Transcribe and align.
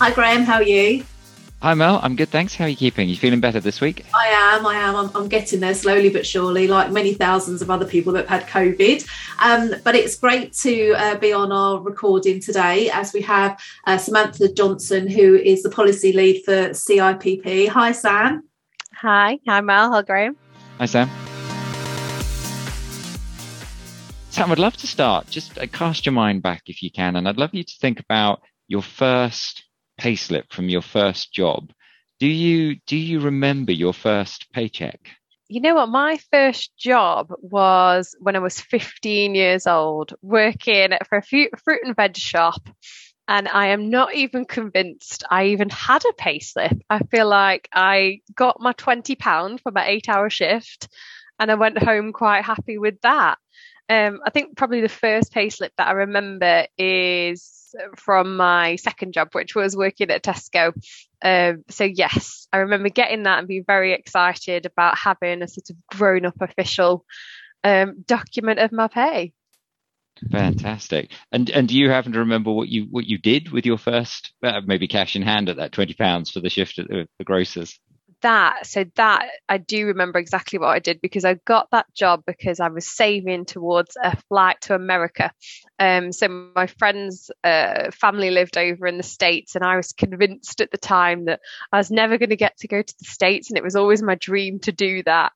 Hi, 0.00 0.10
Graham. 0.10 0.44
How 0.44 0.54
are 0.54 0.62
you? 0.62 1.04
Hi, 1.60 1.74
Mel. 1.74 2.00
I'm 2.02 2.16
good, 2.16 2.30
thanks. 2.30 2.54
How 2.54 2.64
are 2.64 2.68
you 2.68 2.74
keeping? 2.74 3.06
You 3.10 3.16
feeling 3.16 3.38
better 3.38 3.60
this 3.60 3.82
week? 3.82 4.06
I 4.14 4.28
am. 4.28 4.64
I 4.64 4.76
am. 4.76 4.96
I'm, 4.96 5.10
I'm 5.14 5.28
getting 5.28 5.60
there 5.60 5.74
slowly 5.74 6.08
but 6.08 6.26
surely, 6.26 6.66
like 6.68 6.90
many 6.90 7.12
thousands 7.12 7.60
of 7.60 7.70
other 7.70 7.84
people 7.84 8.14
that 8.14 8.26
have 8.26 8.48
had 8.48 8.48
COVID. 8.48 9.06
Um, 9.40 9.74
but 9.84 9.94
it's 9.94 10.16
great 10.16 10.54
to 10.54 10.92
uh, 10.92 11.18
be 11.18 11.34
on 11.34 11.52
our 11.52 11.82
recording 11.82 12.40
today 12.40 12.88
as 12.88 13.12
we 13.12 13.20
have 13.20 13.60
uh, 13.86 13.98
Samantha 13.98 14.50
Johnson, 14.50 15.06
who 15.06 15.34
is 15.34 15.62
the 15.62 15.68
policy 15.68 16.14
lead 16.14 16.44
for 16.46 16.70
CIPP. 16.70 17.68
Hi, 17.68 17.92
Sam. 17.92 18.48
Hi. 18.94 19.38
Hi, 19.46 19.60
Mel. 19.60 19.92
Hi, 19.92 20.00
Graham. 20.00 20.34
Hi, 20.78 20.86
Sam. 20.86 21.10
Sam, 24.30 24.50
I'd 24.50 24.58
love 24.58 24.78
to 24.78 24.86
start. 24.86 25.28
Just 25.28 25.58
uh, 25.58 25.66
cast 25.66 26.06
your 26.06 26.14
mind 26.14 26.40
back 26.40 26.62
if 26.68 26.82
you 26.82 26.90
can, 26.90 27.16
and 27.16 27.28
I'd 27.28 27.36
love 27.36 27.50
you 27.52 27.64
to 27.64 27.74
think 27.82 28.00
about 28.00 28.40
your 28.66 28.80
first 28.80 29.64
payslip 30.00 30.52
from 30.52 30.68
your 30.68 30.82
first 30.82 31.32
job. 31.32 31.70
Do 32.18 32.26
you 32.26 32.76
do 32.86 32.96
you 32.96 33.20
remember 33.20 33.72
your 33.72 33.92
first 33.92 34.50
paycheck? 34.52 35.00
You 35.48 35.60
know 35.60 35.74
what? 35.74 35.88
My 35.88 36.18
first 36.30 36.76
job 36.76 37.32
was 37.40 38.14
when 38.20 38.36
I 38.36 38.38
was 38.38 38.60
15 38.60 39.34
years 39.34 39.66
old, 39.66 40.14
working 40.22 40.90
for 41.08 41.18
a 41.18 41.22
fruit 41.22 41.80
and 41.84 41.96
veg 41.96 42.16
shop. 42.16 42.68
And 43.26 43.48
I 43.48 43.68
am 43.68 43.90
not 43.90 44.14
even 44.14 44.44
convinced 44.44 45.24
I 45.30 45.46
even 45.46 45.70
had 45.70 46.04
a 46.04 46.12
payslip. 46.12 46.80
I 46.90 46.98
feel 47.10 47.28
like 47.28 47.68
I 47.72 48.20
got 48.34 48.60
my 48.60 48.72
£20 48.72 49.60
for 49.60 49.72
my 49.72 49.86
eight 49.86 50.08
hour 50.08 50.30
shift 50.30 50.88
and 51.38 51.50
I 51.50 51.54
went 51.54 51.82
home 51.82 52.12
quite 52.12 52.44
happy 52.44 52.78
with 52.78 53.00
that. 53.00 53.38
Um, 53.90 54.20
I 54.24 54.30
think 54.30 54.56
probably 54.56 54.82
the 54.82 54.88
first 54.88 55.34
payslip 55.34 55.70
that 55.76 55.88
I 55.88 55.92
remember 55.92 56.66
is 56.78 57.74
from 57.96 58.36
my 58.36 58.76
second 58.76 59.12
job, 59.12 59.30
which 59.32 59.56
was 59.56 59.76
working 59.76 60.10
at 60.10 60.22
Tesco. 60.22 60.72
Um, 61.22 61.64
so 61.68 61.84
yes, 61.84 62.46
I 62.52 62.58
remember 62.58 62.88
getting 62.88 63.24
that 63.24 63.40
and 63.40 63.48
being 63.48 63.64
very 63.66 63.92
excited 63.92 64.64
about 64.64 64.96
having 64.96 65.42
a 65.42 65.48
sort 65.48 65.70
of 65.70 65.76
grown-up 65.88 66.40
official 66.40 67.04
um, 67.64 68.04
document 68.06 68.60
of 68.60 68.70
my 68.70 68.86
pay. 68.86 69.32
Fantastic. 70.30 71.10
And 71.32 71.50
and 71.50 71.68
do 71.68 71.76
you 71.76 71.88
happen 71.88 72.12
to 72.12 72.20
remember 72.20 72.52
what 72.52 72.68
you 72.68 72.86
what 72.90 73.06
you 73.06 73.18
did 73.18 73.50
with 73.50 73.66
your 73.66 73.78
first 73.78 74.32
uh, 74.42 74.60
maybe 74.64 74.86
cash 74.86 75.16
in 75.16 75.22
hand 75.22 75.48
at 75.48 75.56
that 75.56 75.72
twenty 75.72 75.94
pounds 75.94 76.30
for 76.30 76.40
the 76.40 76.50
shift 76.50 76.78
at 76.78 76.88
the, 76.88 77.08
the 77.18 77.24
grocers? 77.24 77.78
That 78.22 78.66
so 78.66 78.84
that 78.96 79.28
I 79.48 79.58
do 79.58 79.86
remember 79.86 80.18
exactly 80.18 80.58
what 80.58 80.68
I 80.68 80.78
did 80.78 81.00
because 81.00 81.24
I 81.24 81.34
got 81.34 81.70
that 81.70 81.92
job 81.94 82.24
because 82.26 82.60
I 82.60 82.68
was 82.68 82.86
saving 82.86 83.46
towards 83.46 83.96
a 84.02 84.16
flight 84.28 84.60
to 84.62 84.74
America. 84.74 85.32
Um, 85.78 86.12
so 86.12 86.28
my 86.54 86.66
friend's 86.66 87.30
uh, 87.42 87.90
family 87.90 88.30
lived 88.30 88.58
over 88.58 88.86
in 88.86 88.96
the 88.96 89.02
states, 89.02 89.56
and 89.56 89.64
I 89.64 89.76
was 89.76 89.92
convinced 89.92 90.60
at 90.60 90.70
the 90.70 90.78
time 90.78 91.26
that 91.26 91.40
I 91.72 91.78
was 91.78 91.90
never 91.90 92.18
going 92.18 92.30
to 92.30 92.36
get 92.36 92.58
to 92.58 92.68
go 92.68 92.82
to 92.82 92.94
the 92.98 93.04
states, 93.06 93.50
and 93.50 93.56
it 93.56 93.64
was 93.64 93.76
always 93.76 94.02
my 94.02 94.14
dream 94.14 94.60
to 94.60 94.72
do 94.72 95.02
that. 95.04 95.32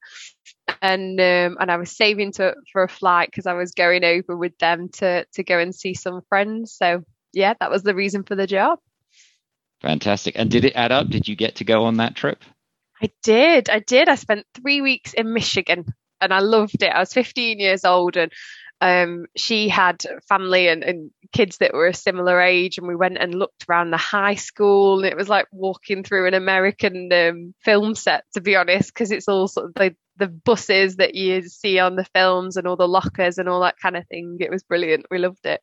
And 0.83 1.21
um, 1.21 1.57
and 1.61 1.71
I 1.71 1.77
was 1.77 1.97
saving 1.97 2.33
to 2.33 2.55
for 2.73 2.83
a 2.83 2.89
flight 2.89 3.31
because 3.31 3.47
I 3.47 3.55
was 3.55 3.73
going 3.73 4.05
over 4.05 4.37
with 4.37 4.57
them 4.59 4.89
to 4.95 5.25
to 5.35 5.43
go 5.43 5.59
and 5.59 5.75
see 5.75 5.95
some 5.95 6.23
friends. 6.29 6.73
So 6.73 7.05
yeah, 7.33 7.55
that 7.61 7.71
was 7.71 7.83
the 7.83 7.95
reason 7.95 8.23
for 8.23 8.35
the 8.35 8.47
job. 8.47 8.79
Fantastic. 9.81 10.35
And 10.39 10.51
did 10.51 10.65
it 10.65 10.75
add 10.75 10.93
up? 10.93 11.09
Did 11.09 11.29
you 11.29 11.37
get 11.37 11.57
to 11.57 11.65
go 11.65 11.85
on 11.85 11.99
that 11.99 12.17
trip? 12.17 12.43
I 13.03 13.11
did. 13.23 13.69
I 13.69 13.81
did. 13.81 14.09
I 14.09 14.14
spent 14.14 14.47
three 14.55 14.81
weeks 14.81 15.12
in 15.12 15.33
Michigan 15.33 15.87
and 16.20 16.33
I 16.33 16.41
loved 16.41 16.83
it. 16.83 16.92
I 16.92 17.00
was 17.00 17.12
15 17.12 17.59
years 17.59 17.84
old 17.84 18.17
and 18.17 18.33
um, 18.81 19.27
she 19.37 19.69
had 19.69 20.05
family 20.28 20.69
and, 20.69 20.83
and, 20.83 21.11
kids 21.33 21.56
that 21.59 21.72
were 21.75 21.89
a 21.89 21.95
similar 21.95 22.41
age 22.41 22.78
and 22.78 22.87
we 22.87 22.95
went 22.95 23.19
and 23.19 23.34
looked 23.34 23.67
around 23.69 23.91
the 23.91 23.97
high 23.97 24.37
school 24.37 24.98
and 24.98 25.06
it 25.06 25.17
was 25.17 25.28
like 25.28 25.47
walking 25.50 26.05
through 26.05 26.28
an 26.28 26.34
american 26.34 27.12
um, 27.12 27.53
film 27.60 27.97
set 27.97 28.22
to 28.32 28.41
be 28.41 28.55
honest 28.55 28.94
because 28.94 29.11
it's 29.11 29.26
all 29.26 29.49
sort 29.49 29.66
of 29.66 29.75
the, 29.75 29.97
the 30.19 30.28
buses 30.28 30.94
that 30.97 31.16
you 31.16 31.43
see 31.43 31.81
on 31.81 31.97
the 31.97 32.06
films 32.15 32.56
and 32.56 32.69
all 32.69 32.76
the 32.76 32.87
lockers 32.87 33.38
and 33.38 33.49
all 33.49 33.62
that 33.62 33.75
kind 33.82 33.97
of 33.97 34.06
thing 34.06 34.37
it 34.38 34.49
was 34.49 34.62
brilliant 34.62 35.06
we 35.11 35.19
loved 35.19 35.44
it 35.44 35.61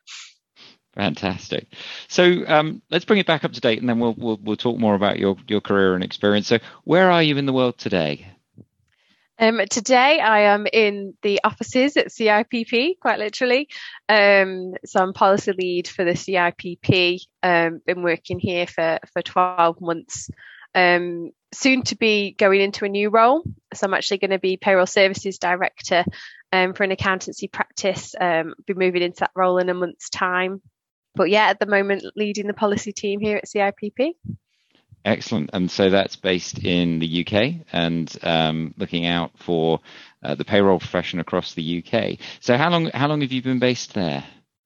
Fantastic. 0.96 1.68
So 2.10 2.44
um, 2.48 2.82
let's 2.90 3.06
bring 3.06 3.20
it 3.20 3.28
back 3.28 3.46
up 3.46 3.54
to 3.54 3.62
date, 3.62 3.80
and 3.80 3.88
then 3.88 4.00
we'll, 4.00 4.14
we'll 4.18 4.40
we'll 4.42 4.58
talk 4.58 4.78
more 4.78 4.96
about 4.96 5.20
your 5.20 5.38
your 5.48 5.62
career 5.62 5.96
and 5.96 6.04
experience. 6.04 6.48
So, 6.48 6.60
where 6.84 7.10
are 7.10 7.24
you 7.24 7.38
in 7.38 7.46
the 7.46 7.54
world 7.54 7.78
today? 7.78 8.28
Um, 9.40 9.62
today, 9.70 10.20
I 10.20 10.54
am 10.54 10.68
in 10.72 11.16
the 11.24 11.40
offices 11.44 11.98
at 11.98 12.10
CIPP, 12.10 13.00
quite 13.00 13.18
literally. 13.18 13.70
Um, 14.08 14.76
so 14.86 15.02
I'm 15.02 15.14
policy 15.14 15.54
lead 15.54 15.88
for 15.88 16.04
the 16.04 16.12
CIPP. 16.12 17.22
Um, 17.42 17.82
been 17.86 18.04
working 18.04 18.40
here 18.40 18.68
for 18.68 19.00
for 19.14 19.22
12 19.22 19.80
months. 19.80 20.30
Um, 20.76 21.32
soon 21.54 21.84
to 21.84 21.96
be 21.98 22.34
going 22.34 22.62
into 22.62 22.86
a 22.86 22.90
new 22.90 23.10
role. 23.10 23.44
So 23.74 23.88
I'm 23.88 23.94
actually 23.94 24.20
going 24.20 24.32
to 24.32 24.40
be 24.40 24.58
payroll 24.58 24.86
services 24.86 25.38
director 25.38 26.04
um, 26.52 26.74
for 26.74 26.84
an 26.84 26.92
accountancy 26.92 27.48
practice. 27.48 28.14
Um, 28.20 28.54
be 28.68 28.74
moving 28.74 29.02
into 29.02 29.22
that 29.22 29.32
role 29.36 29.58
in 29.58 29.70
a 29.70 29.74
month's 29.74 30.10
time 30.10 30.62
but 31.16 31.30
yeah, 31.30 31.46
at 31.46 31.60
the 31.60 31.66
moment, 31.66 32.04
leading 32.16 32.48
the 32.48 32.54
policy 32.54 32.94
team 32.94 33.20
here 33.20 33.38
at 33.38 33.48
CIPP. 33.48 34.14
Excellent. 35.04 35.50
And 35.54 35.70
so 35.70 35.90
that's 35.90 36.16
based 36.16 36.60
in 36.60 37.00
the 37.00 37.26
UK 37.26 37.66
and 37.74 38.16
um, 38.22 38.74
looking 38.78 39.08
out 39.08 39.32
for 39.40 39.80
uh, 40.24 40.36
the 40.36 40.46
payroll 40.46 40.80
profession 40.80 41.20
across 41.20 41.54
the 41.54 41.84
UK. 41.84 42.20
So 42.40 42.56
how 42.56 42.70
long 42.70 42.92
how 42.94 43.08
long 43.08 43.22
have 43.22 43.32
you 43.32 43.42
been 43.42 43.60
based 43.60 43.96
there? 43.96 44.24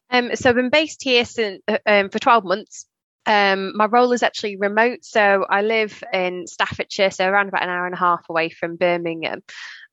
Um, 0.10 0.36
so 0.36 0.50
I've 0.50 0.56
been 0.56 0.70
based 0.70 1.04
here 1.04 1.26
since, 1.26 1.62
uh, 1.68 1.78
um, 1.86 2.10
for 2.10 2.20
12 2.20 2.44
months. 2.44 2.86
Um, 3.26 3.76
my 3.76 3.86
role 3.86 4.12
is 4.12 4.22
actually 4.22 4.58
remote, 4.58 5.00
so 5.02 5.46
I 5.50 5.64
live 5.64 6.04
in 6.14 6.46
Staffordshire, 6.46 7.10
so 7.10 7.28
around 7.28 7.48
about 7.48 7.64
an 7.64 7.70
hour 7.70 7.86
and 7.86 7.96
a 7.96 7.98
half 8.00 8.30
away 8.30 8.50
from 8.50 8.76
Birmingham. 8.76 9.42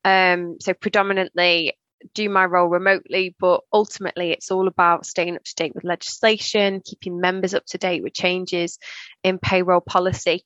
Um, 0.04 0.56
so 0.60 0.74
predominantly 0.74 1.74
do 2.14 2.28
my 2.28 2.44
role 2.44 2.68
remotely, 2.68 3.34
but 3.38 3.62
ultimately 3.72 4.30
it's 4.30 4.50
all 4.50 4.68
about 4.68 5.06
staying 5.06 5.36
up 5.36 5.44
to 5.44 5.54
date 5.54 5.74
with 5.74 5.84
legislation, 5.84 6.82
keeping 6.84 7.20
members 7.20 7.54
up 7.54 7.64
to 7.66 7.78
date 7.78 8.02
with 8.02 8.14
changes 8.14 8.78
in 9.22 9.38
payroll 9.38 9.80
policy. 9.80 10.44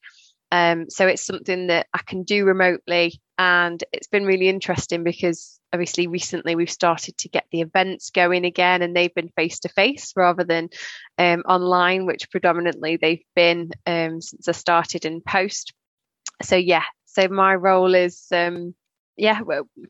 Um, 0.53 0.89
so 0.89 1.07
it's 1.07 1.27
something 1.27 1.69
that 1.69 1.89
I 1.93 2.01
can 2.07 2.23
do 2.23 2.45
remotely, 2.45 3.21
and 3.37 3.83
it's 3.93 4.07
been 4.07 4.25
really 4.25 4.49
interesting 4.49 5.03
because 5.03 5.59
obviously 5.73 6.07
recently 6.07 6.55
we've 6.55 6.71
started 6.71 7.19
to 7.19 7.29
get 7.29 7.47
the 7.51 7.63
events 7.63 8.11
going 8.11 8.45
again, 8.45 8.83
and 8.83 8.95
they've 8.95 9.15
been 9.15 9.31
face 9.31 9.59
to 9.61 9.69
face 9.69 10.13
rather 10.15 10.45
than 10.45 10.69
um, 11.19 11.41
online, 11.41 12.07
which 12.07 12.31
predominantly 12.31 12.97
they've 12.97 13.25
been 13.35 13.71
um, 13.87 14.21
since 14.21 14.49
I 14.49 14.53
started 14.53 15.05
in 15.05 15.21
post. 15.21 15.73
So 16.43 16.57
yeah, 16.57 16.85
so 17.07 17.29
my 17.29 17.55
role 17.55 17.95
is 17.95 18.27
um, 18.31 18.75
yeah, 19.17 19.41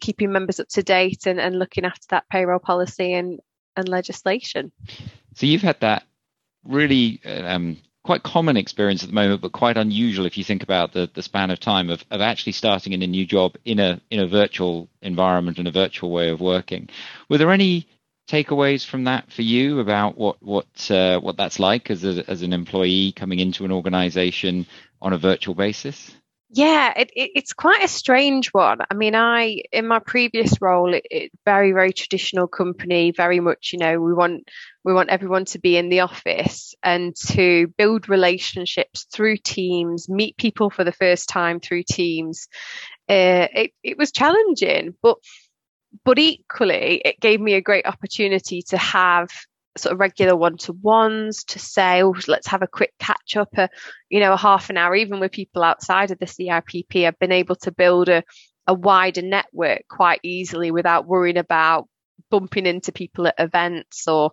keeping 0.00 0.32
members 0.32 0.60
up 0.60 0.68
to 0.68 0.82
date 0.82 1.26
and, 1.26 1.40
and 1.40 1.58
looking 1.58 1.84
after 1.84 2.06
that 2.10 2.28
payroll 2.30 2.58
policy 2.58 3.12
and, 3.12 3.40
and 3.76 3.88
legislation. 3.88 4.72
So 5.34 5.46
you've 5.46 5.62
had 5.62 5.80
that 5.80 6.04
really 6.64 7.20
um, 7.24 7.78
quite 8.06 8.22
common 8.22 8.56
experience 8.56 9.02
at 9.02 9.08
the 9.08 9.14
moment, 9.14 9.40
but 9.40 9.52
quite 9.52 9.76
unusual 9.76 10.26
if 10.26 10.38
you 10.38 10.44
think 10.44 10.62
about 10.62 10.92
the, 10.92 11.10
the 11.12 11.22
span 11.22 11.50
of 11.50 11.58
time 11.58 11.90
of, 11.90 12.04
of 12.10 12.20
actually 12.20 12.52
starting 12.52 12.92
in 12.92 13.02
a 13.02 13.06
new 13.06 13.26
job 13.26 13.56
in 13.64 13.80
a 13.80 14.00
in 14.10 14.20
a 14.20 14.26
virtual 14.26 14.88
environment 15.02 15.58
and 15.58 15.68
a 15.68 15.72
virtual 15.72 16.10
way 16.10 16.30
of 16.30 16.40
working. 16.40 16.88
Were 17.28 17.38
there 17.38 17.50
any 17.50 17.86
takeaways 18.28 18.86
from 18.86 19.04
that 19.04 19.30
for 19.32 19.42
you 19.42 19.80
about 19.80 20.16
what 20.16 20.40
what 20.42 20.90
uh, 20.90 21.18
what 21.20 21.36
that's 21.36 21.58
like 21.58 21.90
as 21.90 22.04
a, 22.04 22.28
as 22.30 22.42
an 22.42 22.52
employee 22.52 23.12
coming 23.12 23.40
into 23.40 23.64
an 23.64 23.72
organization 23.72 24.66
on 25.02 25.12
a 25.12 25.18
virtual 25.18 25.54
basis? 25.54 26.14
Yeah, 26.56 26.94
it, 26.96 27.10
it, 27.14 27.30
it's 27.34 27.52
quite 27.52 27.84
a 27.84 27.88
strange 27.88 28.48
one. 28.48 28.78
I 28.90 28.94
mean, 28.94 29.14
I 29.14 29.60
in 29.72 29.86
my 29.86 29.98
previous 29.98 30.54
role, 30.62 30.94
it, 30.94 31.06
it, 31.10 31.32
very 31.44 31.72
very 31.72 31.92
traditional 31.92 32.46
company, 32.48 33.10
very 33.12 33.40
much 33.40 33.72
you 33.74 33.78
know 33.78 34.00
we 34.00 34.14
want 34.14 34.48
we 34.82 34.94
want 34.94 35.10
everyone 35.10 35.44
to 35.46 35.58
be 35.58 35.76
in 35.76 35.90
the 35.90 36.00
office 36.00 36.74
and 36.82 37.14
to 37.28 37.66
build 37.76 38.08
relationships 38.08 39.06
through 39.12 39.36
Teams, 39.36 40.08
meet 40.08 40.38
people 40.38 40.70
for 40.70 40.82
the 40.82 40.92
first 40.92 41.28
time 41.28 41.60
through 41.60 41.82
Teams. 41.82 42.48
Uh, 43.06 43.48
it 43.52 43.72
it 43.82 43.98
was 43.98 44.10
challenging, 44.10 44.94
but 45.02 45.18
but 46.06 46.18
equally, 46.18 47.02
it 47.04 47.20
gave 47.20 47.38
me 47.38 47.52
a 47.52 47.60
great 47.60 47.86
opportunity 47.86 48.62
to 48.70 48.78
have 48.78 49.28
sort 49.78 49.92
of 49.92 50.00
regular 50.00 50.36
one-to-ones 50.36 51.44
to 51.44 51.58
say 51.58 52.02
oh 52.02 52.14
let's 52.28 52.46
have 52.46 52.62
a 52.62 52.66
quick 52.66 52.92
catch 52.98 53.36
up 53.36 53.48
a 53.56 53.68
you 54.08 54.20
know 54.20 54.32
a 54.32 54.36
half 54.36 54.70
an 54.70 54.76
hour 54.76 54.94
even 54.94 55.20
with 55.20 55.32
people 55.32 55.62
outside 55.62 56.10
of 56.10 56.18
the 56.18 56.26
CIPP 56.26 57.06
I've 57.06 57.18
been 57.18 57.32
able 57.32 57.56
to 57.56 57.72
build 57.72 58.08
a, 58.08 58.22
a 58.66 58.74
wider 58.74 59.22
network 59.22 59.82
quite 59.88 60.20
easily 60.22 60.70
without 60.70 61.06
worrying 61.06 61.38
about 61.38 61.88
bumping 62.30 62.66
into 62.66 62.92
people 62.92 63.26
at 63.26 63.34
events 63.38 64.08
or 64.08 64.32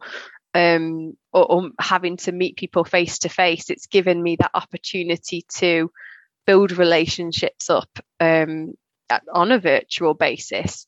um 0.53 1.13
or, 1.31 1.51
or 1.51 1.69
having 1.79 2.17
to 2.17 2.31
meet 2.31 2.57
people 2.57 2.83
face 2.83 3.19
to 3.19 3.29
face 3.29 3.69
it's 3.69 3.87
given 3.87 4.21
me 4.21 4.35
that 4.37 4.51
opportunity 4.53 5.45
to 5.49 5.91
build 6.45 6.71
relationships 6.71 7.69
up 7.69 7.89
um, 8.19 8.73
on 9.33 9.51
a 9.51 9.59
virtual 9.59 10.13
basis 10.13 10.85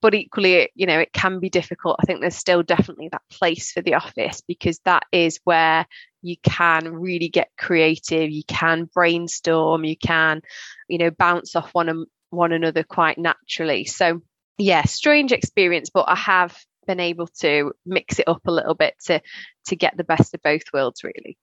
but 0.00 0.14
equally 0.14 0.70
you 0.74 0.86
know 0.86 0.98
it 0.98 1.12
can 1.12 1.40
be 1.40 1.50
difficult 1.50 1.96
i 2.00 2.04
think 2.04 2.20
there's 2.20 2.36
still 2.36 2.62
definitely 2.62 3.08
that 3.10 3.22
place 3.30 3.72
for 3.72 3.82
the 3.82 3.94
office 3.94 4.42
because 4.46 4.78
that 4.84 5.04
is 5.12 5.40
where 5.44 5.86
you 6.22 6.36
can 6.42 6.92
really 6.92 7.28
get 7.28 7.50
creative, 7.56 8.30
you 8.30 8.42
can 8.46 8.84
brainstorm, 8.92 9.84
you 9.84 9.96
can, 9.96 10.42
you 10.88 10.98
know, 10.98 11.10
bounce 11.10 11.54
off 11.54 11.70
one 11.72 11.88
um, 11.88 12.06
one 12.30 12.52
another 12.52 12.82
quite 12.82 13.18
naturally. 13.18 13.84
So 13.84 14.20
yeah, 14.58 14.82
strange 14.82 15.32
experience, 15.32 15.90
but 15.90 16.06
I 16.08 16.16
have 16.16 16.56
been 16.86 17.00
able 17.00 17.28
to 17.40 17.72
mix 17.86 18.18
it 18.18 18.28
up 18.28 18.42
a 18.46 18.52
little 18.52 18.74
bit 18.74 18.94
to 19.06 19.20
to 19.66 19.76
get 19.76 19.96
the 19.96 20.04
best 20.04 20.34
of 20.34 20.42
both 20.42 20.62
worlds 20.72 21.04
really. 21.04 21.36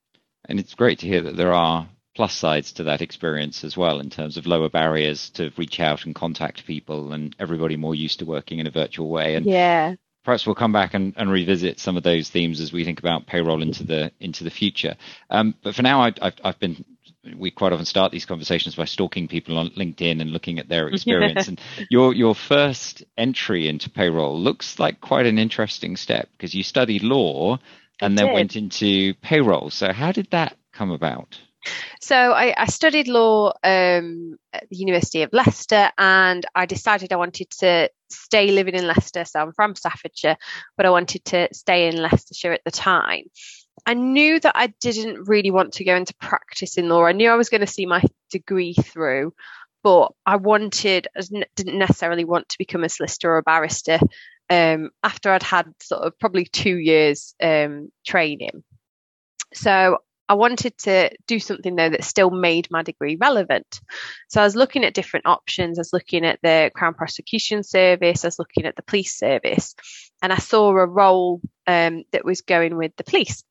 And 0.48 0.60
it's 0.60 0.76
great 0.76 1.00
to 1.00 1.08
hear 1.08 1.22
that 1.22 1.38
there 1.38 1.54
are 1.54 1.88
plus 2.16 2.34
sides 2.34 2.72
to 2.72 2.84
that 2.84 3.02
experience 3.02 3.64
as 3.64 3.76
well 3.76 4.00
in 4.00 4.10
terms 4.10 4.38
of 4.38 4.48
lower 4.48 4.70
barriers 4.70 5.30
to 5.32 5.52
reach 5.58 5.80
out 5.80 6.06
and 6.06 6.16
contact 6.16 6.66
people 6.66 7.14
and 7.14 7.36
everybody 7.40 7.76
more 7.76 7.96
used 7.96 8.20
to 8.20 8.26
working 8.26 8.60
in 8.60 8.68
a 8.68 8.72
virtual 8.72 9.10
way 9.10 9.36
and 9.36 9.46
yeah 9.46 9.94
perhaps 10.24 10.48
we'll 10.48 10.56
come 10.56 10.74
back 10.74 10.96
and, 10.96 11.14
and 11.18 11.30
revisit 11.30 11.80
some 11.80 11.98
of 11.98 12.04
those 12.04 12.30
themes 12.30 12.60
as 12.60 12.74
we 12.74 12.84
think 12.84 13.00
about 13.00 13.28
payroll 13.28 13.62
into 13.62 13.84
the 13.84 14.12
into 14.20 14.44
the 14.44 14.50
future 14.50 14.96
um, 15.30 15.54
but 15.62 15.76
for 15.76 15.84
now 15.84 16.02
I, 16.02 16.14
have 16.22 16.36
I've 16.44 16.60
been 16.60 16.84
we 17.38 17.52
quite 17.52 17.74
often 17.74 17.86
start 17.86 18.12
these 18.12 18.26
conversations 18.26 18.76
by 18.76 18.86
stalking 18.86 19.28
people 19.28 19.58
on 19.58 19.70
LinkedIn 19.72 20.22
and 20.22 20.32
looking 20.32 20.60
at 20.60 20.70
their 20.70 20.88
experience. 20.94 21.48
and 21.48 21.60
your 21.90 22.14
your 22.14 22.36
first 22.36 23.04
entry 23.18 23.68
into 23.68 23.90
payroll 23.90 24.40
looks 24.40 24.80
like 24.80 25.02
quite 25.02 25.26
an 25.26 25.40
interesting 25.40 25.96
step 25.96 26.30
because 26.38 26.54
you 26.54 26.64
studied 26.64 27.04
law 27.04 27.58
and 28.02 28.14
I 28.14 28.24
then 28.24 28.26
did. 28.28 28.34
went 28.34 28.56
into 28.56 29.14
payroll. 29.22 29.70
So 29.70 29.92
how 29.94 30.12
did 30.12 30.30
that 30.32 30.58
come 30.74 30.92
about? 30.92 31.40
So 32.02 32.16
I, 32.16 32.54
I 32.58 32.66
studied 32.68 33.08
law 33.08 33.54
um, 33.64 34.38
at 34.54 34.70
the 34.70 34.76
University 34.76 35.24
of 35.24 35.34
Leicester, 35.34 35.92
and 35.98 36.46
I 36.54 36.66
decided 36.66 37.12
I 37.12 37.18
wanted 37.18 37.50
to 37.60 37.90
stay 38.10 38.52
living 38.52 38.76
in 38.76 38.88
Leicester. 38.88 39.26
So 39.26 39.40
I'm 39.40 39.54
from 39.54 39.76
Staffordshire, 39.76 40.38
but 40.78 40.86
I 40.86 40.90
wanted 40.92 41.26
to 41.26 41.48
stay 41.54 41.88
in 41.88 42.02
Leicestershire 42.02 42.54
at 42.54 42.64
the 42.64 42.72
time. 42.72 43.24
I 43.86 43.94
knew 43.94 44.40
that 44.40 44.54
I 44.56 44.68
didn't 44.82 45.28
really 45.28 45.52
want 45.52 45.74
to 45.74 45.84
go 45.84 45.96
into 45.96 46.16
practice 46.16 46.78
in 46.78 46.90
law. 46.90 47.06
I 47.06 47.12
knew 47.12 47.30
I 47.30 47.36
was 47.36 47.50
going 47.50 47.62
to 47.62 47.68
see 47.68 47.86
my 47.86 48.04
degree 48.32 48.74
through, 48.74 49.34
but 49.84 50.12
I 50.26 50.38
wanted, 50.38 51.08
I 51.16 51.22
didn't 51.56 51.78
necessarily 51.78 52.26
want 52.26 52.50
to 52.50 52.58
become 52.58 52.84
a 52.84 52.90
solicitor 52.90 53.32
or 53.32 53.38
a 53.38 53.44
barrister. 53.44 54.00
Um, 54.50 54.92
after 55.04 55.32
I'd 55.32 55.44
had 55.44 55.74
sort 55.82 56.04
of 56.04 56.18
probably 56.20 56.46
two 56.46 56.78
years 56.78 57.34
um, 57.42 57.92
training. 58.06 58.64
So 59.54 60.00
I 60.28 60.34
wanted 60.34 60.78
to 60.80 61.12
do 61.28 61.40
something 61.40 61.76
though 61.76 61.90
that 61.90 62.04
still 62.04 62.32
made 62.32 62.72
my 62.72 62.82
degree 62.82 63.18
relevant. 63.20 63.80
So 64.28 64.42
I 64.42 64.44
was 64.44 64.56
looking 64.56 64.84
at 64.84 64.94
different 64.94 65.28
options. 65.28 65.78
I 65.78 65.82
was 65.82 65.94
looking 65.94 66.26
at 66.26 66.40
the 66.42 66.72
Crown 66.74 66.96
Prosecution 66.96 67.64
Service. 67.64 68.24
I 68.24 68.28
was 68.28 68.40
looking 68.40 68.66
at 68.66 68.76
the 68.76 68.84
police 68.84 69.16
service, 69.18 69.76
and 70.22 70.34
I 70.34 70.38
saw 70.38 70.70
a 70.70 70.88
role 70.88 71.42
um, 71.68 72.04
that 72.12 72.26
was 72.26 72.42
going 72.42 72.76
with 72.76 72.96
the 72.96 73.04
police, 73.04 73.44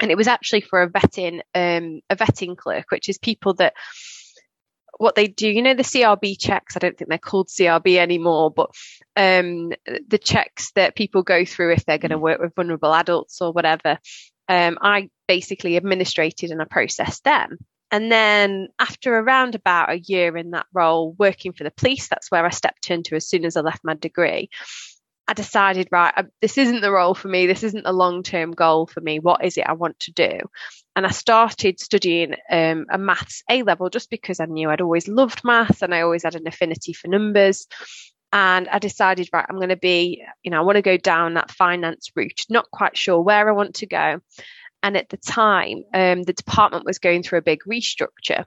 and 0.00 0.10
it 0.10 0.16
was 0.16 0.28
actually 0.28 0.62
for 0.62 0.82
a 0.82 0.90
vetting 0.90 1.40
um, 1.54 2.00
a 2.08 2.16
vetting 2.16 2.56
clerk, 2.56 2.86
which 2.90 3.08
is 3.08 3.18
people 3.18 3.54
that 3.54 3.74
what 4.96 5.14
they 5.14 5.28
do, 5.28 5.48
you 5.48 5.62
know, 5.62 5.74
the 5.74 5.82
CRB 5.82 6.38
checks. 6.38 6.76
I 6.76 6.78
don't 6.78 6.96
think 6.96 7.08
they're 7.08 7.18
called 7.18 7.48
CRB 7.48 7.96
anymore, 7.96 8.50
but 8.50 8.70
um, 9.16 9.72
the 10.08 10.18
checks 10.18 10.72
that 10.72 10.94
people 10.94 11.22
go 11.22 11.44
through 11.44 11.72
if 11.72 11.86
they're 11.86 11.96
going 11.98 12.10
to 12.10 12.18
mm. 12.18 12.22
work 12.22 12.40
with 12.40 12.54
vulnerable 12.54 12.94
adults 12.94 13.40
or 13.40 13.52
whatever 13.52 13.98
um, 14.50 14.78
I 14.82 15.08
basically 15.30 15.76
administrated 15.76 16.50
and 16.50 16.60
I 16.60 16.64
processed 16.64 17.22
them. 17.22 17.56
And 17.92 18.10
then 18.10 18.66
after 18.80 19.16
around 19.16 19.54
about 19.54 19.92
a 19.92 20.00
year 20.00 20.36
in 20.36 20.50
that 20.50 20.66
role, 20.74 21.14
working 21.20 21.52
for 21.52 21.62
the 21.62 21.70
police, 21.70 22.08
that's 22.08 22.32
where 22.32 22.44
I 22.44 22.50
stepped 22.50 22.90
into 22.90 23.14
as 23.14 23.28
soon 23.28 23.44
as 23.44 23.56
I 23.56 23.60
left 23.60 23.84
my 23.84 23.94
degree. 23.94 24.50
I 25.28 25.32
decided, 25.32 25.86
right, 25.92 26.12
I, 26.16 26.24
this 26.42 26.58
isn't 26.58 26.80
the 26.80 26.90
role 26.90 27.14
for 27.14 27.28
me. 27.28 27.46
This 27.46 27.62
isn't 27.62 27.84
the 27.84 27.92
long 27.92 28.24
term 28.24 28.50
goal 28.50 28.88
for 28.88 29.00
me. 29.00 29.20
What 29.20 29.44
is 29.44 29.56
it 29.56 29.68
I 29.68 29.74
want 29.74 30.00
to 30.00 30.12
do? 30.12 30.40
And 30.96 31.06
I 31.06 31.10
started 31.10 31.78
studying 31.78 32.34
um, 32.50 32.86
a 32.90 32.98
maths 32.98 33.44
A 33.48 33.62
level 33.62 33.88
just 33.88 34.10
because 34.10 34.40
I 34.40 34.46
knew 34.46 34.68
I'd 34.68 34.80
always 34.80 35.06
loved 35.06 35.44
maths 35.44 35.80
and 35.80 35.94
I 35.94 36.00
always 36.00 36.24
had 36.24 36.34
an 36.34 36.48
affinity 36.48 36.92
for 36.92 37.06
numbers. 37.06 37.68
And 38.32 38.66
I 38.68 38.80
decided, 38.80 39.28
right, 39.32 39.46
I'm 39.48 39.56
going 39.56 39.68
to 39.68 39.76
be, 39.76 40.24
you 40.42 40.50
know, 40.50 40.58
I 40.58 40.64
want 40.64 40.76
to 40.76 40.82
go 40.82 40.96
down 40.96 41.34
that 41.34 41.52
finance 41.52 42.10
route, 42.16 42.46
not 42.48 42.68
quite 42.72 42.96
sure 42.96 43.20
where 43.20 43.48
I 43.48 43.52
want 43.52 43.76
to 43.76 43.86
go. 43.86 44.20
And 44.82 44.96
at 44.96 45.08
the 45.08 45.16
time, 45.16 45.82
um, 45.92 46.22
the 46.22 46.32
department 46.32 46.86
was 46.86 46.98
going 46.98 47.22
through 47.22 47.38
a 47.38 47.42
big 47.42 47.60
restructure. 47.68 48.44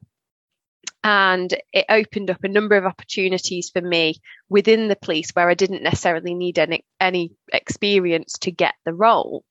And 1.04 1.54
it 1.74 1.86
opened 1.90 2.30
up 2.32 2.44
a 2.44 2.50
number 2.50 2.76
of 2.76 2.86
opportunities 2.86 3.70
for 3.70 3.82
me 3.82 4.16
within 4.50 4.88
the 4.88 4.96
police 4.96 5.32
where 5.32 5.50
I 5.50 5.54
didn't 5.54 5.84
necessarily 5.84 6.34
need 6.34 6.58
any, 6.58 6.86
any 7.00 7.32
experience 7.52 8.34
to 8.40 8.52
get 8.52 8.74
the 8.86 8.94
role. 8.94 9.44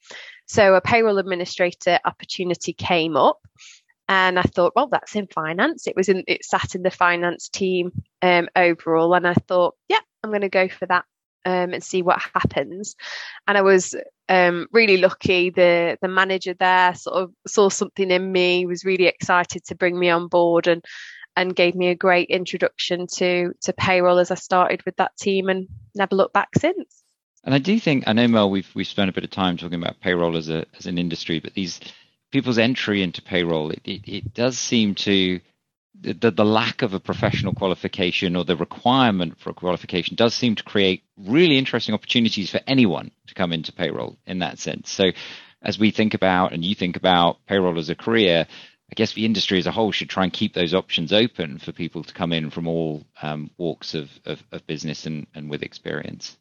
So 0.47 0.75
a 0.75 0.81
payroll 0.81 1.19
administrator 1.19 1.99
opportunity 2.05 2.73
came 2.73 3.17
up 3.17 3.39
and 4.09 4.39
I 4.39 4.43
thought, 4.43 4.75
well, 4.75 4.89
that's 4.89 5.15
in 5.15 5.27
finance. 5.29 5.87
It 5.87 5.97
was 5.97 6.09
in, 6.09 6.25
it 6.27 6.45
sat 6.45 6.75
in 6.75 6.83
the 6.83 6.91
finance 6.91 7.49
team 7.49 7.93
um, 8.21 8.49
overall, 8.55 9.15
and 9.15 9.27
I 9.27 9.35
thought, 9.35 9.75
yeah, 9.89 10.01
I'm 10.23 10.31
going 10.31 10.43
to 10.43 10.49
go 10.51 10.69
for 10.69 10.87
that 10.87 11.05
um, 11.45 11.73
and 11.73 11.83
see 11.83 12.03
what 12.03 12.21
happens. 12.35 12.97
And 13.47 13.59
I 13.59 13.63
was 13.63 13.95
um, 14.29 14.69
really 14.73 14.97
lucky. 14.97 15.51
The 15.51 15.99
the 16.01 16.09
manager 16.09 16.55
there 16.55 16.95
sort 16.95 17.17
of 17.17 17.33
saw 17.47 17.69
something 17.69 18.11
in 18.11 18.31
me, 18.33 18.67
was 18.67 18.85
really 18.85 19.07
excited 19.07 19.65
to 19.67 19.75
bring 19.75 19.99
me 19.99 20.11
on 20.11 20.29
board, 20.29 20.67
and 20.67 20.85
and 21.37 21.57
gave 21.57 21.75
me 21.75 21.89
a 21.89 21.95
great 21.95 22.29
introduction 22.29 23.07
to 23.15 23.53
to 23.63 23.73
payroll 23.73 24.19
as 24.19 24.31
I 24.31 24.37
started 24.37 24.83
with 24.85 24.97
that 24.97 25.17
team, 25.17 25.49
and 25.49 25.69
never 25.95 26.17
looked 26.17 26.35
back 26.35 26.49
since. 26.59 27.03
And 27.45 27.55
I 27.55 27.59
do 27.59 27.79
think 27.81 28.05
I 28.07 28.13
know 28.13 28.29
Mel, 28.29 28.51
we've 28.51 28.71
we've 28.75 28.87
spent 28.87 29.11
a 29.11 29.13
bit 29.13 29.25
of 29.25 29.31
time 29.31 29.57
talking 29.57 29.83
about 29.83 30.01
payroll 30.01 30.37
as 30.37 30.49
a 30.49 30.65
as 30.79 30.87
an 30.87 30.99
industry, 30.99 31.41
but 31.41 31.55
these 31.55 31.81
people's 32.31 32.59
entry 32.59 33.03
into 33.03 33.21
payroll, 33.21 33.71
it, 33.71 33.81
it, 33.85 34.01
it 34.11 34.35
does 34.35 34.59
seem 34.59 34.95
to 34.95 35.39
the, 36.01 36.31
the 36.31 36.45
lack 36.45 36.83
of 36.83 36.95
a 36.95 37.01
professional 37.01 37.53
qualification 37.53 38.37
or 38.37 38.45
the 38.45 38.57
requirement 38.57 39.39
for 39.39 39.51
a 39.51 39.55
qualification 39.55 40.17
does 40.17 40.35
seem 40.35 40.55
to 40.57 40.63
create 40.63 41.05
really 41.17 41.59
interesting 41.59 41.95
opportunities 41.95 42.51
for 42.51 42.61
anyone 42.67 43.11
to 43.27 43.35
come 43.35 43.53
into 43.53 43.73
payroll 43.73 44.17
in 44.27 44.41
that 44.41 44.59
sense. 44.59 44.91
So, 44.91 45.13
as 45.65 45.79
we 45.79 45.93
think 45.93 46.15
about 46.15 46.53
and 46.53 46.65
you 46.65 46.75
think 46.75 46.97
about 46.97 47.37
payroll 47.47 47.79
as 47.79 47.89
a 47.89 47.95
career, 47.95 48.47
I 48.91 48.95
guess 48.95 49.13
the 49.13 49.25
industry 49.25 49.59
as 49.59 49.67
a 49.67 49.71
whole 49.71 49.93
should 49.93 50.11
try 50.11 50.25
and 50.25 50.33
keep 50.33 50.55
those 50.55 50.75
options 50.75 51.13
open 51.13 51.59
for 51.59 51.71
people 51.71 52.03
to 52.03 52.13
come 52.13 52.33
in 52.33 52.51
from 52.51 52.67
all 52.67 53.05
um, 53.23 53.51
walks 53.57 53.95
of, 53.95 54.11
of, 54.25 54.43
of 54.51 54.67
business 54.67 55.07
and, 55.07 55.29
and 55.35 55.49
with 55.49 55.63
experience. 55.63 56.37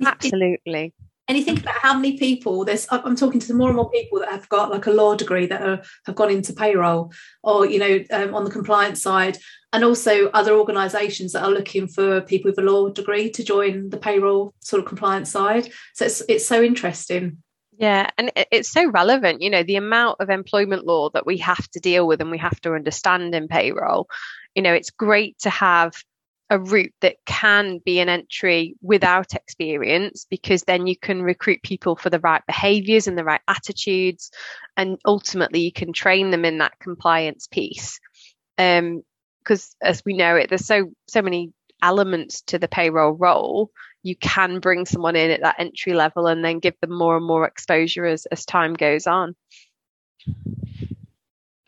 Absolutely 0.00 0.94
and 1.30 1.38
you 1.38 1.44
think 1.44 1.60
about 1.60 1.76
how 1.76 1.94
many 1.94 2.18
people 2.18 2.64
there's 2.64 2.88
i'm 2.90 3.14
talking 3.14 3.38
to 3.38 3.54
more 3.54 3.68
and 3.68 3.76
more 3.76 3.90
people 3.90 4.18
that 4.18 4.30
have 4.30 4.48
got 4.48 4.68
like 4.68 4.86
a 4.86 4.90
law 4.90 5.14
degree 5.14 5.46
that 5.46 5.62
are, 5.62 5.80
have 6.04 6.16
gone 6.16 6.28
into 6.30 6.52
payroll 6.52 7.12
or 7.44 7.66
you 7.66 7.78
know 7.78 8.04
um, 8.10 8.34
on 8.34 8.44
the 8.44 8.50
compliance 8.50 9.00
side. 9.02 9.38
And 9.72 9.84
also 9.84 10.30
other 10.30 10.54
organizations 10.54 11.32
that 11.32 11.44
are 11.44 11.50
looking 11.50 11.86
for 11.86 12.22
people 12.22 12.50
with 12.50 12.58
a 12.58 12.62
law 12.62 12.88
degree 12.88 13.30
to 13.30 13.44
join 13.44 13.88
the 13.90 13.98
payroll 13.98 14.52
sort 14.58 14.82
of 14.82 14.88
compliance 14.88 15.30
side. 15.30 15.68
So 15.94 16.06
it's 16.06 16.22
it's 16.28 16.44
so 16.44 16.60
interesting. 16.60 17.38
Yeah, 17.78 18.10
and 18.18 18.32
it's 18.34 18.68
so 18.68 18.90
relevant, 18.90 19.42
you 19.42 19.48
know, 19.48 19.62
the 19.62 19.76
amount 19.76 20.16
of 20.18 20.28
employment 20.28 20.86
law 20.86 21.10
that 21.10 21.24
we 21.24 21.36
have 21.38 21.70
to 21.70 21.78
deal 21.78 22.08
with 22.08 22.20
and 22.20 22.32
we 22.32 22.38
have 22.38 22.60
to 22.62 22.74
understand 22.74 23.32
in 23.32 23.46
payroll. 23.46 24.08
You 24.56 24.62
know, 24.62 24.74
it's 24.74 24.90
great 24.90 25.38
to 25.38 25.50
have 25.50 26.02
a 26.50 26.58
route 26.58 26.92
that 27.00 27.16
can 27.24 27.78
be 27.78 28.00
an 28.00 28.08
entry 28.08 28.74
without 28.82 29.34
experience 29.34 30.26
because 30.28 30.64
then 30.64 30.88
you 30.88 30.96
can 30.96 31.22
recruit 31.22 31.62
people 31.62 31.94
for 31.94 32.10
the 32.10 32.18
right 32.18 32.42
behaviors 32.44 33.06
and 33.06 33.16
the 33.16 33.24
right 33.24 33.40
attitudes 33.46 34.32
and 34.76 34.98
ultimately 35.06 35.60
you 35.60 35.72
can 35.72 35.92
train 35.92 36.30
them 36.30 36.44
in 36.44 36.58
that 36.58 36.78
compliance 36.80 37.46
piece. 37.46 38.00
Um 38.58 39.02
because 39.42 39.74
as 39.80 40.02
we 40.04 40.14
know 40.14 40.36
it 40.36 40.50
there's 40.50 40.66
so 40.66 40.92
so 41.08 41.22
many 41.22 41.52
elements 41.82 42.42
to 42.42 42.58
the 42.58 42.68
payroll 42.68 43.12
role. 43.12 43.70
You 44.02 44.16
can 44.16 44.60
bring 44.60 44.86
someone 44.86 45.16
in 45.16 45.30
at 45.30 45.42
that 45.42 45.56
entry 45.58 45.94
level 45.94 46.26
and 46.26 46.44
then 46.44 46.58
give 46.58 46.74
them 46.80 46.92
more 46.92 47.16
and 47.16 47.26
more 47.26 47.46
exposure 47.46 48.04
as 48.04 48.26
as 48.26 48.44
time 48.44 48.74
goes 48.74 49.06
on 49.06 49.36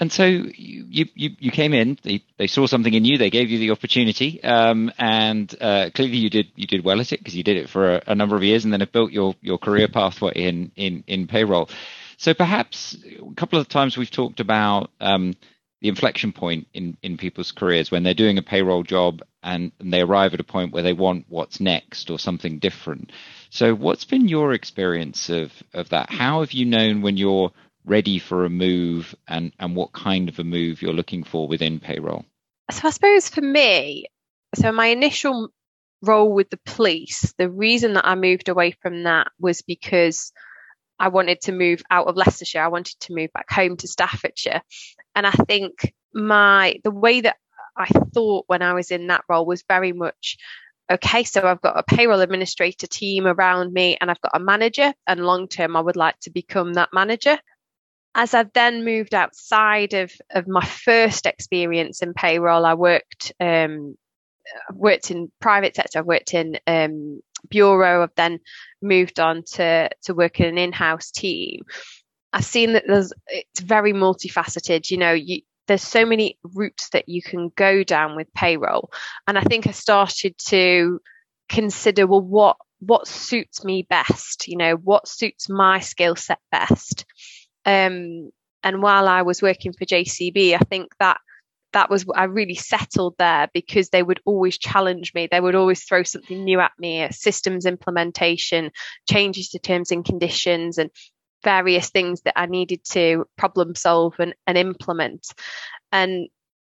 and 0.02 0.10
so 0.10 0.24
you, 0.24 1.06
you, 1.14 1.30
you 1.38 1.52
came 1.52 1.72
in. 1.72 1.96
They, 2.02 2.24
they 2.36 2.48
saw 2.48 2.66
something 2.66 2.92
in 2.92 3.04
you. 3.04 3.18
They 3.18 3.30
gave 3.30 3.50
you 3.50 3.60
the 3.60 3.70
opportunity, 3.70 4.42
um, 4.42 4.90
and 4.98 5.54
uh, 5.60 5.90
clearly 5.94 6.16
you 6.16 6.28
did 6.28 6.48
you 6.56 6.66
did 6.66 6.82
well 6.84 7.00
at 7.00 7.12
it 7.12 7.20
because 7.20 7.36
you 7.36 7.44
did 7.44 7.56
it 7.56 7.70
for 7.70 7.94
a, 7.94 8.02
a, 8.08 8.14
number 8.16 8.34
of 8.34 8.42
years, 8.42 8.64
and 8.64 8.72
then 8.72 8.80
have 8.80 8.90
built 8.90 9.12
your 9.12 9.36
your 9.42 9.58
career 9.58 9.86
pathway 9.86 10.32
in 10.34 10.72
in 10.74 11.04
in 11.06 11.28
payroll. 11.28 11.70
So 12.16 12.34
perhaps 12.34 12.96
a 13.04 13.34
couple 13.36 13.60
of 13.60 13.68
times 13.68 13.96
we've 13.96 14.10
talked 14.10 14.40
about 14.40 14.90
um, 15.00 15.36
the 15.80 15.88
inflection 15.88 16.32
point 16.32 16.66
in 16.74 16.96
in 17.04 17.16
people's 17.16 17.52
careers 17.52 17.92
when 17.92 18.02
they're 18.02 18.12
doing 18.12 18.38
a 18.38 18.42
payroll 18.42 18.82
job 18.82 19.22
and, 19.44 19.70
and 19.78 19.92
they 19.92 20.00
arrive 20.00 20.34
at 20.34 20.40
a 20.40 20.44
point 20.44 20.72
where 20.72 20.82
they 20.82 20.94
want 20.94 21.26
what's 21.28 21.60
next 21.60 22.10
or 22.10 22.18
something 22.18 22.58
different. 22.58 23.12
So 23.50 23.72
what's 23.72 24.04
been 24.04 24.26
your 24.26 24.52
experience 24.52 25.30
of 25.30 25.52
of 25.72 25.90
that? 25.90 26.10
How 26.10 26.40
have 26.40 26.50
you 26.50 26.64
known 26.64 27.02
when 27.02 27.16
you're 27.16 27.52
ready 27.84 28.18
for 28.18 28.44
a 28.44 28.50
move 28.50 29.14
and, 29.28 29.52
and 29.58 29.74
what 29.74 29.92
kind 29.92 30.28
of 30.28 30.38
a 30.38 30.44
move 30.44 30.82
you're 30.82 30.92
looking 30.92 31.24
for 31.24 31.48
within 31.48 31.80
payroll? 31.80 32.24
So 32.70 32.88
I 32.88 32.90
suppose 32.90 33.28
for 33.28 33.40
me, 33.40 34.06
so 34.54 34.72
my 34.72 34.86
initial 34.86 35.48
role 36.02 36.32
with 36.32 36.50
the 36.50 36.60
police, 36.64 37.34
the 37.38 37.50
reason 37.50 37.94
that 37.94 38.06
I 38.06 38.14
moved 38.14 38.48
away 38.48 38.72
from 38.82 39.04
that 39.04 39.28
was 39.38 39.62
because 39.62 40.32
I 40.98 41.08
wanted 41.08 41.40
to 41.42 41.52
move 41.52 41.82
out 41.90 42.06
of 42.06 42.16
Leicestershire. 42.16 42.62
I 42.62 42.68
wanted 42.68 42.98
to 43.00 43.14
move 43.14 43.32
back 43.32 43.50
home 43.50 43.76
to 43.78 43.88
Staffordshire. 43.88 44.62
And 45.14 45.26
I 45.26 45.32
think 45.32 45.92
my 46.14 46.76
the 46.84 46.90
way 46.90 47.22
that 47.22 47.36
I 47.76 47.86
thought 47.86 48.44
when 48.46 48.62
I 48.62 48.74
was 48.74 48.90
in 48.90 49.08
that 49.08 49.24
role 49.28 49.46
was 49.46 49.64
very 49.66 49.92
much 49.92 50.36
okay, 50.90 51.24
so 51.24 51.46
I've 51.46 51.62
got 51.62 51.78
a 51.78 51.82
payroll 51.82 52.20
administrator 52.20 52.86
team 52.86 53.26
around 53.26 53.72
me 53.72 53.96
and 54.00 54.10
I've 54.10 54.20
got 54.20 54.32
a 54.34 54.40
manager, 54.40 54.92
and 55.06 55.24
long 55.24 55.48
term, 55.48 55.76
I 55.76 55.80
would 55.80 55.96
like 55.96 56.18
to 56.20 56.30
become 56.30 56.74
that 56.74 56.90
manager. 56.92 57.38
As 58.14 58.34
I've 58.34 58.52
then 58.52 58.84
moved 58.84 59.14
outside 59.14 59.94
of, 59.94 60.12
of 60.30 60.46
my 60.46 60.64
first 60.64 61.26
experience 61.26 62.02
in 62.02 62.12
payroll, 62.14 62.66
I 62.66 62.74
worked 62.74 63.32
um, 63.40 63.96
worked 64.72 65.10
in 65.10 65.30
private 65.40 65.76
sector, 65.76 65.98
I've 65.98 66.06
worked 66.06 66.34
in 66.34 66.58
um, 66.66 67.20
bureau, 67.48 68.02
I've 68.02 68.14
then 68.16 68.40
moved 68.80 69.20
on 69.20 69.42
to 69.54 69.88
to 70.04 70.14
work 70.14 70.40
in 70.40 70.46
an 70.46 70.58
in-house 70.58 71.10
team. 71.10 71.62
I've 72.32 72.44
seen 72.44 72.72
that 72.74 72.84
there's 72.86 73.12
it's 73.28 73.60
very 73.60 73.92
multifaceted. 73.92 74.90
You 74.90 74.98
know, 74.98 75.12
you, 75.12 75.42
there's 75.66 75.82
so 75.82 76.04
many 76.04 76.38
routes 76.42 76.88
that 76.90 77.08
you 77.08 77.22
can 77.22 77.50
go 77.56 77.84
down 77.84 78.16
with 78.16 78.32
payroll, 78.34 78.90
and 79.26 79.38
I 79.38 79.42
think 79.42 79.66
I 79.66 79.72
started 79.72 80.36
to 80.48 81.00
consider 81.48 82.06
well 82.06 82.22
what 82.22 82.56
what 82.80 83.06
suits 83.06 83.64
me 83.64 83.86
best. 83.88 84.48
You 84.48 84.56
know, 84.56 84.74
what 84.74 85.08
suits 85.08 85.48
my 85.48 85.80
skill 85.80 86.16
set 86.16 86.40
best. 86.50 87.04
Um, 87.64 88.30
and 88.62 88.82
while 88.82 89.08
I 89.08 89.22
was 89.22 89.42
working 89.42 89.72
for 89.72 89.84
JCB, 89.84 90.54
I 90.54 90.58
think 90.58 90.92
that 90.98 91.18
that 91.72 91.90
was 91.90 92.04
I 92.14 92.24
really 92.24 92.54
settled 92.54 93.14
there 93.18 93.48
because 93.52 93.88
they 93.88 94.02
would 94.02 94.20
always 94.24 94.58
challenge 94.58 95.12
me. 95.14 95.28
They 95.30 95.40
would 95.40 95.54
always 95.54 95.84
throw 95.84 96.02
something 96.02 96.44
new 96.44 96.60
at 96.60 96.72
me, 96.78 97.08
systems 97.10 97.66
implementation, 97.66 98.70
changes 99.08 99.48
to 99.50 99.58
terms 99.58 99.90
and 99.90 100.04
conditions, 100.04 100.78
and 100.78 100.90
various 101.42 101.90
things 101.90 102.22
that 102.22 102.38
I 102.38 102.46
needed 102.46 102.84
to 102.90 103.26
problem 103.36 103.74
solve 103.74 104.14
and, 104.18 104.34
and 104.46 104.56
implement. 104.56 105.26
And 105.90 106.28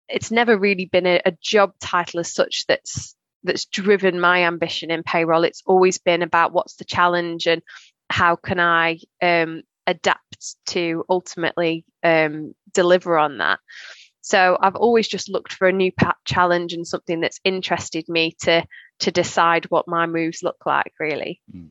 it's 0.08 0.30
never 0.30 0.58
really 0.58 0.86
been 0.86 1.06
a, 1.06 1.20
a 1.24 1.32
job 1.40 1.72
title 1.80 2.20
as 2.20 2.32
such 2.32 2.64
that's 2.66 3.14
that's 3.44 3.66
driven 3.66 4.20
my 4.20 4.44
ambition 4.44 4.90
in 4.90 5.02
payroll. 5.04 5.44
It's 5.44 5.62
always 5.64 5.98
been 5.98 6.22
about 6.22 6.52
what's 6.52 6.74
the 6.74 6.84
challenge 6.84 7.46
and 7.46 7.62
how 8.10 8.36
can 8.36 8.58
I 8.58 8.98
um, 9.22 9.62
adapt 9.88 10.56
to 10.66 11.04
ultimately 11.08 11.84
um, 12.04 12.54
deliver 12.72 13.18
on 13.18 13.38
that. 13.38 13.58
So 14.20 14.58
I've 14.60 14.76
always 14.76 15.08
just 15.08 15.30
looked 15.30 15.54
for 15.54 15.66
a 15.66 15.72
new 15.72 15.90
challenge 16.26 16.74
and 16.74 16.86
something 16.86 17.20
that's 17.20 17.40
interested 17.44 18.08
me 18.08 18.36
to 18.42 18.64
to 19.00 19.10
decide 19.10 19.64
what 19.70 19.88
my 19.88 20.06
moves 20.06 20.42
look 20.42 20.66
like, 20.66 20.92
really. 21.00 21.40
Mm. 21.54 21.70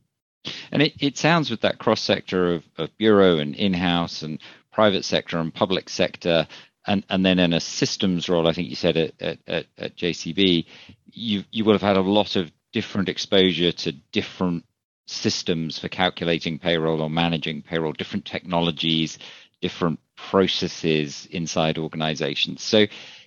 And 0.71 0.81
it, 0.81 0.93
it 0.99 1.17
sounds 1.17 1.51
with 1.51 1.61
that 1.61 1.77
cross 1.77 2.01
sector 2.01 2.53
of, 2.53 2.63
of 2.77 2.97
bureau 2.97 3.37
and 3.37 3.53
in 3.53 3.73
house 3.73 4.23
and 4.23 4.39
private 4.71 5.03
sector 5.03 5.37
and 5.37 5.53
public 5.53 5.89
sector, 5.89 6.47
and, 6.87 7.05
and 7.09 7.25
then 7.25 7.37
in 7.37 7.53
a 7.53 7.59
systems 7.59 8.29
role, 8.29 8.47
I 8.47 8.53
think 8.53 8.69
you 8.69 8.75
said 8.75 8.97
at, 8.97 9.39
at, 9.45 9.65
at 9.77 9.97
JCB, 9.97 10.65
you 11.05 11.43
you 11.51 11.65
will 11.65 11.73
have 11.73 11.81
had 11.81 11.97
a 11.97 12.01
lot 12.01 12.35
of 12.37 12.51
different 12.71 13.09
exposure 13.09 13.71
to 13.71 13.91
different 13.91 14.63
systems 15.07 15.79
for 15.79 15.87
calculating 15.87 16.59
payroll 16.59 17.01
or 17.01 17.09
managing 17.09 17.61
payroll, 17.61 17.93
different 17.93 18.25
technologies, 18.25 19.17
different 19.61 19.99
processes 20.15 21.27
inside 21.31 21.77
organizations. 21.77 22.61
So, 22.61 22.85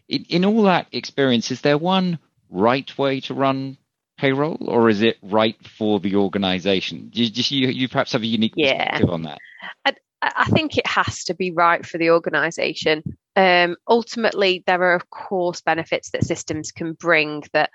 in, 0.09 0.25
in 0.29 0.45
all 0.45 0.63
that 0.65 0.87
experience, 0.93 1.51
is 1.51 1.63
there 1.63 1.79
one 1.79 2.19
right 2.51 2.97
way 2.99 3.21
to 3.21 3.35
run 3.35 3.77
payroll, 4.19 4.59
or 4.69 4.89
is 4.89 5.03
it 5.03 5.17
right 5.23 5.57
for 5.67 5.99
the 5.99 6.17
organization? 6.17 7.11
You, 7.13 7.27
you, 7.33 7.69
you 7.69 7.89
perhaps 7.89 8.13
have 8.13 8.23
a 8.23 8.27
unique 8.27 8.53
yeah. 8.57 8.85
perspective 8.85 9.11
on 9.11 9.23
that. 9.23 9.39
I, 9.85 9.95
I 10.23 10.45
think 10.47 10.77
it 10.77 10.87
has 10.87 11.25
to 11.25 11.35
be 11.35 11.51
right 11.51 11.85
for 11.85 11.97
the 11.97 12.11
organization. 12.11 13.03
Um, 13.37 13.77
ultimately, 13.89 14.63
there 14.67 14.83
are, 14.83 14.95
of 14.95 15.09
course, 15.09 15.63
benefits 15.63 16.11
that 16.11 16.25
systems 16.25 16.73
can 16.73 16.93
bring 16.93 17.45
that 17.53 17.71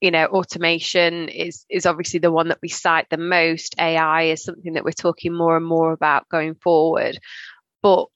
you 0.00 0.10
know 0.10 0.26
automation 0.26 1.28
is 1.28 1.64
is 1.70 1.86
obviously 1.86 2.20
the 2.20 2.32
one 2.32 2.48
that 2.48 2.58
we 2.62 2.68
cite 2.68 3.08
the 3.10 3.16
most 3.16 3.74
ai 3.78 4.24
is 4.24 4.44
something 4.44 4.74
that 4.74 4.84
we're 4.84 4.90
talking 4.90 5.32
more 5.32 5.56
and 5.56 5.66
more 5.66 5.92
about 5.92 6.28
going 6.28 6.54
forward 6.54 7.18
but 7.82 8.06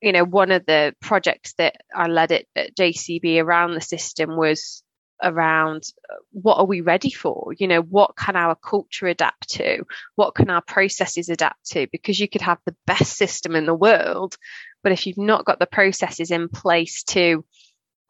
you 0.00 0.12
know, 0.12 0.24
one 0.24 0.50
of 0.50 0.64
the 0.66 0.94
projects 1.00 1.54
that 1.54 1.76
I 1.94 2.06
led 2.06 2.32
at, 2.32 2.46
at 2.56 2.76
JCB 2.76 3.42
around 3.42 3.74
the 3.74 3.80
system 3.80 4.36
was 4.36 4.82
around 5.22 5.82
uh, 6.10 6.16
what 6.32 6.56
are 6.56 6.64
we 6.64 6.80
ready 6.80 7.10
for? 7.10 7.52
You 7.58 7.68
know, 7.68 7.82
what 7.82 8.16
can 8.16 8.36
our 8.36 8.54
culture 8.54 9.06
adapt 9.06 9.50
to? 9.50 9.84
What 10.14 10.34
can 10.34 10.48
our 10.48 10.62
processes 10.62 11.28
adapt 11.28 11.66
to? 11.72 11.86
Because 11.92 12.18
you 12.18 12.28
could 12.28 12.40
have 12.40 12.58
the 12.64 12.76
best 12.86 13.16
system 13.16 13.54
in 13.54 13.66
the 13.66 13.74
world, 13.74 14.36
but 14.82 14.92
if 14.92 15.06
you've 15.06 15.18
not 15.18 15.44
got 15.44 15.58
the 15.58 15.66
processes 15.66 16.30
in 16.30 16.48
place 16.48 17.02
to 17.04 17.44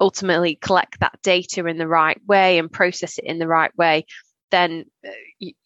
ultimately 0.00 0.56
collect 0.56 1.00
that 1.00 1.18
data 1.22 1.66
in 1.66 1.78
the 1.78 1.86
right 1.86 2.20
way 2.26 2.58
and 2.58 2.72
process 2.72 3.18
it 3.18 3.24
in 3.24 3.38
the 3.38 3.46
right 3.46 3.76
way, 3.76 4.06
then 4.50 4.86
uh, 5.06 5.10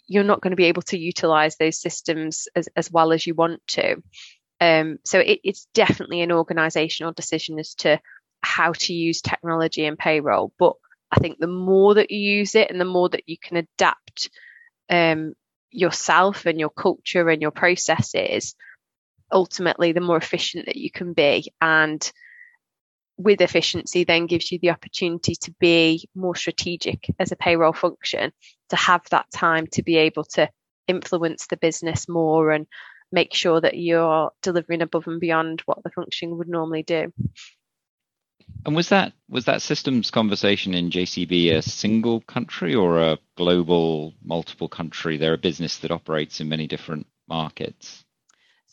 you're 0.07 0.25
not 0.25 0.41
going 0.41 0.51
to 0.51 0.57
be 0.57 0.65
able 0.65 0.83
to 0.83 0.99
utilize 0.99 1.57
those 1.57 1.81
systems 1.81 2.49
as, 2.55 2.69
as 2.77 2.91
well 2.91 3.13
as 3.13 3.27
you 3.27 3.35
want 3.35 3.67
to. 3.69 4.03
Um, 4.61 4.99
so 5.05 5.19
it, 5.19 5.41
it's 5.45 5.67
definitely 5.73 6.21
an 6.21 6.33
organizational 6.33 7.13
decision 7.13 7.59
as 7.59 7.75
to 7.77 8.01
how 8.43 8.73
to 8.73 8.93
use 8.93 9.21
technology 9.21 9.85
and 9.87 9.99
payroll. 9.99 10.53
But 10.59 10.75
I 11.11 11.17
think 11.17 11.39
the 11.39 11.47
more 11.47 11.95
that 11.95 12.11
you 12.11 12.19
use 12.19 12.55
it 12.55 12.71
and 12.71 12.81
the 12.81 12.85
more 12.85 13.09
that 13.09 13.29
you 13.29 13.37
can 13.39 13.57
adapt 13.57 14.31
um, 14.91 15.35
yourself 15.71 16.47
and 16.47 16.59
your 16.59 16.71
culture 16.71 17.29
and 17.29 17.41
your 17.41 17.53
processes, 17.53 18.55
ultimately, 19.33 19.93
the 19.93 20.01
more 20.01 20.17
efficient 20.17 20.67
that 20.67 20.77
you 20.77 20.91
can 20.91 21.13
be. 21.13 21.53
And 21.61 22.13
with 23.17 23.41
efficiency, 23.41 24.05
then 24.05 24.27
gives 24.27 24.51
you 24.51 24.59
the 24.59 24.71
opportunity 24.71 25.35
to 25.37 25.55
be 25.61 26.09
more 26.15 26.35
strategic 26.35 27.07
as 27.19 27.33
a 27.33 27.37
payroll 27.37 27.73
function, 27.73 28.33
to 28.71 28.77
have 28.77 29.03
that 29.11 29.31
time 29.31 29.67
to 29.69 29.83
be 29.83 29.97
able 29.97 30.25
to 30.25 30.49
influence 30.89 31.47
the 31.47 31.57
business 31.57 32.09
more 32.09 32.51
and 32.51 32.67
make 33.13 33.33
sure 33.33 33.61
that 33.61 33.77
you're 33.79 34.31
delivering 34.43 34.83
above 34.83 35.07
and 35.07 35.21
beyond 35.21 35.63
what 35.67 35.83
the 35.85 35.91
function 35.91 36.37
would 36.37 36.49
normally 36.49 36.83
do. 36.83 37.13
And 38.67 38.75
was 38.75 38.89
that 38.89 39.13
was 39.29 39.45
that 39.45 39.63
systems 39.63 40.11
conversation 40.11 40.75
in 40.75 40.91
JCB 40.91 41.53
a 41.53 41.63
single 41.63 42.21
country 42.23 42.75
or 42.75 43.01
a 43.01 43.19
global 43.37 44.15
multiple 44.23 44.69
country? 44.69 45.17
They're 45.17 45.35
a 45.35 45.39
business 45.39 45.79
that 45.79 45.91
operates 45.91 46.41
in 46.41 46.49
many 46.49 46.67
different 46.67 47.07
markets. 47.29 48.04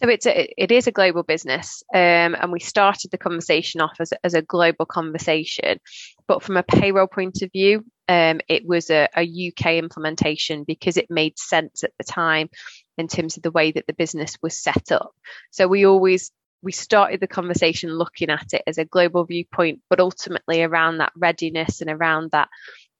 So 0.01 0.09
it's 0.09 0.25
a, 0.25 0.51
it 0.57 0.71
is 0.71 0.87
a 0.87 0.91
global 0.91 1.21
business, 1.21 1.83
um, 1.93 2.35
and 2.35 2.51
we 2.51 2.59
started 2.59 3.11
the 3.11 3.19
conversation 3.19 3.81
off 3.81 3.97
as, 3.99 4.11
as 4.23 4.33
a 4.33 4.41
global 4.41 4.85
conversation. 4.85 5.79
But 6.27 6.41
from 6.41 6.57
a 6.57 6.63
payroll 6.63 7.07
point 7.07 7.43
of 7.43 7.51
view, 7.51 7.85
um, 8.07 8.41
it 8.49 8.65
was 8.65 8.89
a, 8.89 9.07
a 9.15 9.21
UK 9.21 9.73
implementation 9.75 10.63
because 10.65 10.97
it 10.97 11.11
made 11.11 11.37
sense 11.37 11.83
at 11.83 11.91
the 11.99 12.03
time 12.03 12.49
in 12.97 13.07
terms 13.07 13.37
of 13.37 13.43
the 13.43 13.51
way 13.51 13.71
that 13.71 13.85
the 13.85 13.93
business 13.93 14.37
was 14.41 14.57
set 14.57 14.91
up. 14.91 15.11
So 15.51 15.67
we 15.67 15.85
always 15.85 16.31
we 16.63 16.71
started 16.71 17.19
the 17.19 17.27
conversation 17.27 17.91
looking 17.91 18.29
at 18.29 18.53
it 18.53 18.63
as 18.65 18.77
a 18.77 18.85
global 18.85 19.25
viewpoint, 19.25 19.81
but 19.89 19.99
ultimately 19.99 20.63
around 20.63 20.97
that 20.97 21.13
readiness 21.15 21.81
and 21.81 21.89
around 21.89 22.31
that 22.31 22.49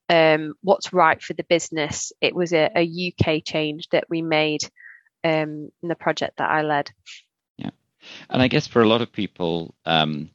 um, 0.09 0.53
what's 0.61 0.93
right 0.93 1.21
for 1.21 1.33
the 1.33 1.45
business. 1.45 2.11
It 2.21 2.35
was 2.35 2.53
a, 2.53 2.69
a 2.75 3.13
UK 3.13 3.43
change 3.43 3.87
that 3.89 4.05
we 4.09 4.21
made 4.21 4.61
um, 5.23 5.71
in 5.81 5.89
the 5.89 5.95
project 5.95 6.37
that 6.37 6.49
I 6.49 6.61
led. 6.61 6.91
Yeah, 7.57 7.71
and 8.29 8.41
I 8.41 8.47
guess 8.47 8.67
for 8.67 8.81
a 8.81 8.87
lot 8.87 9.01
of 9.01 9.11
people, 9.11 9.75
um, 9.85 10.31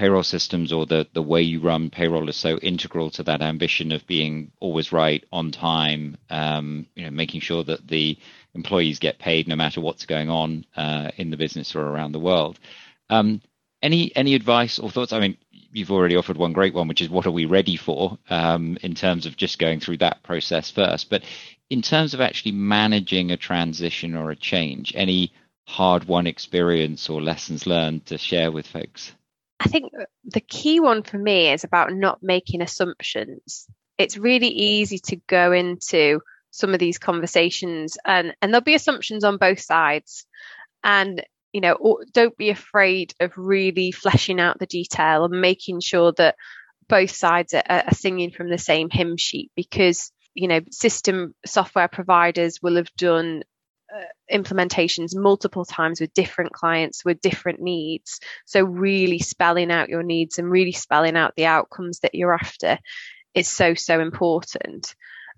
payroll 0.00 0.22
systems 0.22 0.72
or 0.72 0.86
the 0.86 1.06
the 1.12 1.22
way 1.22 1.42
you 1.42 1.60
run 1.60 1.90
payroll 1.90 2.30
is 2.30 2.36
so 2.36 2.56
integral 2.58 3.10
to 3.10 3.22
that 3.22 3.42
ambition 3.42 3.92
of 3.92 4.06
being 4.06 4.50
always 4.58 4.92
right 4.92 5.24
on 5.30 5.50
time. 5.50 6.16
Um, 6.30 6.86
you 6.94 7.04
know, 7.04 7.10
making 7.10 7.42
sure 7.42 7.62
that 7.64 7.86
the 7.86 8.18
employees 8.54 8.98
get 8.98 9.18
paid 9.18 9.46
no 9.46 9.56
matter 9.56 9.80
what's 9.80 10.06
going 10.06 10.30
on 10.30 10.64
uh, 10.76 11.10
in 11.16 11.30
the 11.30 11.36
business 11.36 11.74
or 11.74 11.82
around 11.82 12.12
the 12.12 12.18
world. 12.18 12.58
Um, 13.10 13.42
any 13.82 14.14
any 14.16 14.34
advice 14.34 14.78
or 14.78 14.90
thoughts? 14.90 15.12
I 15.12 15.20
mean, 15.20 15.36
you've 15.50 15.90
already 15.90 16.16
offered 16.16 16.36
one 16.36 16.52
great 16.52 16.74
one, 16.74 16.88
which 16.88 17.00
is 17.00 17.10
what 17.10 17.26
are 17.26 17.30
we 17.30 17.44
ready 17.44 17.76
for 17.76 18.18
um, 18.28 18.78
in 18.82 18.94
terms 18.94 19.26
of 19.26 19.36
just 19.36 19.58
going 19.58 19.80
through 19.80 19.98
that 19.98 20.22
process 20.22 20.70
first. 20.70 21.10
But 21.10 21.24
in 21.70 21.82
terms 21.82 22.14
of 22.14 22.20
actually 22.20 22.52
managing 22.52 23.30
a 23.30 23.36
transition 23.36 24.16
or 24.16 24.30
a 24.30 24.36
change, 24.36 24.92
any 24.96 25.32
hard 25.66 26.04
won 26.04 26.26
experience 26.26 27.08
or 27.08 27.22
lessons 27.22 27.66
learned 27.66 28.04
to 28.06 28.18
share 28.18 28.50
with 28.50 28.66
folks? 28.66 29.12
I 29.60 29.68
think 29.68 29.92
the 30.24 30.40
key 30.40 30.80
one 30.80 31.04
for 31.04 31.18
me 31.18 31.52
is 31.52 31.64
about 31.64 31.92
not 31.92 32.22
making 32.22 32.60
assumptions. 32.60 33.68
It's 33.98 34.18
really 34.18 34.48
easy 34.48 34.98
to 34.98 35.16
go 35.28 35.52
into 35.52 36.20
some 36.50 36.74
of 36.74 36.80
these 36.80 36.98
conversations 36.98 37.96
and 38.04 38.34
and 38.42 38.52
there'll 38.52 38.64
be 38.64 38.74
assumptions 38.74 39.22
on 39.22 39.36
both 39.36 39.60
sides 39.60 40.26
and 40.82 41.24
you 41.52 41.60
know 41.60 42.00
don't 42.12 42.36
be 42.36 42.50
afraid 42.50 43.14
of 43.20 43.32
really 43.36 43.92
fleshing 43.92 44.40
out 44.40 44.58
the 44.58 44.66
detail 44.66 45.26
and 45.26 45.40
making 45.40 45.78
sure 45.78 46.12
that 46.16 46.34
both 46.88 47.12
sides 47.12 47.54
are, 47.54 47.62
are 47.68 47.94
singing 47.94 48.32
from 48.32 48.50
the 48.50 48.58
same 48.58 48.88
hymn 48.90 49.16
sheet 49.16 49.52
because 49.54 50.10
you 50.34 50.48
know 50.48 50.60
system 50.70 51.34
software 51.44 51.88
providers 51.88 52.60
will 52.62 52.76
have 52.76 52.92
done 52.96 53.42
uh, 53.94 54.02
implementations 54.32 55.16
multiple 55.16 55.64
times 55.64 56.00
with 56.00 56.14
different 56.14 56.52
clients 56.52 57.04
with 57.04 57.20
different 57.20 57.60
needs. 57.60 58.20
So, 58.44 58.62
really 58.62 59.18
spelling 59.18 59.72
out 59.72 59.88
your 59.88 60.04
needs 60.04 60.38
and 60.38 60.48
really 60.50 60.72
spelling 60.72 61.16
out 61.16 61.34
the 61.36 61.46
outcomes 61.46 62.00
that 62.00 62.14
you're 62.14 62.32
after 62.32 62.78
is 63.34 63.48
so, 63.48 63.74
so 63.74 64.00
important. 64.00 64.94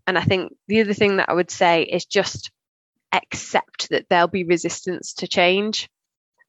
And 0.06 0.18
I 0.18 0.22
think 0.22 0.52
the 0.68 0.80
other 0.80 0.94
thing 0.94 1.16
that 1.16 1.30
I 1.30 1.32
would 1.32 1.50
say 1.50 1.84
is 1.84 2.04
just 2.04 2.50
accept 3.12 3.88
that 3.90 4.06
there'll 4.08 4.28
be 4.28 4.44
resistance 4.44 5.14
to 5.14 5.28
change 5.28 5.88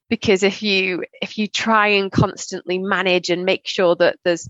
because 0.09 0.43
if 0.43 0.61
you 0.61 1.03
if 1.21 1.37
you 1.37 1.47
try 1.47 1.87
and 1.87 2.11
constantly 2.11 2.79
manage 2.79 3.29
and 3.29 3.45
make 3.45 3.67
sure 3.67 3.95
that 3.95 4.17
there's 4.23 4.49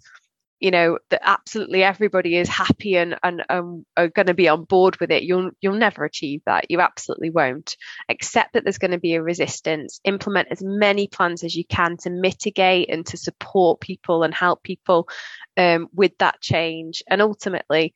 you 0.63 0.71
know 0.71 0.97
that 1.09 1.21
absolutely 1.23 1.83
everybody 1.83 2.37
is 2.37 2.47
happy 2.47 2.95
and 2.95 3.17
and 3.21 3.43
are 3.97 4.07
going 4.07 4.27
to 4.27 4.33
be 4.33 4.47
on 4.47 4.63
board 4.63 4.97
with 5.01 5.11
it 5.11 5.23
you'll 5.23 5.51
you'll 5.61 5.73
never 5.73 6.05
achieve 6.05 6.41
that. 6.45 6.69
You 6.69 6.79
absolutely 6.79 7.29
won't. 7.29 7.75
Accept 8.09 8.53
that 8.53 8.63
there's 8.63 8.77
going 8.77 8.91
to 8.91 8.99
be 8.99 9.15
a 9.15 9.23
resistance. 9.23 9.99
Implement 10.03 10.49
as 10.51 10.61
many 10.63 11.07
plans 11.07 11.43
as 11.43 11.55
you 11.55 11.65
can 11.65 11.97
to 11.97 12.09
mitigate 12.09 12.89
and 12.89 13.05
to 13.07 13.17
support 13.17 13.79
people 13.79 14.23
and 14.23 14.33
help 14.33 14.63
people 14.63 15.07
um, 15.57 15.87
with 15.93 16.17
that 16.19 16.41
change. 16.41 17.03
And 17.07 17.21
ultimately 17.21 17.93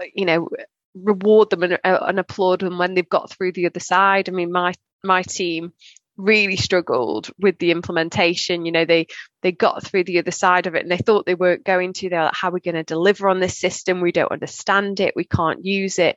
uh, 0.00 0.06
you 0.14 0.24
know 0.24 0.48
reward 0.94 1.50
them 1.50 1.64
and, 1.64 1.74
uh, 1.82 1.98
and 2.02 2.18
applaud 2.20 2.60
them 2.60 2.78
when 2.78 2.94
they've 2.94 3.08
got 3.08 3.30
through 3.30 3.52
the 3.52 3.66
other 3.66 3.80
side. 3.80 4.28
I 4.28 4.32
mean 4.32 4.52
my 4.52 4.74
my 5.02 5.22
team 5.22 5.72
really 6.16 6.56
struggled 6.56 7.30
with 7.38 7.58
the 7.58 7.70
implementation. 7.70 8.66
You 8.66 8.72
know 8.72 8.84
they 8.84 9.06
they 9.42 9.52
got 9.52 9.84
through 9.84 10.04
the 10.04 10.18
other 10.18 10.30
side 10.30 10.66
of 10.66 10.74
it 10.74 10.82
and 10.82 10.90
they 10.90 10.98
thought 10.98 11.26
they 11.26 11.34
weren't 11.34 11.64
going 11.64 11.92
to. 11.94 12.08
They're 12.08 12.24
like 12.24 12.34
how 12.34 12.48
are 12.48 12.52
we 12.52 12.60
going 12.60 12.74
to 12.74 12.82
deliver 12.82 13.28
on 13.28 13.40
this 13.40 13.58
system? 13.58 14.00
We 14.00 14.12
don't 14.12 14.32
understand 14.32 15.00
it. 15.00 15.14
We 15.16 15.24
can't 15.24 15.64
use 15.64 15.98
it. 15.98 16.16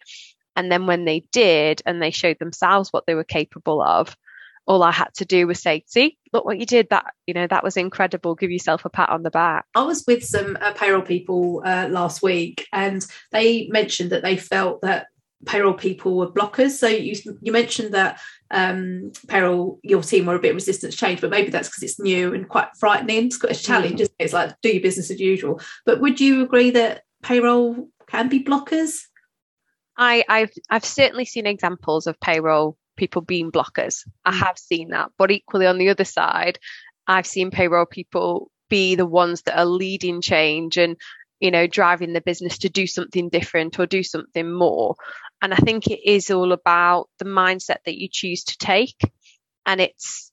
And 0.55 0.71
then 0.71 0.87
when 0.87 1.05
they 1.05 1.21
did 1.31 1.81
and 1.85 2.01
they 2.01 2.11
showed 2.11 2.39
themselves 2.39 2.91
what 2.91 3.05
they 3.05 3.15
were 3.15 3.23
capable 3.23 3.81
of 3.81 4.15
all 4.65 4.83
i 4.83 4.91
had 4.91 5.13
to 5.13 5.23
do 5.23 5.47
was 5.47 5.61
say 5.61 5.81
see 5.87 6.17
look 6.33 6.45
what 6.45 6.59
you 6.59 6.65
did. 6.65 6.89
That 6.89 7.13
you 7.25 7.33
know 7.33 7.47
that 7.47 7.63
was 7.63 7.77
incredible. 7.77 8.35
Give 8.35 8.51
yourself 8.51 8.85
a 8.85 8.89
pat 8.89 9.09
on 9.09 9.23
the 9.23 9.31
back. 9.31 9.65
I 9.75 9.83
was 9.83 10.03
with 10.07 10.23
some 10.23 10.57
uh, 10.61 10.73
payroll 10.73 11.01
people 11.01 11.61
uh, 11.65 11.87
last 11.89 12.21
week 12.21 12.67
and 12.71 13.05
they 13.31 13.67
mentioned 13.71 14.11
that 14.11 14.23
they 14.23 14.37
felt 14.37 14.81
that 14.81 15.07
payroll 15.45 15.73
people 15.73 16.17
were 16.17 16.31
blockers. 16.31 16.71
So 16.71 16.87
you 16.87 17.15
you 17.41 17.51
mentioned 17.51 17.93
that 17.93 18.19
um, 18.51 19.11
payroll 19.27 19.79
your 19.83 20.01
team 20.01 20.25
were 20.25 20.35
a 20.35 20.39
bit 20.39 20.55
resistant 20.55 20.93
to 20.93 20.97
change, 20.97 21.21
but 21.21 21.29
maybe 21.29 21.49
that's 21.49 21.67
because 21.67 21.83
it's 21.83 21.99
new 21.99 22.33
and 22.33 22.47
quite 22.47 22.69
frightening. 22.79 23.27
It's 23.27 23.37
got 23.37 23.51
a 23.51 23.55
challenge. 23.55 23.99
Mm. 23.99 24.09
It's 24.19 24.33
like 24.33 24.55
do 24.61 24.69
your 24.69 24.81
business 24.81 25.11
as 25.11 25.19
usual. 25.19 25.61
But 25.85 25.99
would 26.01 26.19
you 26.19 26.43
agree 26.43 26.71
that 26.71 27.03
payroll 27.23 27.89
can 28.07 28.29
be 28.29 28.43
blockers? 28.43 29.01
I, 29.97 30.23
I've 30.29 30.51
I've 30.69 30.85
certainly 30.85 31.25
seen 31.25 31.45
examples 31.45 32.07
of 32.07 32.19
payroll 32.19 32.77
people 32.95 33.21
being 33.21 33.51
blockers. 33.51 34.07
I 34.25 34.31
mm. 34.31 34.39
have 34.39 34.57
seen 34.57 34.89
that, 34.89 35.11
but 35.17 35.31
equally 35.31 35.67
on 35.67 35.77
the 35.77 35.89
other 35.89 36.05
side, 36.05 36.59
I've 37.07 37.27
seen 37.27 37.51
payroll 37.51 37.85
people 37.85 38.51
be 38.69 38.95
the 38.95 39.05
ones 39.05 39.43
that 39.43 39.57
are 39.57 39.65
leading 39.65 40.21
change 40.21 40.77
and 40.77 40.97
you 41.39 41.51
know 41.51 41.67
driving 41.67 42.13
the 42.13 42.21
business 42.21 42.57
to 42.59 42.69
do 42.69 42.87
something 42.87 43.29
different 43.29 43.79
or 43.79 43.85
do 43.85 44.03
something 44.03 44.51
more 44.51 44.95
and 45.41 45.53
I 45.53 45.57
think 45.57 45.87
it 45.87 45.99
is 46.05 46.31
all 46.31 46.51
about 46.51 47.09
the 47.19 47.25
mindset 47.25 47.77
that 47.85 47.97
you 47.97 48.09
choose 48.11 48.43
to 48.45 48.57
take. 48.57 48.99
And 49.65 49.81
it's, 49.81 50.31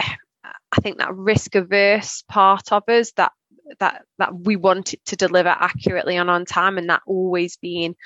I 0.00 0.80
think 0.82 0.98
that 0.98 1.14
risk 1.14 1.54
averse 1.54 2.22
part 2.28 2.72
of 2.72 2.88
us 2.88 3.12
that 3.12 3.32
that 3.80 4.02
that 4.18 4.34
we 4.34 4.56
want 4.56 4.94
it 4.94 5.04
to 5.06 5.16
deliver 5.16 5.48
accurately 5.50 6.16
and 6.16 6.30
on 6.30 6.44
time, 6.44 6.78
and 6.78 6.90
that 6.90 7.02
always 7.06 7.56
being, 7.58 7.96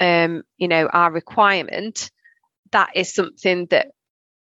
um, 0.00 0.42
you 0.58 0.68
know, 0.68 0.86
our 0.86 1.12
requirement. 1.12 2.10
That 2.72 2.90
is 2.96 3.14
something 3.14 3.66
that 3.70 3.88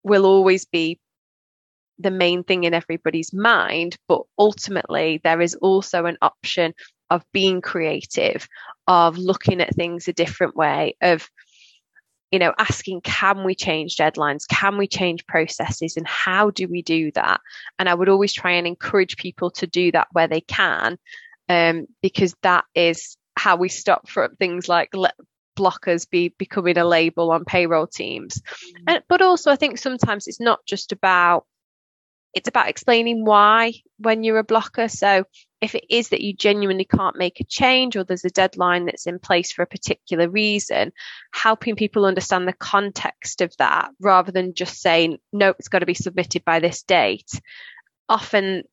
will 0.02 0.26
always 0.26 0.64
be 0.66 0.98
the 1.98 2.10
main 2.10 2.44
thing 2.44 2.64
in 2.64 2.74
everybody's 2.74 3.32
mind, 3.32 3.96
but 4.08 4.22
ultimately 4.38 5.20
there 5.22 5.40
is 5.40 5.54
also 5.54 6.06
an 6.06 6.18
option 6.20 6.74
of 7.10 7.24
being 7.32 7.60
creative, 7.60 8.48
of 8.86 9.18
looking 9.18 9.60
at 9.60 9.74
things 9.74 10.08
a 10.08 10.12
different 10.12 10.56
way, 10.56 10.96
of 11.00 11.28
you 12.30 12.38
know 12.40 12.52
asking 12.58 13.00
can 13.02 13.44
we 13.44 13.54
change 13.54 13.96
deadlines? 13.96 14.48
Can 14.48 14.76
we 14.76 14.88
change 14.88 15.26
processes? 15.26 15.96
And 15.96 16.06
how 16.06 16.50
do 16.50 16.66
we 16.66 16.82
do 16.82 17.12
that? 17.12 17.40
And 17.78 17.88
i 17.88 17.94
would 17.94 18.08
always 18.08 18.32
try 18.32 18.52
and 18.52 18.66
encourage 18.66 19.16
people 19.16 19.50
to 19.52 19.66
do 19.66 19.92
that 19.92 20.08
where 20.12 20.28
they 20.28 20.40
can 20.40 20.98
um, 21.48 21.86
because 22.02 22.34
that 22.42 22.64
is 22.74 23.16
how 23.36 23.56
we 23.56 23.68
stop 23.68 24.08
from 24.08 24.34
things 24.36 24.68
like 24.68 24.92
blockers 25.56 26.08
be 26.08 26.34
becoming 26.38 26.78
a 26.78 26.84
label 26.84 27.30
on 27.30 27.44
payroll 27.44 27.86
teams. 27.86 28.40
Mm-hmm. 28.40 28.84
and, 28.88 29.02
but 29.08 29.22
also 29.22 29.50
i 29.50 29.56
think 29.56 29.78
sometimes 29.78 30.26
it's 30.26 30.40
not 30.40 30.64
just 30.66 30.92
about 30.92 31.46
it's 32.34 32.48
about 32.48 32.68
explaining 32.68 33.24
why 33.24 33.74
when 33.98 34.24
you're 34.24 34.38
a 34.38 34.44
blocker. 34.44 34.88
So 34.88 35.24
if 35.60 35.74
it 35.74 35.84
is 35.88 36.10
that 36.10 36.20
you 36.20 36.34
genuinely 36.34 36.84
can't 36.84 37.16
make 37.16 37.40
a 37.40 37.44
change 37.44 37.96
or 37.96 38.04
there's 38.04 38.24
a 38.24 38.30
deadline 38.30 38.86
that's 38.86 39.06
in 39.06 39.18
place 39.18 39.52
for 39.52 39.62
a 39.62 39.66
particular 39.66 40.28
reason, 40.28 40.92
helping 41.32 41.76
people 41.76 42.04
understand 42.04 42.46
the 42.46 42.52
context 42.52 43.40
of 43.40 43.56
that 43.58 43.90
rather 44.00 44.32
than 44.32 44.54
just 44.54 44.80
saying, 44.80 45.18
no, 45.32 45.50
it's 45.50 45.68
got 45.68 45.78
to 45.78 45.86
be 45.86 45.94
submitted 45.94 46.44
by 46.44 46.60
this 46.60 46.82
date. 46.82 47.30
Often 48.08 48.64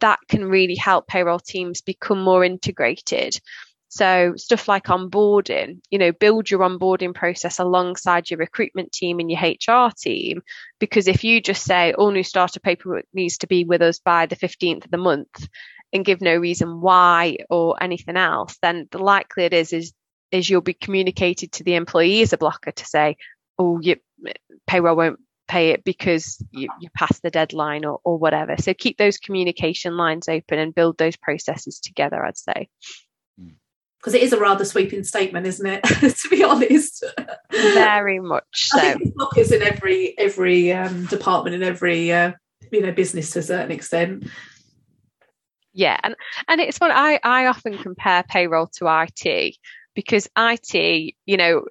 that 0.00 0.18
can 0.28 0.44
really 0.44 0.76
help 0.76 1.08
payroll 1.08 1.38
teams 1.38 1.80
become 1.80 2.22
more 2.22 2.44
integrated 2.44 3.40
so 3.88 4.34
stuff 4.36 4.68
like 4.68 4.84
onboarding, 4.84 5.80
you 5.90 5.98
know, 5.98 6.12
build 6.12 6.50
your 6.50 6.60
onboarding 6.60 7.14
process 7.14 7.58
alongside 7.58 8.30
your 8.30 8.38
recruitment 8.38 8.92
team 8.92 9.18
and 9.18 9.30
your 9.30 9.40
HR 9.40 9.90
team. 9.96 10.42
Because 10.78 11.08
if 11.08 11.24
you 11.24 11.40
just 11.40 11.64
say 11.64 11.94
all 11.94 12.10
new 12.10 12.22
starter 12.22 12.60
paperwork 12.60 13.06
needs 13.14 13.38
to 13.38 13.46
be 13.46 13.64
with 13.64 13.80
us 13.80 13.98
by 13.98 14.26
the 14.26 14.36
15th 14.36 14.84
of 14.84 14.90
the 14.90 14.98
month 14.98 15.48
and 15.92 16.04
give 16.04 16.20
no 16.20 16.36
reason 16.36 16.82
why 16.82 17.38
or 17.48 17.82
anything 17.82 18.18
else, 18.18 18.58
then 18.60 18.86
the 18.90 18.98
likelihood 18.98 19.54
is 19.54 19.72
is 19.72 19.92
is 20.30 20.50
you'll 20.50 20.60
be 20.60 20.74
communicated 20.74 21.52
to 21.52 21.64
the 21.64 21.74
employee 21.74 22.20
as 22.20 22.34
a 22.34 22.38
blocker 22.38 22.70
to 22.70 22.84
say, 22.84 23.16
oh, 23.58 23.80
you, 23.80 23.96
payroll 24.66 24.94
won't 24.94 25.18
pay 25.48 25.70
it 25.70 25.82
because 25.82 26.44
you, 26.50 26.68
you 26.80 26.90
passed 26.94 27.22
the 27.22 27.30
deadline 27.30 27.86
or, 27.86 27.98
or 28.04 28.18
whatever. 28.18 28.56
So 28.58 28.74
keep 28.74 28.98
those 28.98 29.16
communication 29.16 29.96
lines 29.96 30.28
open 30.28 30.58
and 30.58 30.74
build 30.74 30.98
those 30.98 31.16
processes 31.16 31.80
together, 31.80 32.22
I'd 32.22 32.36
say 32.36 32.68
because 34.08 34.22
it 34.22 34.24
is 34.24 34.32
a 34.32 34.40
rather 34.40 34.64
sweeping 34.64 35.04
statement, 35.04 35.46
isn't 35.46 35.66
it? 35.66 35.82
to 35.84 36.28
be 36.30 36.42
honest, 36.42 37.04
very 37.52 38.20
much 38.20 38.44
so. 38.54 38.78
I 38.78 38.94
think 38.94 39.52
in 39.52 39.62
every 39.62 40.18
every 40.18 40.72
um, 40.72 41.04
department 41.06 41.54
in 41.54 41.62
every 41.62 42.10
uh, 42.10 42.32
you 42.72 42.80
know 42.80 42.92
business 42.92 43.30
to 43.32 43.40
a 43.40 43.42
certain 43.42 43.70
extent. 43.70 44.26
Yeah, 45.74 46.00
and 46.02 46.16
and 46.48 46.58
it's 46.60 46.78
what 46.78 46.90
I 46.90 47.20
I 47.22 47.46
often 47.46 47.76
compare 47.76 48.22
payroll 48.22 48.68
to 48.78 48.86
IT 48.86 49.56
because 49.98 50.28
IT, 50.38 51.14
you 51.26 51.36
know, 51.36 51.64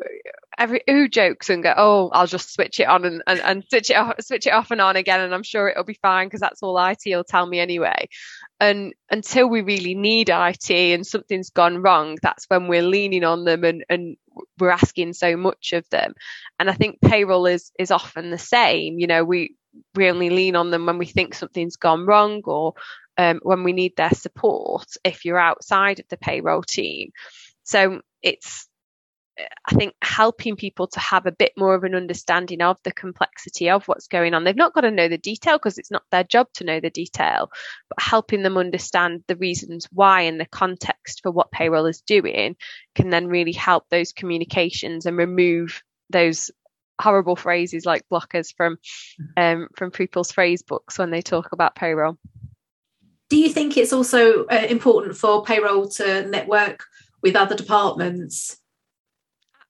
every 0.57 0.81
who 0.85 1.07
jokes 1.07 1.49
and 1.49 1.63
go, 1.63 1.73
oh, 1.77 2.09
I'll 2.11 2.27
just 2.27 2.53
switch 2.53 2.77
it 2.81 2.83
on 2.89 3.05
and, 3.05 3.23
and, 3.25 3.39
and 3.39 3.63
switch 3.69 3.89
it 3.89 3.93
off, 3.93 4.15
switch 4.19 4.45
it 4.45 4.51
off 4.53 4.69
and 4.69 4.81
on 4.81 4.97
again, 4.97 5.21
and 5.21 5.33
I'm 5.33 5.43
sure 5.43 5.69
it'll 5.69 5.85
be 5.85 5.97
fine 6.01 6.27
because 6.27 6.41
that's 6.41 6.61
all 6.61 6.77
IT 6.77 6.99
will 7.05 7.23
tell 7.23 7.45
me 7.45 7.61
anyway. 7.61 8.09
And 8.59 8.93
until 9.09 9.47
we 9.47 9.61
really 9.61 9.95
need 9.95 10.27
IT 10.29 10.69
and 10.69 11.07
something's 11.07 11.51
gone 11.51 11.77
wrong, 11.77 12.17
that's 12.21 12.43
when 12.49 12.67
we're 12.67 12.81
leaning 12.81 13.23
on 13.23 13.45
them 13.45 13.63
and, 13.63 13.85
and 13.87 14.17
we're 14.59 14.71
asking 14.71 15.13
so 15.13 15.37
much 15.37 15.71
of 15.71 15.89
them. 15.89 16.13
And 16.59 16.69
I 16.69 16.73
think 16.73 16.99
payroll 16.99 17.45
is 17.45 17.71
is 17.79 17.91
often 17.91 18.29
the 18.29 18.37
same. 18.37 18.99
You 18.99 19.07
know, 19.07 19.23
we 19.23 19.55
we 19.95 20.09
only 20.09 20.31
lean 20.31 20.57
on 20.57 20.69
them 20.69 20.85
when 20.85 20.97
we 20.97 21.05
think 21.05 21.33
something's 21.33 21.77
gone 21.77 22.05
wrong 22.05 22.41
or 22.43 22.73
um, 23.17 23.39
when 23.41 23.63
we 23.63 23.71
need 23.71 23.95
their 23.95 24.11
support 24.11 24.87
if 25.05 25.23
you're 25.23 25.39
outside 25.39 26.01
of 26.01 26.09
the 26.09 26.17
payroll 26.17 26.63
team. 26.63 27.11
So 27.63 28.01
it's 28.21 28.67
I 29.67 29.75
think 29.75 29.93
helping 30.01 30.55
people 30.55 30.87
to 30.87 30.99
have 30.99 31.27
a 31.27 31.31
bit 31.31 31.53
more 31.55 31.75
of 31.75 31.83
an 31.83 31.93
understanding 31.93 32.61
of 32.61 32.77
the 32.83 32.91
complexity 32.91 33.69
of 33.69 33.87
what's 33.87 34.07
going 34.07 34.33
on. 34.33 34.43
They've 34.43 34.55
not 34.55 34.73
got 34.73 34.81
to 34.81 34.91
know 34.91 35.07
the 35.07 35.17
detail 35.17 35.57
because 35.57 35.77
it's 35.77 35.91
not 35.91 36.03
their 36.11 36.23
job 36.23 36.47
to 36.55 36.63
know 36.63 36.79
the 36.79 36.89
detail, 36.89 37.51
but 37.87 38.01
helping 38.01 38.41
them 38.41 38.57
understand 38.57 39.23
the 39.27 39.35
reasons 39.35 39.87
why 39.91 40.21
and 40.21 40.39
the 40.39 40.47
context 40.47 41.21
for 41.21 41.31
what 41.31 41.51
payroll 41.51 41.85
is 41.85 42.01
doing 42.01 42.55
can 42.95 43.11
then 43.11 43.27
really 43.27 43.51
help 43.51 43.87
those 43.89 44.11
communications 44.11 45.05
and 45.05 45.17
remove 45.17 45.83
those 46.09 46.49
horrible 46.99 47.35
phrases 47.35 47.85
like 47.85 48.09
blockers 48.11 48.51
from 48.55 48.77
um, 49.35 49.67
from 49.75 49.91
people's 49.91 50.31
phrase 50.31 50.63
books 50.63 50.97
when 50.97 51.11
they 51.11 51.21
talk 51.21 51.51
about 51.51 51.75
payroll. 51.75 52.17
Do 53.29 53.37
you 53.37 53.49
think 53.49 53.77
it's 53.77 53.93
also 53.93 54.45
uh, 54.45 54.65
important 54.69 55.15
for 55.15 55.43
payroll 55.43 55.89
to 55.89 56.25
network 56.27 56.85
with 57.21 57.35
other 57.35 57.55
departments? 57.55 58.57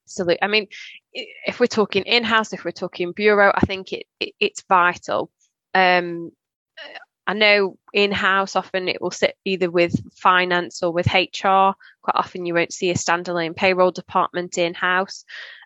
Absolutely. 0.05 0.41
I 0.41 0.47
mean, 0.47 0.67
if 1.13 1.59
we're 1.59 1.67
talking 1.67 2.03
in 2.03 2.23
house, 2.23 2.53
if 2.53 2.63
we're 2.63 2.71
talking 2.71 3.11
bureau, 3.11 3.51
I 3.53 3.61
think 3.65 3.91
it, 3.91 4.05
it 4.19 4.33
it's 4.39 4.63
vital. 4.69 5.29
Um, 5.73 6.31
I 7.27 7.33
know 7.33 7.77
in 7.93 8.13
house 8.13 8.55
often 8.55 8.87
it 8.87 9.01
will 9.01 9.11
sit 9.11 9.35
either 9.43 9.69
with 9.69 9.93
finance 10.15 10.81
or 10.81 10.93
with 10.93 11.07
HR. 11.07 11.75
Quite 12.01 12.15
often 12.15 12.45
you 12.45 12.53
won't 12.53 12.71
see 12.71 12.89
a 12.89 12.95
standalone 12.95 13.53
payroll 13.53 13.91
department 13.91 14.57
in 14.57 14.73
house. 14.73 15.25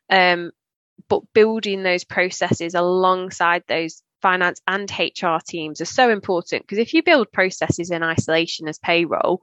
Um, 0.10 0.52
but 1.08 1.22
building 1.34 1.84
those 1.84 2.04
processes 2.04 2.74
alongside 2.74 3.64
those 3.68 4.02
finance 4.22 4.62
and 4.68 4.90
HR 4.92 5.38
teams 5.46 5.82
are 5.82 5.86
so 5.86 6.10
important 6.10 6.64
because 6.64 6.78
if 6.78 6.94
you 6.94 7.04
build 7.04 7.32
processes 7.32 7.92
in 7.92 8.04
isolation 8.04 8.68
as 8.68 8.80
payroll, 8.80 9.42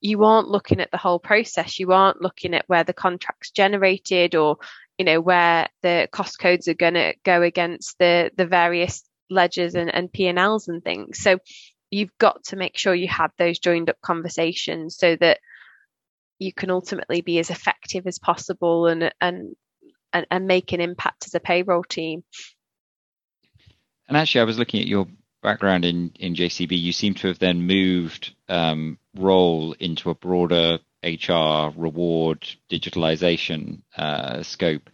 you 0.00 0.24
aren't 0.24 0.48
looking 0.48 0.80
at 0.80 0.90
the 0.90 0.96
whole 0.96 1.18
process. 1.18 1.78
You 1.78 1.92
aren't 1.92 2.22
looking 2.22 2.54
at 2.54 2.68
where 2.68 2.84
the 2.84 2.92
contract's 2.92 3.50
generated 3.50 4.34
or, 4.34 4.58
you 4.96 5.04
know, 5.04 5.20
where 5.20 5.68
the 5.82 6.08
cost 6.12 6.38
codes 6.38 6.68
are 6.68 6.74
going 6.74 6.94
to 6.94 7.14
go 7.24 7.42
against 7.42 7.98
the, 7.98 8.30
the 8.36 8.46
various 8.46 9.02
ledgers 9.30 9.74
and, 9.74 9.92
and 9.92 10.12
P&Ls 10.12 10.68
and 10.68 10.82
things. 10.82 11.18
So 11.18 11.38
you've 11.90 12.16
got 12.18 12.44
to 12.44 12.56
make 12.56 12.76
sure 12.76 12.94
you 12.94 13.08
have 13.08 13.32
those 13.38 13.58
joined 13.58 13.90
up 13.90 14.00
conversations 14.00 14.96
so 14.96 15.16
that 15.16 15.40
you 16.38 16.52
can 16.52 16.70
ultimately 16.70 17.20
be 17.20 17.38
as 17.40 17.50
effective 17.50 18.06
as 18.06 18.18
possible 18.20 18.86
and, 18.86 19.12
and, 19.20 19.56
and, 20.12 20.26
and 20.30 20.46
make 20.46 20.72
an 20.72 20.80
impact 20.80 21.26
as 21.26 21.34
a 21.34 21.40
payroll 21.40 21.82
team. 21.82 22.22
And 24.06 24.16
actually, 24.16 24.42
I 24.42 24.44
was 24.44 24.58
looking 24.58 24.80
at 24.80 24.86
your 24.86 25.06
background 25.42 25.84
in, 25.84 26.12
in 26.18 26.34
JCB. 26.34 26.80
You 26.80 26.92
seem 26.92 27.14
to 27.14 27.28
have 27.28 27.38
then 27.40 27.62
moved 27.62 28.34
um, 28.48 28.98
role 29.16 29.74
into 29.78 30.10
a 30.10 30.14
broader 30.14 30.78
HR 31.02 31.72
reward 31.76 32.48
digitalization 32.70 33.82
uh, 33.96 34.42
scope. 34.42 34.90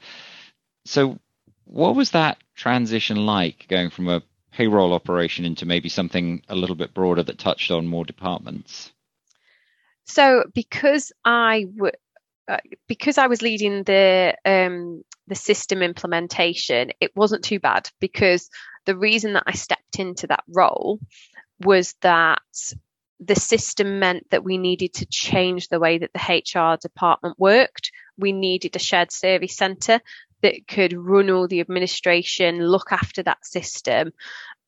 So, 0.84 1.18
what 1.64 1.96
was 1.96 2.10
that 2.10 2.38
transition 2.54 3.24
like 3.24 3.66
going 3.68 3.90
from 3.90 4.08
a 4.08 4.22
payroll 4.52 4.92
operation 4.92 5.44
into 5.44 5.66
maybe 5.66 5.88
something 5.88 6.42
a 6.48 6.54
little 6.54 6.76
bit 6.76 6.94
broader 6.94 7.22
that 7.22 7.38
touched 7.38 7.70
on 7.70 7.86
more 7.86 8.04
departments? 8.04 8.92
So, 10.04 10.44
because 10.54 11.12
I 11.24 11.64
w- 11.74 11.92
uh, 12.46 12.58
because 12.86 13.16
I 13.16 13.28
was 13.28 13.40
leading 13.40 13.84
the 13.84 14.36
um, 14.44 15.02
the 15.26 15.34
system 15.34 15.82
implementation, 15.82 16.90
it 17.00 17.16
wasn't 17.16 17.44
too 17.44 17.58
bad 17.58 17.88
because 18.00 18.50
the 18.84 18.96
reason 18.96 19.32
that 19.32 19.44
I 19.46 19.52
stepped 19.52 19.98
into 19.98 20.26
that 20.26 20.44
role 20.46 21.00
was 21.60 21.94
that 22.02 22.42
the 23.20 23.36
system 23.36 23.98
meant 23.98 24.28
that 24.30 24.44
we 24.44 24.58
needed 24.58 24.94
to 24.94 25.06
change 25.06 25.68
the 25.68 25.80
way 25.80 25.98
that 25.98 26.12
the 26.12 26.18
HR 26.18 26.76
department 26.76 27.38
worked. 27.38 27.90
We 28.18 28.32
needed 28.32 28.76
a 28.76 28.80
shared 28.80 29.12
service 29.12 29.56
centre 29.56 30.00
that 30.42 30.66
could 30.68 30.92
run 30.92 31.30
all 31.30 31.48
the 31.48 31.60
administration, 31.60 32.66
look 32.66 32.92
after 32.92 33.22
that 33.22 33.44
system. 33.46 34.12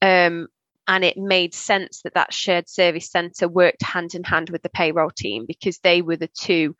Um, 0.00 0.48
and 0.88 1.04
it 1.04 1.16
made 1.16 1.52
sense 1.52 2.02
that 2.02 2.14
that 2.14 2.32
shared 2.32 2.68
service 2.68 3.10
centre 3.10 3.48
worked 3.48 3.82
hand 3.82 4.14
in 4.14 4.22
hand 4.24 4.50
with 4.50 4.62
the 4.62 4.68
payroll 4.68 5.10
team 5.10 5.44
because 5.46 5.78
they 5.78 6.00
were 6.00 6.16
the 6.16 6.28
two 6.28 6.76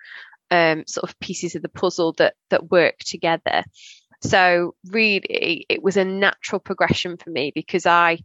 um, 0.50 0.85
sort 0.87 1.11
of 1.11 1.18
pieces 1.18 1.57
of 1.57 1.62
the 1.62 1.68
puzzle 1.68 2.12
that 2.18 2.35
that 2.50 2.70
work 2.70 2.98
together. 3.00 3.64
So 4.22 4.74
really, 4.87 5.66
it 5.68 5.83
was 5.83 5.96
a 5.96 6.05
natural 6.05 6.61
progression 6.61 7.16
for 7.16 7.31
me 7.31 7.52
because 7.55 7.85
I 7.85 8.20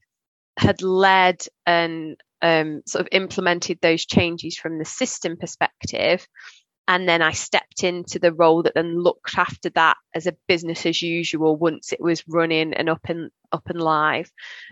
had 0.57 0.81
led 0.81 1.43
and 1.65 2.17
um, 2.41 2.81
sort 2.85 3.01
of 3.01 3.09
implemented 3.11 3.79
those 3.81 4.05
changes 4.05 4.57
from 4.57 4.77
the 4.77 4.85
system 4.85 5.37
perspective. 5.37 6.27
And 6.87 7.07
then 7.07 7.21
I 7.21 7.31
stepped 7.31 7.83
into 7.83 8.19
the 8.19 8.33
role 8.33 8.63
that 8.63 8.73
then 8.73 9.01
looked 9.01 9.37
after 9.37 9.69
that 9.71 9.97
as 10.13 10.27
a 10.27 10.35
business 10.47 10.85
as 10.85 11.01
usual 11.01 11.55
once 11.55 11.93
it 11.93 12.01
was 12.01 12.27
running 12.27 12.73
and 12.73 12.89
up 12.89 13.05
and 13.07 13.29
up 13.51 13.69
and 13.69 13.81
live. 13.81 14.29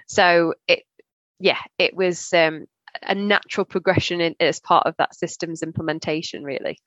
So 0.08 0.56
it, 0.68 0.84
yeah, 1.40 1.60
it 1.78 1.96
was 1.96 2.34
um, 2.34 2.66
a 3.04 3.16
natural 3.16 3.66
progression 3.66 4.22
in, 4.22 4.36
as 4.40 4.60
part 4.60 4.88
of 4.88 4.96
that 4.98 5.16
systems 5.16 5.62
implementation, 5.64 6.44
really. 6.44 6.80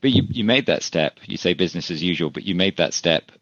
But 0.00 0.10
you, 0.10 0.22
you 0.28 0.44
made 0.44 0.66
that 0.66 0.82
step. 0.82 1.18
You 1.24 1.38
say 1.38 1.54
business 1.54 1.90
as 1.90 2.02
usual, 2.02 2.30
but 2.30 2.44
you 2.44 2.54
made 2.54 2.76
that 2.76 2.94
step 2.94 3.32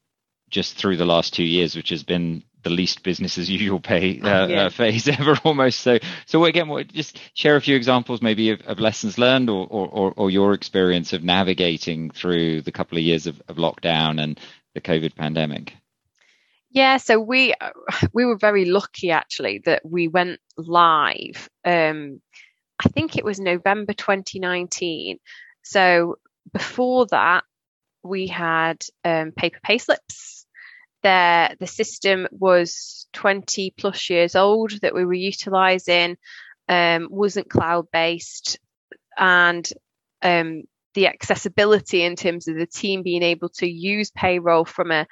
just 0.49 0.77
through 0.77 0.97
the 0.97 1.05
last 1.05 1.35
two 1.35 1.45
years, 1.45 1.75
which 1.75 1.89
has 1.89 2.05
been 2.05 2.45
the 2.63 2.71
least 2.71 3.03
business 3.03 3.39
as 3.39 3.51
usual 3.51 3.81
pay 3.81 4.21
uh, 4.23 4.29
uh 4.29 4.47
yeah. 4.47 4.65
uh, 4.65 4.71
phase 4.71 5.09
ever 5.21 5.37
almost. 5.45 5.81
So, 5.81 5.99
so 6.27 6.45
again, 6.45 6.69
what, 6.69 6.89
just 6.89 7.19
share 7.35 7.57
a 7.57 7.61
few 7.61 7.77
examples 7.77 8.23
maybe 8.23 8.51
of, 8.51 8.61
of 8.63 8.79
lessons 8.79 9.19
learned 9.19 9.51
or, 9.51 9.67
or, 9.69 10.13
or, 10.17 10.31
your 10.31 10.53
experience 10.55 11.13
of 11.13 11.23
navigating 11.23 12.11
through 12.11 12.63
the 12.63 12.73
couple 12.73 12.99
of 12.99 13.05
years 13.05 13.27
of, 13.27 13.41
of 13.49 13.57
lockdown 13.57 14.23
and 14.23 14.41
the 14.75 14.81
COVID 14.81 15.15
pandemic. 15.15 15.75
Yeah, 16.71 16.97
so 16.97 17.21
we 17.21 17.55
we 18.13 18.25
were 18.25 18.39
very 18.39 18.65
lucky 18.65 19.11
actually 19.11 19.63
that 19.67 19.83
we 19.85 20.09
went 20.09 20.41
live. 20.57 21.49
Um, 21.65 22.21
I 22.85 22.89
think 22.89 23.17
it 23.17 23.25
was 23.25 23.39
November 23.39 23.93
2019, 23.93 25.19
so 25.63 26.19
before 26.53 27.07
that, 27.07 27.45
we 28.03 28.27
had 28.27 28.85
um, 29.05 29.33
paper 29.33 29.61
payslips. 29.65 30.42
There, 31.03 31.55
the 31.59 31.67
system 31.67 32.29
was 32.31 33.07
20 33.13 33.75
plus 33.77 34.11
years 34.11 34.35
old 34.37 34.73
that 34.83 34.95
we 34.95 35.05
were 35.05 35.13
utilizing, 35.15 36.17
um, 36.69 37.09
wasn't 37.11 37.51
cloud 37.51 37.87
based, 37.93 38.59
and 39.19 39.69
um, 40.23 40.63
the 40.95 41.09
accessibility 41.09 42.03
in 42.03 42.17
terms 42.17 42.49
of 42.49 42.57
the 42.57 42.67
team 42.67 43.03
being 43.03 43.23
able 43.23 43.49
to 43.49 43.67
use 43.67 44.11
payroll 44.11 44.65
from 44.65 44.91
a 44.91 45.07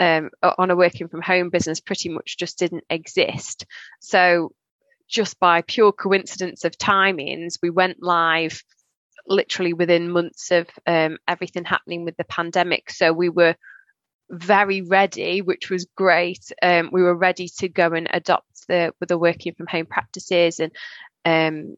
um, 0.00 0.30
on 0.58 0.70
a 0.70 0.76
working 0.76 1.08
from 1.08 1.22
home 1.22 1.50
business 1.50 1.80
pretty 1.80 2.08
much 2.08 2.36
just 2.38 2.58
didn't 2.58 2.84
exist. 2.88 3.66
So, 4.00 4.52
just 5.08 5.40
by 5.40 5.62
pure 5.62 5.92
coincidence 5.92 6.64
of 6.64 6.78
timings, 6.78 7.58
we 7.62 7.70
went 7.70 8.02
live 8.02 8.62
literally 9.26 9.72
within 9.72 10.10
months 10.10 10.50
of 10.50 10.68
um, 10.86 11.18
everything 11.26 11.64
happening 11.64 12.04
with 12.04 12.16
the 12.16 12.24
pandemic. 12.24 12.90
So 12.90 13.12
we 13.12 13.28
were 13.28 13.54
very 14.30 14.82
ready, 14.82 15.42
which 15.42 15.70
was 15.70 15.86
great. 15.96 16.52
Um, 16.62 16.90
we 16.92 17.02
were 17.02 17.14
ready 17.14 17.48
to 17.58 17.68
go 17.68 17.92
and 17.92 18.08
adopt 18.10 18.66
the 18.68 18.92
with 19.00 19.08
the 19.08 19.18
working 19.18 19.54
from 19.54 19.66
home 19.66 19.86
practices 19.86 20.60
and 20.60 20.72
um, 21.24 21.76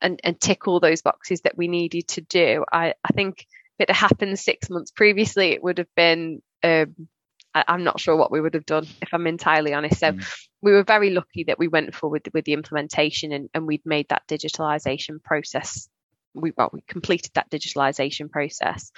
and 0.00 0.20
and 0.22 0.40
tick 0.40 0.66
all 0.66 0.80
those 0.80 1.02
boxes 1.02 1.42
that 1.42 1.56
we 1.56 1.68
needed 1.68 2.08
to 2.08 2.20
do. 2.20 2.64
I, 2.72 2.94
I 3.04 3.12
think 3.12 3.46
if 3.78 3.88
it 3.88 3.90
had 3.90 4.08
happened 4.08 4.38
six 4.38 4.70
months 4.70 4.90
previously, 4.90 5.52
it 5.52 5.62
would 5.62 5.78
have 5.78 5.94
been. 5.96 6.42
Um, 6.62 7.08
I, 7.56 7.64
am 7.68 7.84
not 7.84 8.00
sure 8.00 8.16
what 8.16 8.32
we 8.32 8.40
would 8.40 8.54
have 8.54 8.66
done 8.66 8.86
if 9.00 9.14
I'm 9.14 9.28
entirely 9.28 9.74
honest. 9.74 10.00
So 10.00 10.10
mm. 10.10 10.46
we 10.60 10.72
were 10.72 10.82
very 10.82 11.10
lucky 11.10 11.44
that 11.44 11.58
we 11.58 11.68
went 11.68 11.94
forward 11.94 12.28
with 12.34 12.44
the 12.44 12.52
implementation 12.52 13.30
and, 13.30 13.48
and 13.54 13.64
we'd 13.64 13.86
made 13.86 14.08
that 14.08 14.26
digitalization 14.26 15.22
process 15.22 15.88
we 16.34 16.52
well 16.56 16.70
we 16.72 16.82
completed 16.82 17.32
that 17.34 17.50
digitalization 17.50 18.30
process. 18.30 18.92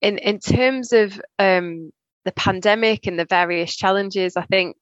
In 0.00 0.18
in 0.18 0.38
terms 0.38 0.92
of 0.92 1.20
um, 1.38 1.92
the 2.28 2.32
pandemic 2.32 3.06
and 3.06 3.18
the 3.18 3.24
various 3.24 3.74
challenges, 3.74 4.36
I 4.36 4.44
think 4.44 4.76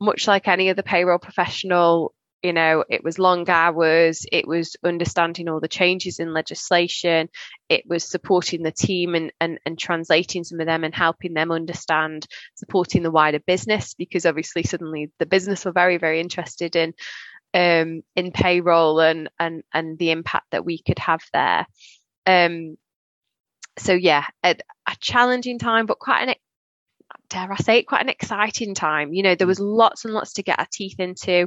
much 0.00 0.26
like 0.26 0.48
any 0.48 0.68
other 0.68 0.82
payroll 0.82 1.20
professional, 1.20 2.12
you 2.42 2.52
know, 2.52 2.84
it 2.90 3.04
was 3.04 3.20
long 3.20 3.48
hours, 3.48 4.26
it 4.32 4.48
was 4.48 4.74
understanding 4.82 5.48
all 5.48 5.60
the 5.60 5.68
changes 5.68 6.18
in 6.18 6.32
legislation, 6.32 7.28
it 7.68 7.84
was 7.86 8.02
supporting 8.02 8.64
the 8.64 8.72
team 8.72 9.14
and, 9.14 9.32
and, 9.40 9.60
and 9.64 9.78
translating 9.78 10.42
some 10.42 10.58
of 10.58 10.66
them 10.66 10.82
and 10.82 10.92
helping 10.92 11.34
them 11.34 11.52
understand, 11.52 12.26
supporting 12.56 13.04
the 13.04 13.12
wider 13.12 13.38
business, 13.38 13.94
because 13.94 14.26
obviously 14.26 14.64
suddenly 14.64 15.12
the 15.20 15.26
business 15.26 15.64
were 15.64 15.70
very, 15.70 15.98
very 15.98 16.18
interested 16.18 16.74
in 16.74 16.94
um, 17.54 18.02
in 18.16 18.32
payroll 18.32 18.98
and 19.00 19.30
and 19.38 19.62
and 19.72 19.98
the 19.98 20.10
impact 20.10 20.46
that 20.50 20.64
we 20.64 20.82
could 20.82 20.98
have 20.98 21.22
there. 21.32 21.64
Um, 22.26 22.76
so 23.78 23.92
yeah, 23.92 24.24
a, 24.42 24.56
a 24.86 24.96
challenging 25.00 25.60
time, 25.60 25.86
but 25.86 26.00
quite 26.00 26.28
an 26.28 26.34
dare 27.28 27.52
I 27.52 27.56
say 27.56 27.78
it, 27.78 27.86
quite 27.86 28.02
an 28.02 28.08
exciting 28.08 28.74
time. 28.74 29.12
You 29.12 29.22
know, 29.22 29.34
there 29.34 29.46
was 29.46 29.60
lots 29.60 30.04
and 30.04 30.14
lots 30.14 30.34
to 30.34 30.42
get 30.42 30.58
our 30.58 30.66
teeth 30.70 30.98
into, 30.98 31.46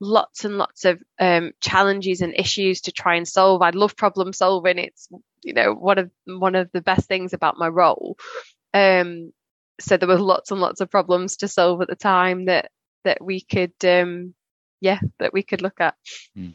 lots 0.00 0.44
and 0.44 0.58
lots 0.58 0.84
of 0.84 1.02
um, 1.18 1.52
challenges 1.60 2.20
and 2.20 2.34
issues 2.36 2.82
to 2.82 2.92
try 2.92 3.16
and 3.16 3.26
solve. 3.26 3.62
I 3.62 3.70
love 3.70 3.96
problem 3.96 4.32
solving. 4.32 4.78
It's 4.78 5.08
you 5.42 5.54
know 5.54 5.74
one 5.74 5.98
of 5.98 6.10
one 6.26 6.54
of 6.54 6.70
the 6.72 6.82
best 6.82 7.08
things 7.08 7.32
about 7.32 7.58
my 7.58 7.68
role. 7.68 8.16
Um, 8.74 9.32
so 9.80 9.96
there 9.96 10.08
were 10.08 10.18
lots 10.18 10.50
and 10.50 10.60
lots 10.60 10.80
of 10.80 10.90
problems 10.90 11.38
to 11.38 11.48
solve 11.48 11.82
at 11.82 11.88
the 11.88 11.96
time 11.96 12.46
that 12.46 12.70
that 13.04 13.22
we 13.24 13.40
could 13.40 13.72
um, 13.84 14.34
yeah 14.80 15.00
that 15.18 15.32
we 15.32 15.42
could 15.42 15.62
look 15.62 15.80
at. 15.80 15.94
Mm. 16.36 16.54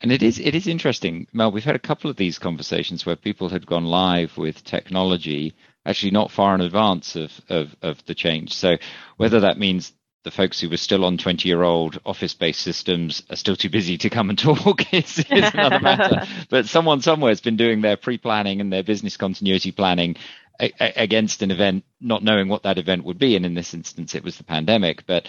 And 0.00 0.12
it 0.12 0.22
is 0.22 0.38
it 0.38 0.54
is 0.54 0.66
interesting, 0.66 1.26
Mel. 1.32 1.50
We've 1.50 1.64
had 1.64 1.74
a 1.74 1.80
couple 1.80 2.10
of 2.10 2.16
these 2.16 2.38
conversations 2.38 3.04
where 3.04 3.16
people 3.16 3.48
had 3.48 3.66
gone 3.66 3.84
live 3.84 4.36
with 4.38 4.62
technology 4.64 5.54
actually 5.88 6.12
not 6.12 6.30
far 6.30 6.54
in 6.54 6.60
advance 6.60 7.16
of 7.16 7.32
of, 7.48 7.74
of 7.82 8.04
the 8.06 8.14
change. 8.14 8.54
So 8.54 8.76
whether 9.16 9.40
that 9.40 9.58
means 9.58 9.92
the 10.24 10.30
folks 10.30 10.60
who 10.60 10.68
were 10.68 10.76
still 10.76 11.04
on 11.04 11.16
20 11.16 11.48
year 11.48 11.62
old 11.62 11.98
office 12.04 12.34
based 12.34 12.60
systems 12.60 13.22
are 13.30 13.36
still 13.36 13.56
too 13.56 13.70
busy 13.70 13.96
to 13.98 14.10
come 14.10 14.28
and 14.30 14.38
talk 14.38 14.92
is, 14.92 15.18
is 15.18 15.50
another 15.54 15.80
matter. 15.80 16.26
but 16.50 16.66
someone 16.66 17.00
somewhere 17.00 17.30
has 17.30 17.40
been 17.40 17.56
doing 17.56 17.80
their 17.80 17.96
pre 17.96 18.18
planning 18.18 18.60
and 18.60 18.72
their 18.72 18.82
business 18.82 19.16
continuity 19.16 19.72
planning 19.72 20.16
a- 20.60 20.72
a- 20.80 21.02
against 21.02 21.42
an 21.42 21.50
event, 21.50 21.84
not 22.00 22.22
knowing 22.22 22.48
what 22.48 22.64
that 22.64 22.78
event 22.78 23.04
would 23.04 23.18
be. 23.18 23.36
And 23.36 23.46
in 23.46 23.54
this 23.54 23.74
instance, 23.74 24.14
it 24.14 24.24
was 24.24 24.36
the 24.36 24.44
pandemic. 24.44 25.06
But 25.06 25.26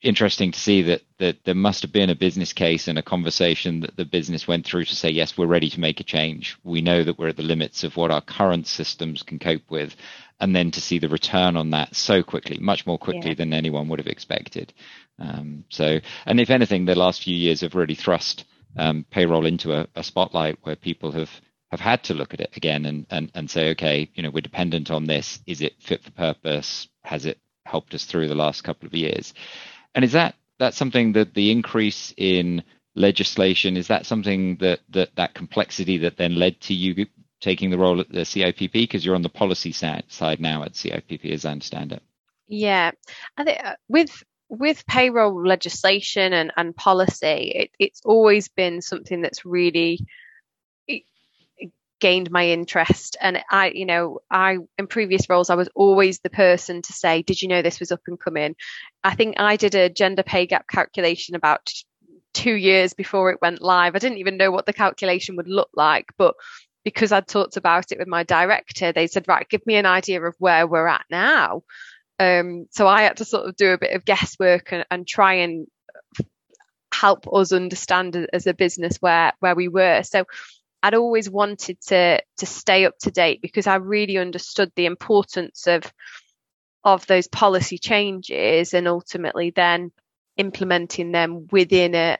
interesting 0.00 0.52
to 0.52 0.60
see 0.60 0.82
that 0.82 1.02
that 1.18 1.44
there 1.44 1.54
must 1.54 1.82
have 1.82 1.92
been 1.92 2.10
a 2.10 2.14
business 2.14 2.52
case 2.52 2.86
and 2.86 2.98
a 2.98 3.02
conversation 3.02 3.80
that 3.80 3.96
the 3.96 4.04
business 4.04 4.46
went 4.46 4.64
through 4.64 4.84
to 4.84 4.94
say 4.94 5.10
yes 5.10 5.36
we're 5.36 5.46
ready 5.46 5.68
to 5.68 5.80
make 5.80 5.98
a 5.98 6.04
change. 6.04 6.56
We 6.62 6.80
know 6.80 7.02
that 7.02 7.18
we're 7.18 7.28
at 7.28 7.36
the 7.36 7.42
limits 7.42 7.82
of 7.82 7.96
what 7.96 8.12
our 8.12 8.20
current 8.20 8.66
systems 8.68 9.22
can 9.22 9.38
cope 9.38 9.68
with 9.70 9.96
and 10.40 10.54
then 10.54 10.70
to 10.70 10.80
see 10.80 11.00
the 11.00 11.08
return 11.08 11.56
on 11.56 11.70
that 11.70 11.96
so 11.96 12.22
quickly 12.22 12.58
much 12.60 12.86
more 12.86 12.98
quickly 12.98 13.30
yeah. 13.30 13.34
than 13.34 13.52
anyone 13.52 13.88
would 13.88 13.98
have 13.98 14.06
expected. 14.06 14.72
Um, 15.18 15.64
so 15.68 15.98
and 16.26 16.38
if 16.38 16.50
anything 16.50 16.84
the 16.84 16.94
last 16.94 17.24
few 17.24 17.34
years 17.34 17.62
have 17.62 17.74
really 17.74 17.96
thrust 17.96 18.44
um, 18.76 19.04
payroll 19.10 19.46
into 19.46 19.72
a, 19.72 19.88
a 19.96 20.04
spotlight 20.04 20.58
where 20.62 20.76
people 20.76 21.10
have 21.12 21.30
have 21.72 21.80
had 21.80 22.04
to 22.04 22.14
look 22.14 22.32
at 22.32 22.40
it 22.40 22.56
again 22.56 22.86
and, 22.86 23.06
and 23.10 23.30
and 23.34 23.50
say 23.50 23.70
okay 23.70 24.08
you 24.14 24.22
know 24.22 24.30
we're 24.30 24.40
dependent 24.42 24.92
on 24.92 25.06
this. 25.06 25.40
Is 25.46 25.60
it 25.60 25.74
fit 25.80 26.04
for 26.04 26.12
purpose? 26.12 26.86
Has 27.02 27.26
it 27.26 27.40
helped 27.64 27.94
us 27.94 28.04
through 28.04 28.28
the 28.28 28.34
last 28.34 28.62
couple 28.62 28.86
of 28.86 28.94
years 28.94 29.34
and 29.98 30.04
is 30.04 30.12
that 30.12 30.36
that 30.60 30.74
something 30.74 31.14
that 31.14 31.34
the 31.34 31.50
increase 31.50 32.14
in 32.16 32.62
legislation 32.94 33.76
is 33.76 33.88
that 33.88 34.06
something 34.06 34.54
that 34.58 34.78
that 34.90 35.08
that 35.16 35.34
complexity 35.34 35.98
that 35.98 36.16
then 36.16 36.36
led 36.36 36.60
to 36.60 36.72
you 36.72 37.04
taking 37.40 37.70
the 37.70 37.78
role 37.78 37.98
at 37.98 38.08
the 38.08 38.20
CIPP 38.20 38.70
because 38.72 39.04
you're 39.04 39.16
on 39.16 39.22
the 39.22 39.28
policy 39.28 39.72
side 39.72 40.04
now 40.38 40.62
at 40.62 40.74
CIPP 40.74 41.32
as 41.32 41.44
I 41.44 41.50
understand 41.50 41.90
it. 41.90 42.02
Yeah, 42.46 42.92
I 43.36 43.42
think 43.42 43.58
uh, 43.64 43.74
with 43.88 44.22
with 44.48 44.86
payroll 44.86 45.44
legislation 45.44 46.32
and, 46.32 46.52
and 46.56 46.76
policy, 46.76 47.52
it, 47.56 47.70
it's 47.80 48.02
always 48.04 48.46
been 48.46 48.80
something 48.80 49.20
that's 49.20 49.44
really 49.44 50.06
gained 52.00 52.30
my 52.30 52.48
interest. 52.48 53.16
And 53.20 53.42
i 53.50 53.70
you 53.70 53.86
know 53.86 54.20
i 54.30 54.58
in 54.78 54.86
previous 54.86 55.28
roles 55.28 55.50
i 55.50 55.54
was 55.54 55.68
always 55.74 56.20
the 56.20 56.30
person 56.30 56.82
to 56.82 56.92
say 56.92 57.22
did 57.22 57.42
you 57.42 57.48
know 57.48 57.62
this 57.62 57.80
was 57.80 57.92
up 57.92 58.00
and 58.06 58.18
coming? 58.18 58.56
I 59.04 59.14
think 59.14 59.36
i 59.38 59.56
did 59.56 59.74
a 59.74 59.90
gender 59.90 60.22
pay 60.22 60.46
gap 60.46 60.66
calculation 60.68 61.34
about 61.34 61.70
two 62.34 62.54
years 62.54 62.92
before 62.92 63.30
it 63.30 63.40
went 63.40 63.62
live. 63.62 63.96
I 63.96 63.98
didn't 63.98 64.18
even 64.18 64.36
know 64.36 64.50
what 64.50 64.66
the 64.66 64.72
calculation 64.72 65.36
would 65.36 65.48
look 65.48 65.70
like 65.74 66.06
but 66.16 66.34
because 66.84 67.12
i'd 67.12 67.26
talked 67.26 67.56
about 67.56 67.90
it 67.92 67.98
with 67.98 68.08
my 68.08 68.22
director 68.22 68.92
they 68.92 69.08
said 69.08 69.26
right 69.26 69.48
give 69.48 69.66
me 69.66 69.74
an 69.74 69.86
idea 69.86 70.22
of 70.22 70.34
where 70.38 70.66
we're 70.66 70.86
at 70.86 71.04
now. 71.10 71.62
Um, 72.20 72.66
so 72.70 72.86
i 72.88 73.02
had 73.02 73.18
to 73.18 73.24
sort 73.24 73.48
of 73.48 73.56
do 73.56 73.72
a 73.72 73.78
bit 73.78 73.94
of 73.94 74.04
guesswork 74.04 74.72
and, 74.72 74.84
and 74.90 75.06
try 75.06 75.34
and 75.34 75.66
help 76.98 77.32
us 77.32 77.52
understand 77.52 78.28
as 78.32 78.46
a 78.46 78.54
business 78.54 78.96
where 79.00 79.32
where 79.40 79.54
we 79.54 79.68
were. 79.68 80.02
So 80.02 80.24
I'd 80.82 80.94
always 80.94 81.28
wanted 81.28 81.80
to 81.88 82.20
to 82.38 82.46
stay 82.46 82.84
up 82.86 82.98
to 83.00 83.10
date 83.10 83.40
because 83.42 83.66
I 83.66 83.76
really 83.76 84.18
understood 84.18 84.72
the 84.74 84.86
importance 84.86 85.66
of 85.66 85.92
of 86.84 87.06
those 87.06 87.26
policy 87.26 87.78
changes 87.78 88.72
and 88.74 88.86
ultimately 88.86 89.50
then 89.50 89.90
implementing 90.36 91.10
them 91.10 91.48
within 91.50 91.94
a, 91.94 92.16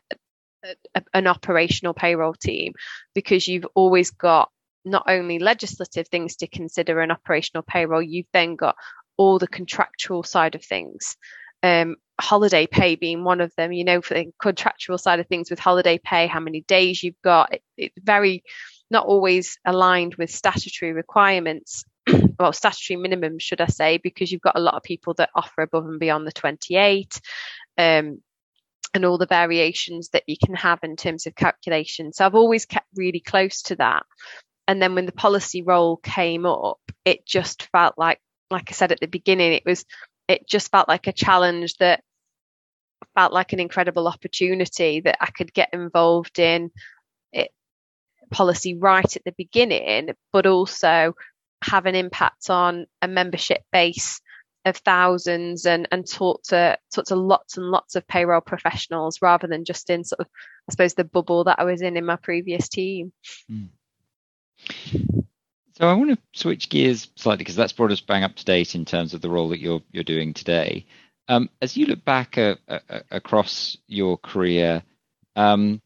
a, 0.94 1.02
an 1.14 1.26
operational 1.28 1.94
payroll 1.94 2.34
team 2.34 2.72
because 3.14 3.46
you've 3.46 3.66
always 3.74 4.10
got 4.10 4.50
not 4.84 5.04
only 5.06 5.38
legislative 5.38 6.08
things 6.08 6.36
to 6.36 6.48
consider 6.48 7.00
in 7.00 7.12
operational 7.12 7.62
payroll 7.62 8.02
you've 8.02 8.26
then 8.32 8.56
got 8.56 8.74
all 9.16 9.38
the 9.38 9.46
contractual 9.46 10.22
side 10.22 10.54
of 10.54 10.64
things 10.64 11.16
um, 11.62 11.96
holiday 12.20 12.66
pay 12.66 12.96
being 12.96 13.24
one 13.24 13.40
of 13.40 13.54
them, 13.56 13.72
you 13.72 13.84
know, 13.84 14.00
for 14.00 14.14
the 14.14 14.32
contractual 14.40 14.98
side 14.98 15.20
of 15.20 15.26
things 15.26 15.50
with 15.50 15.58
holiday 15.58 15.98
pay, 15.98 16.26
how 16.26 16.40
many 16.40 16.62
days 16.62 17.02
you've 17.02 17.20
got. 17.22 17.54
It, 17.54 17.62
it's 17.76 17.98
very 18.02 18.42
not 18.90 19.06
always 19.06 19.58
aligned 19.64 20.14
with 20.16 20.30
statutory 20.30 20.92
requirements. 20.92 21.84
well, 22.38 22.52
statutory 22.52 22.96
minimum, 22.96 23.38
should 23.38 23.60
I 23.60 23.66
say, 23.66 23.98
because 23.98 24.32
you've 24.32 24.40
got 24.40 24.56
a 24.56 24.60
lot 24.60 24.74
of 24.74 24.82
people 24.82 25.14
that 25.14 25.30
offer 25.34 25.62
above 25.62 25.86
and 25.86 26.00
beyond 26.00 26.26
the 26.26 26.32
28. 26.32 27.20
Um, 27.76 28.22
and 28.94 29.04
all 29.04 29.18
the 29.18 29.26
variations 29.26 30.08
that 30.10 30.22
you 30.26 30.36
can 30.42 30.54
have 30.54 30.78
in 30.82 30.96
terms 30.96 31.26
of 31.26 31.34
calculation. 31.34 32.12
So 32.12 32.24
I've 32.24 32.34
always 32.34 32.64
kept 32.64 32.86
really 32.96 33.20
close 33.20 33.62
to 33.64 33.76
that. 33.76 34.04
And 34.66 34.80
then 34.80 34.94
when 34.94 35.06
the 35.06 35.12
policy 35.12 35.62
role 35.62 35.98
came 35.98 36.46
up, 36.46 36.80
it 37.04 37.26
just 37.26 37.68
felt 37.70 37.98
like, 37.98 38.18
like 38.50 38.70
I 38.70 38.72
said 38.72 38.92
at 38.92 39.00
the 39.00 39.06
beginning, 39.06 39.52
it 39.52 39.64
was 39.66 39.84
it 40.28 40.46
just 40.46 40.70
felt 40.70 40.88
like 40.88 41.06
a 41.06 41.12
challenge 41.12 41.74
that 41.78 42.02
felt 43.14 43.32
like 43.32 43.52
an 43.52 43.60
incredible 43.60 44.06
opportunity 44.06 45.00
that 45.00 45.16
I 45.20 45.26
could 45.26 45.52
get 45.52 45.70
involved 45.72 46.38
in 46.38 46.70
it 47.32 47.50
policy 48.30 48.76
right 48.76 49.16
at 49.16 49.24
the 49.24 49.34
beginning, 49.36 50.10
but 50.32 50.46
also 50.46 51.14
have 51.62 51.86
an 51.86 51.94
impact 51.94 52.50
on 52.50 52.86
a 53.02 53.08
membership 53.08 53.62
base 53.72 54.20
of 54.64 54.76
thousands 54.76 55.66
and 55.66 55.88
and 55.90 56.06
talk 56.06 56.42
to 56.42 56.76
talk 56.94 57.06
to 57.06 57.16
lots 57.16 57.56
and 57.56 57.66
lots 57.66 57.94
of 57.96 58.06
payroll 58.06 58.40
professionals 58.40 59.22
rather 59.22 59.46
than 59.46 59.64
just 59.64 59.88
in 59.88 60.04
sort 60.04 60.20
of 60.20 60.26
I 60.68 60.72
suppose 60.72 60.94
the 60.94 61.04
bubble 61.04 61.44
that 61.44 61.58
I 61.58 61.64
was 61.64 61.80
in 61.80 61.96
in 61.96 62.04
my 62.04 62.16
previous 62.16 62.68
team. 62.68 63.12
Mm. 63.50 63.68
So 65.78 65.88
I 65.88 65.94
want 65.94 66.10
to 66.10 66.18
switch 66.32 66.70
gears 66.70 67.08
slightly 67.14 67.44
because 67.44 67.54
that's 67.54 67.72
brought 67.72 67.92
us 67.92 68.00
bang 68.00 68.24
up 68.24 68.34
to 68.34 68.44
date 68.44 68.74
in 68.74 68.84
terms 68.84 69.14
of 69.14 69.20
the 69.20 69.30
role 69.30 69.50
that 69.50 69.60
you're 69.60 69.82
you're 69.92 70.02
doing 70.02 70.34
today. 70.34 70.86
Um, 71.28 71.50
as 71.62 71.76
you 71.76 71.86
look 71.86 72.04
back 72.04 72.36
uh, 72.36 72.56
uh, 72.66 72.78
across 73.12 73.76
your 73.86 74.18
career, 74.18 74.82
um, 75.36 75.80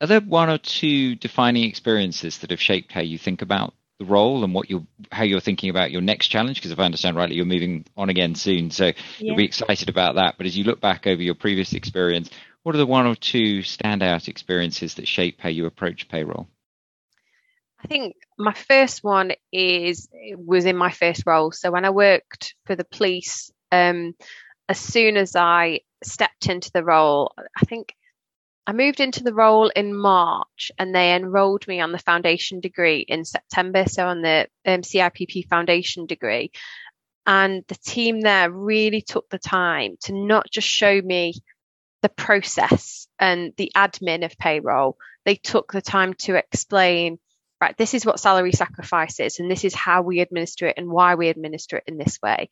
are 0.00 0.08
there 0.08 0.20
one 0.20 0.50
or 0.50 0.58
two 0.58 1.14
defining 1.14 1.62
experiences 1.64 2.38
that 2.38 2.50
have 2.50 2.60
shaped 2.60 2.90
how 2.90 3.00
you 3.00 3.16
think 3.16 3.42
about 3.42 3.74
the 4.00 4.06
role 4.06 4.42
and 4.42 4.52
what 4.52 4.68
you 4.68 4.88
how 5.12 5.22
you're 5.22 5.38
thinking 5.38 5.70
about 5.70 5.92
your 5.92 6.02
next 6.02 6.26
challenge? 6.26 6.56
Because 6.56 6.72
if 6.72 6.80
I 6.80 6.84
understand 6.84 7.16
rightly, 7.16 7.36
you're 7.36 7.44
moving 7.44 7.84
on 7.96 8.08
again 8.08 8.34
soon, 8.34 8.72
so 8.72 8.86
yeah. 8.86 8.94
you'll 9.20 9.36
be 9.36 9.44
excited 9.44 9.88
about 9.88 10.16
that. 10.16 10.34
But 10.36 10.46
as 10.46 10.58
you 10.58 10.64
look 10.64 10.80
back 10.80 11.06
over 11.06 11.22
your 11.22 11.36
previous 11.36 11.74
experience, 11.74 12.28
what 12.64 12.74
are 12.74 12.78
the 12.78 12.86
one 12.86 13.06
or 13.06 13.14
two 13.14 13.60
standout 13.60 14.26
experiences 14.26 14.94
that 14.94 15.06
shape 15.06 15.40
how 15.40 15.48
you 15.48 15.66
approach 15.66 16.08
payroll? 16.08 16.48
I 17.86 17.88
think 17.88 18.16
my 18.36 18.52
first 18.52 19.04
one 19.04 19.30
is 19.52 20.08
was 20.36 20.64
in 20.64 20.76
my 20.76 20.90
first 20.90 21.22
role. 21.24 21.52
So 21.52 21.70
when 21.70 21.84
I 21.84 21.90
worked 21.90 22.56
for 22.64 22.74
the 22.74 22.84
police, 22.84 23.48
um, 23.70 24.16
as 24.68 24.80
soon 24.80 25.16
as 25.16 25.36
I 25.36 25.82
stepped 26.02 26.48
into 26.48 26.72
the 26.72 26.82
role, 26.82 27.32
I 27.38 27.64
think 27.64 27.94
I 28.66 28.72
moved 28.72 28.98
into 28.98 29.22
the 29.22 29.32
role 29.32 29.68
in 29.68 29.96
March 29.96 30.72
and 30.80 30.92
they 30.92 31.14
enrolled 31.14 31.68
me 31.68 31.78
on 31.80 31.92
the 31.92 31.98
foundation 31.98 32.58
degree 32.58 33.04
in 33.06 33.24
September, 33.24 33.84
so 33.86 34.04
on 34.04 34.20
the 34.20 34.48
um, 34.66 34.80
CIPP 34.80 35.46
foundation 35.48 36.06
degree. 36.06 36.50
And 37.24 37.62
the 37.68 37.76
team 37.76 38.20
there 38.20 38.50
really 38.50 39.00
took 39.00 39.28
the 39.30 39.38
time 39.38 39.94
to 40.06 40.12
not 40.12 40.50
just 40.50 40.66
show 40.66 41.00
me 41.00 41.34
the 42.02 42.08
process 42.08 43.06
and 43.20 43.52
the 43.56 43.70
admin 43.76 44.24
of 44.24 44.36
payroll, 44.38 44.96
they 45.24 45.36
took 45.36 45.70
the 45.70 45.82
time 45.82 46.14
to 46.14 46.34
explain 46.34 47.20
right, 47.60 47.76
this 47.76 47.94
is 47.94 48.04
what 48.04 48.20
salary 48.20 48.52
sacrifice 48.52 49.20
is, 49.20 49.38
and 49.38 49.50
this 49.50 49.64
is 49.64 49.74
how 49.74 50.02
we 50.02 50.20
administer 50.20 50.66
it 50.66 50.74
and 50.76 50.90
why 50.90 51.14
we 51.14 51.28
administer 51.28 51.78
it 51.78 51.84
in 51.86 51.96
this 51.96 52.18
way. 52.22 52.50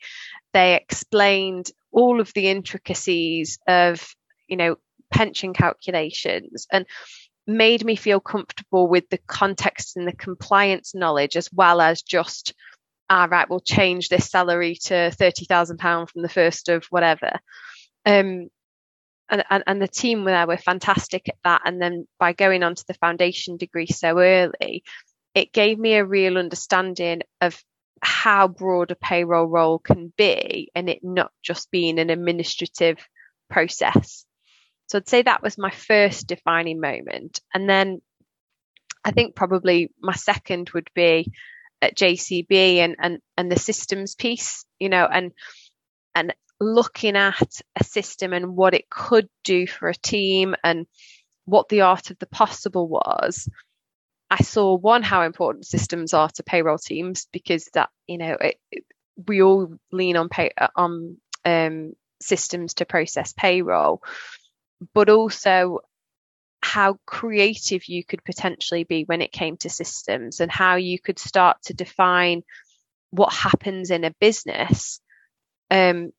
They 0.52 0.74
explained 0.74 1.70
all 1.92 2.20
of 2.20 2.32
the 2.34 2.48
intricacies 2.48 3.58
of, 3.66 4.14
you 4.48 4.56
know, 4.56 4.76
pension 5.12 5.52
calculations 5.52 6.66
and 6.72 6.86
made 7.46 7.84
me 7.84 7.96
feel 7.96 8.20
comfortable 8.20 8.88
with 8.88 9.08
the 9.10 9.18
context 9.26 9.96
and 9.96 10.08
the 10.08 10.16
compliance 10.16 10.94
knowledge 10.94 11.36
as 11.36 11.48
well 11.52 11.80
as 11.80 12.02
just 12.02 12.54
all 13.10 13.28
right 13.28 13.50
we'll 13.50 13.60
change 13.60 14.08
this 14.08 14.30
salary 14.30 14.74
to 14.74 15.10
30,000 15.10 15.78
pound 15.78 16.08
from 16.08 16.22
the 16.22 16.28
first 16.28 16.68
of 16.70 16.84
whatever 16.86 17.38
um, 18.06 18.48
and, 19.30 19.44
and, 19.50 19.64
and 19.66 19.82
the 19.82 19.88
team 19.88 20.24
there 20.24 20.46
were 20.46 20.56
fantastic 20.56 21.28
at 21.28 21.37
that. 21.44 21.62
And 21.64 21.80
then 21.80 22.06
by 22.18 22.32
going 22.32 22.62
on 22.62 22.74
to 22.74 22.84
the 22.87 22.94
foundation 22.94 23.56
degree 23.56 23.87
so 23.87 24.18
early, 24.18 24.84
it 25.34 25.52
gave 25.52 25.78
me 25.78 25.94
a 25.94 26.04
real 26.04 26.38
understanding 26.38 27.22
of 27.40 27.60
how 28.00 28.48
broad 28.48 28.90
a 28.90 28.96
payroll 28.96 29.46
role 29.46 29.78
can 29.78 30.12
be 30.16 30.70
and 30.74 30.90
it 30.90 31.00
not 31.02 31.32
just 31.42 31.70
being 31.70 31.98
an 31.98 32.10
administrative 32.10 32.98
process. 33.50 34.26
So 34.88 34.98
I'd 34.98 35.08
say 35.08 35.22
that 35.22 35.42
was 35.42 35.56
my 35.56 35.70
first 35.70 36.26
defining 36.26 36.80
moment. 36.80 37.40
And 37.54 37.68
then 37.68 38.02
I 39.04 39.10
think 39.10 39.34
probably 39.34 39.90
my 40.00 40.14
second 40.14 40.70
would 40.74 40.88
be 40.94 41.32
at 41.80 41.96
JCB 41.96 42.76
and 42.78 42.96
and 42.98 43.18
and 43.37 43.50
the 43.50 43.58
systems 43.58 44.14
piece, 44.14 44.64
you 44.78 44.88
know, 44.88 45.06
and 45.06 45.32
and 46.14 46.34
looking 46.60 47.16
at 47.16 47.60
a 47.76 47.84
system 47.84 48.32
and 48.32 48.56
what 48.56 48.74
it 48.74 48.88
could 48.88 49.28
do 49.42 49.66
for 49.66 49.88
a 49.88 49.94
team 49.94 50.54
and 50.62 50.86
what 51.44 51.68
the 51.68 51.82
art 51.82 52.10
of 52.10 52.18
the 52.18 52.26
possible 52.26 52.88
was, 52.88 53.48
I 54.30 54.42
saw 54.42 54.74
one 54.74 55.02
how 55.02 55.22
important 55.22 55.66
systems 55.66 56.14
are 56.14 56.30
to 56.30 56.42
payroll 56.42 56.78
teams 56.78 57.28
because 57.32 57.68
that 57.74 57.90
you 58.06 58.18
know 58.18 58.32
it, 58.40 58.58
it, 58.70 58.84
we 59.28 59.42
all 59.42 59.76
lean 59.92 60.16
on 60.16 60.28
pay 60.28 60.50
on 60.74 61.18
um, 61.44 61.92
systems 62.20 62.74
to 62.74 62.86
process 62.86 63.32
payroll, 63.32 64.02
but 64.94 65.08
also 65.08 65.80
how 66.62 66.96
creative 67.04 67.86
you 67.88 68.02
could 68.02 68.24
potentially 68.24 68.84
be 68.84 69.04
when 69.04 69.20
it 69.20 69.30
came 69.30 69.56
to 69.58 69.68
systems 69.68 70.40
and 70.40 70.50
how 70.50 70.76
you 70.76 70.98
could 70.98 71.18
start 71.18 71.58
to 71.62 71.74
define 71.74 72.42
what 73.10 73.32
happens 73.32 73.90
in 73.90 74.02
a 74.02 74.14
business 74.18 74.98
um, 75.70 76.10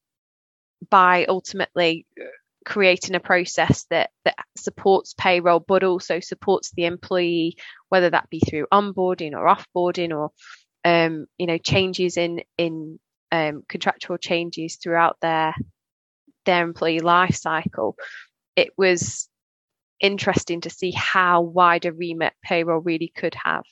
by 0.90 1.26
ultimately 1.26 2.06
uh, 2.20 2.26
creating 2.66 3.16
a 3.16 3.20
process 3.20 3.86
that 3.92 4.10
that 4.24 4.36
supports 4.58 5.14
payroll 5.14 5.60
but 5.60 5.84
also 5.84 6.20
supports 6.20 6.72
the 6.76 6.86
employee 6.86 7.56
whether 7.90 8.10
that 8.10 8.30
be 8.30 8.40
through 8.40 8.66
onboarding 8.74 9.34
or 9.34 9.46
offboarding 9.46 10.12
or 10.12 10.32
um, 10.84 11.26
you 11.38 11.48
know 11.48 11.58
changes 11.58 12.18
in 12.18 12.42
in 12.58 13.00
um, 13.32 13.64
contractual 13.68 14.18
changes 14.18 14.78
throughout 14.78 15.18
their 15.22 15.54
their 16.46 16.64
employee 16.64 17.00
life 17.00 17.36
cycle. 17.36 17.96
It 18.56 18.70
was 18.78 19.28
interesting 20.00 20.62
to 20.62 20.70
see 20.70 20.92
how 20.92 21.42
wide 21.42 21.86
a 21.86 21.92
remit 21.92 22.34
payroll 22.44 22.80
really 22.80 23.12
could 23.16 23.36
have. 23.44 23.64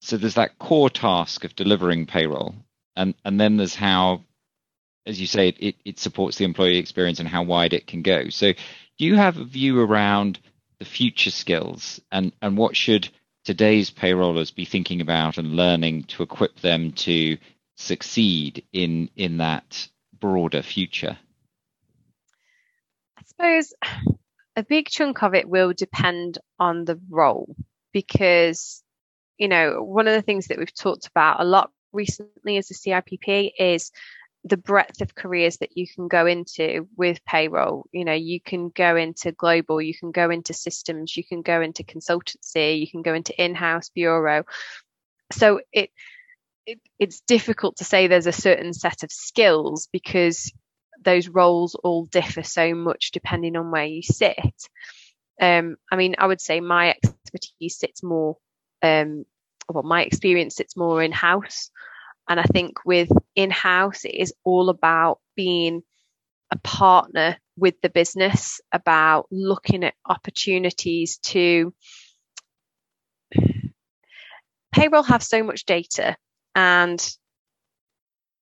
So 0.00 0.16
there's 0.16 0.34
that 0.34 0.58
core 0.58 0.90
task 0.90 1.44
of 1.44 1.56
delivering 1.56 2.06
payroll 2.06 2.54
and 2.96 3.14
and 3.24 3.40
then 3.40 3.56
there's 3.56 3.74
how 3.74 4.22
as 5.06 5.20
you 5.20 5.26
say, 5.26 5.48
it, 5.48 5.76
it 5.84 5.98
supports 5.98 6.38
the 6.38 6.44
employee 6.44 6.78
experience 6.78 7.20
and 7.20 7.28
how 7.28 7.42
wide 7.42 7.74
it 7.74 7.86
can 7.86 8.02
go. 8.02 8.28
So, 8.30 8.52
do 8.52 9.04
you 9.04 9.16
have 9.16 9.36
a 9.36 9.44
view 9.44 9.80
around 9.80 10.38
the 10.78 10.84
future 10.84 11.30
skills 11.30 12.00
and, 12.10 12.32
and 12.40 12.56
what 12.56 12.76
should 12.76 13.08
today's 13.44 13.90
payrollers 13.90 14.54
be 14.54 14.64
thinking 14.64 15.00
about 15.00 15.38
and 15.38 15.56
learning 15.56 16.04
to 16.04 16.22
equip 16.22 16.60
them 16.60 16.92
to 16.92 17.36
succeed 17.76 18.64
in 18.72 19.10
in 19.16 19.38
that 19.38 19.88
broader 20.18 20.62
future? 20.62 21.18
I 23.18 23.22
suppose 23.26 23.74
a 24.56 24.62
big 24.62 24.88
chunk 24.88 25.22
of 25.22 25.34
it 25.34 25.48
will 25.48 25.72
depend 25.72 26.38
on 26.58 26.84
the 26.84 27.00
role 27.10 27.54
because 27.92 28.82
you 29.38 29.48
know 29.48 29.82
one 29.82 30.08
of 30.08 30.14
the 30.14 30.22
things 30.22 30.46
that 30.48 30.58
we've 30.58 30.74
talked 30.74 31.06
about 31.06 31.40
a 31.40 31.44
lot 31.44 31.70
recently 31.92 32.56
as 32.56 32.70
a 32.70 32.74
CIPP 32.74 33.52
is 33.58 33.90
the 34.44 34.56
breadth 34.58 35.00
of 35.00 35.14
careers 35.14 35.56
that 35.58 35.76
you 35.76 35.86
can 35.88 36.06
go 36.06 36.26
into 36.26 36.86
with 36.96 37.24
payroll. 37.24 37.86
You 37.92 38.04
know, 38.04 38.12
you 38.12 38.40
can 38.40 38.68
go 38.68 38.94
into 38.94 39.32
global, 39.32 39.80
you 39.80 39.94
can 39.98 40.10
go 40.10 40.30
into 40.30 40.52
systems, 40.52 41.16
you 41.16 41.24
can 41.24 41.40
go 41.40 41.62
into 41.62 41.82
consultancy, 41.82 42.78
you 42.78 42.90
can 42.90 43.02
go 43.02 43.14
into 43.14 43.42
in-house 43.42 43.88
bureau. 43.88 44.44
So 45.32 45.60
it, 45.72 45.90
it 46.66 46.78
it's 46.98 47.20
difficult 47.20 47.76
to 47.76 47.84
say 47.84 48.06
there's 48.06 48.26
a 48.26 48.32
certain 48.32 48.74
set 48.74 49.02
of 49.02 49.10
skills 49.10 49.88
because 49.90 50.52
those 51.02 51.28
roles 51.28 51.74
all 51.74 52.04
differ 52.04 52.42
so 52.42 52.74
much 52.74 53.12
depending 53.12 53.56
on 53.56 53.70
where 53.70 53.86
you 53.86 54.02
sit. 54.02 54.36
Um, 55.40 55.76
I 55.90 55.96
mean, 55.96 56.16
I 56.18 56.26
would 56.26 56.40
say 56.40 56.60
my 56.60 56.90
expertise 56.90 57.78
sits 57.78 58.02
more, 58.02 58.36
um, 58.82 59.24
well, 59.68 59.82
my 59.82 60.02
experience 60.02 60.54
sits 60.54 60.76
more 60.76 61.02
in 61.02 61.12
house. 61.12 61.70
And 62.28 62.40
I 62.40 62.44
think 62.44 62.84
with 62.84 63.10
in 63.34 63.50
house, 63.50 64.04
it 64.04 64.14
is 64.14 64.34
all 64.44 64.68
about 64.68 65.20
being 65.36 65.82
a 66.50 66.58
partner 66.58 67.36
with 67.56 67.74
the 67.82 67.90
business, 67.90 68.60
about 68.72 69.26
looking 69.30 69.84
at 69.84 69.94
opportunities 70.06 71.18
to. 71.18 71.74
Payroll 74.72 75.04
have 75.04 75.22
so 75.22 75.42
much 75.44 75.66
data, 75.66 76.16
and 76.54 77.00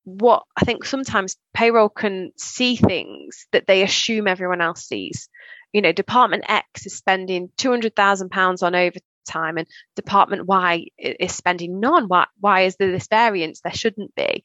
what 0.03 0.43
I 0.57 0.65
think 0.65 0.83
sometimes 0.83 1.37
payroll 1.53 1.89
can 1.89 2.31
see 2.37 2.75
things 2.75 3.47
that 3.51 3.67
they 3.67 3.83
assume 3.83 4.27
everyone 4.27 4.61
else 4.61 4.83
sees. 4.83 5.29
You 5.71 5.81
know, 5.81 5.91
Department 5.91 6.45
X 6.47 6.85
is 6.85 6.97
spending 6.97 7.49
two 7.57 7.69
hundred 7.69 7.95
thousand 7.95 8.29
pounds 8.29 8.63
on 8.63 8.75
over 8.75 8.97
time 9.23 9.57
and 9.57 9.67
department 9.95 10.45
Y 10.45 10.87
is 10.97 11.33
spending 11.33 11.79
none. 11.79 12.07
Why, 12.07 12.27
why 12.39 12.61
is 12.61 12.75
there 12.75 12.91
this 12.91 13.07
variance? 13.07 13.61
There 13.61 13.73
shouldn't 13.73 14.15
be. 14.15 14.43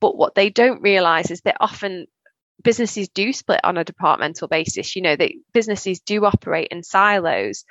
But 0.00 0.16
what 0.16 0.34
they 0.34 0.50
don't 0.50 0.82
realize 0.82 1.30
is 1.30 1.40
that 1.42 1.56
often 1.60 2.06
businesses 2.62 3.08
do 3.08 3.32
split 3.32 3.60
on 3.64 3.76
a 3.76 3.84
departmental 3.84 4.48
basis. 4.48 4.96
You 4.96 5.02
know, 5.02 5.16
that 5.16 5.32
businesses 5.52 6.00
do 6.00 6.24
operate 6.24 6.68
in 6.70 6.82
silos 6.82 7.64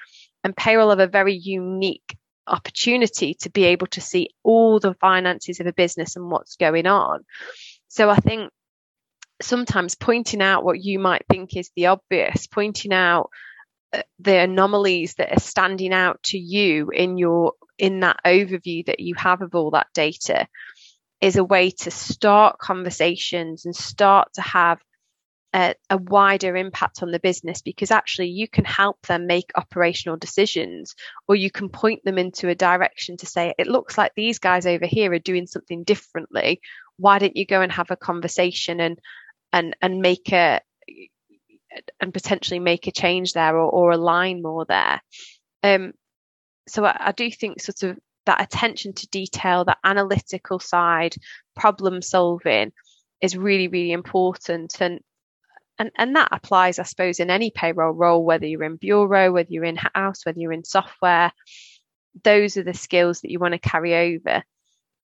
and 0.43 0.55
payroll 0.55 0.89
have 0.89 0.99
a 0.99 1.07
very 1.07 1.35
unique 1.35 2.17
opportunity 2.47 3.33
to 3.33 3.49
be 3.49 3.65
able 3.65 3.87
to 3.87 4.01
see 4.01 4.29
all 4.43 4.79
the 4.79 4.93
finances 4.95 5.59
of 5.59 5.67
a 5.67 5.73
business 5.73 6.15
and 6.15 6.31
what's 6.31 6.55
going 6.55 6.87
on. 6.87 7.25
So 7.89 8.09
I 8.09 8.17
think 8.17 8.51
sometimes 9.41 9.95
pointing 9.95 10.41
out 10.41 10.63
what 10.63 10.81
you 10.81 10.99
might 10.99 11.25
think 11.29 11.55
is 11.55 11.71
the 11.75 11.87
obvious, 11.87 12.47
pointing 12.47 12.93
out 12.93 13.29
the 14.19 14.37
anomalies 14.37 15.15
that 15.15 15.31
are 15.31 15.39
standing 15.39 15.93
out 15.93 16.21
to 16.23 16.37
you 16.37 16.89
in 16.89 17.17
your 17.17 17.53
in 17.77 18.01
that 18.01 18.17
overview 18.25 18.85
that 18.85 18.99
you 18.99 19.15
have 19.15 19.41
of 19.41 19.55
all 19.55 19.71
that 19.71 19.87
data 19.93 20.47
is 21.21 21.35
a 21.35 21.43
way 21.43 21.71
to 21.71 21.91
start 21.91 22.59
conversations 22.59 23.65
and 23.65 23.75
start 23.75 24.33
to 24.33 24.41
have 24.41 24.79
a, 25.53 25.73
a, 25.89 25.97
wider 25.97 26.55
impact 26.57 27.01
on 27.01 27.11
the 27.11 27.19
business 27.19 27.61
because 27.61 27.89
actually 27.89 28.27
you 28.27 28.47
can 28.47 28.65
help 28.65 29.01
them 29.07 29.27
make 29.27 29.51
operational 29.55 30.17
decisions 30.17 30.93
or 31.27 31.35
you 31.35 31.49
can 31.49 31.69
point 31.69 32.03
them 32.03 32.17
into 32.17 32.49
a 32.49 32.55
direction 32.55 33.17
to 33.17 33.25
say 33.25 33.53
it 33.57 33.67
looks 33.67 33.97
like 33.97 34.11
these 34.15 34.39
guys 34.39 34.65
over 34.65 34.85
here 34.85 35.11
are 35.13 35.19
doing 35.19 35.47
something 35.47 35.83
differently. 35.83 36.59
Why 36.97 37.17
don't 37.19 37.37
you 37.37 37.45
go 37.45 37.61
and 37.61 37.71
have 37.71 37.91
a 37.91 37.95
conversation 37.95 38.79
and 38.79 38.99
and 39.53 39.75
and 39.81 40.01
make 40.01 40.31
a 40.33 40.59
and 41.99 42.13
potentially 42.13 42.59
make 42.59 42.87
a 42.87 42.91
change 42.91 43.33
there 43.33 43.55
or, 43.57 43.69
or 43.69 43.91
align 43.91 44.41
more 44.41 44.65
there. 44.65 45.01
Um, 45.63 45.93
so 46.67 46.85
I, 46.85 46.95
I 46.99 47.11
do 47.11 47.31
think 47.31 47.61
sort 47.61 47.83
of 47.83 47.97
that 48.25 48.41
attention 48.41 48.93
to 48.93 49.07
detail, 49.07 49.65
that 49.65 49.79
analytical 49.83 50.59
side, 50.59 51.15
problem 51.55 52.01
solving 52.01 52.71
is 53.21 53.37
really, 53.37 53.67
really 53.67 53.91
important. 53.91 54.79
And 54.81 54.99
and 55.79 55.91
and 55.97 56.15
that 56.15 56.29
applies, 56.31 56.79
I 56.79 56.83
suppose, 56.83 57.19
in 57.19 57.29
any 57.29 57.51
payroll 57.51 57.91
role, 57.91 58.23
whether 58.23 58.45
you're 58.45 58.63
in 58.63 58.77
bureau, 58.77 59.31
whether 59.31 59.49
you're 59.49 59.63
in 59.63 59.77
house, 59.77 60.25
whether 60.25 60.39
you're 60.39 60.53
in 60.53 60.63
software. 60.63 61.31
Those 62.23 62.57
are 62.57 62.63
the 62.63 62.73
skills 62.73 63.21
that 63.21 63.31
you 63.31 63.39
want 63.39 63.53
to 63.53 63.59
carry 63.59 63.95
over. 63.95 64.43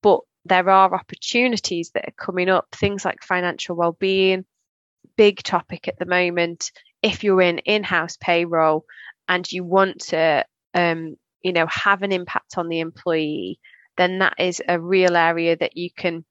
But 0.02 0.22
there 0.46 0.68
are 0.70 0.94
opportunities 0.94 1.92
that 1.92 2.08
are 2.08 2.14
coming 2.18 2.50
up, 2.50 2.68
things 2.72 3.06
like 3.06 3.24
financial 3.24 3.76
well-being, 3.76 4.46
big 5.18 5.44
topic 5.44 5.88
at 5.88 5.98
the 6.00 6.06
moment. 6.06 6.72
If 7.02 7.24
you're 7.24 7.42
in 7.42 7.60
in-house 7.60 8.18
payroll 8.18 8.86
and 9.28 9.50
you 9.52 9.64
want 9.64 10.02
to, 10.08 10.46
um, 10.74 11.16
you 11.42 11.54
know, 11.54 11.68
have 11.68 12.02
an 12.02 12.12
impact 12.12 12.58
on 12.58 12.70
the 12.70 12.80
employee, 12.80 13.60
then 13.98 14.20
that 14.20 14.36
is 14.40 14.62
a 14.68 14.80
real 14.80 15.16
area 15.16 15.56
that 15.56 15.78
you 15.78 15.90
can 15.96 16.26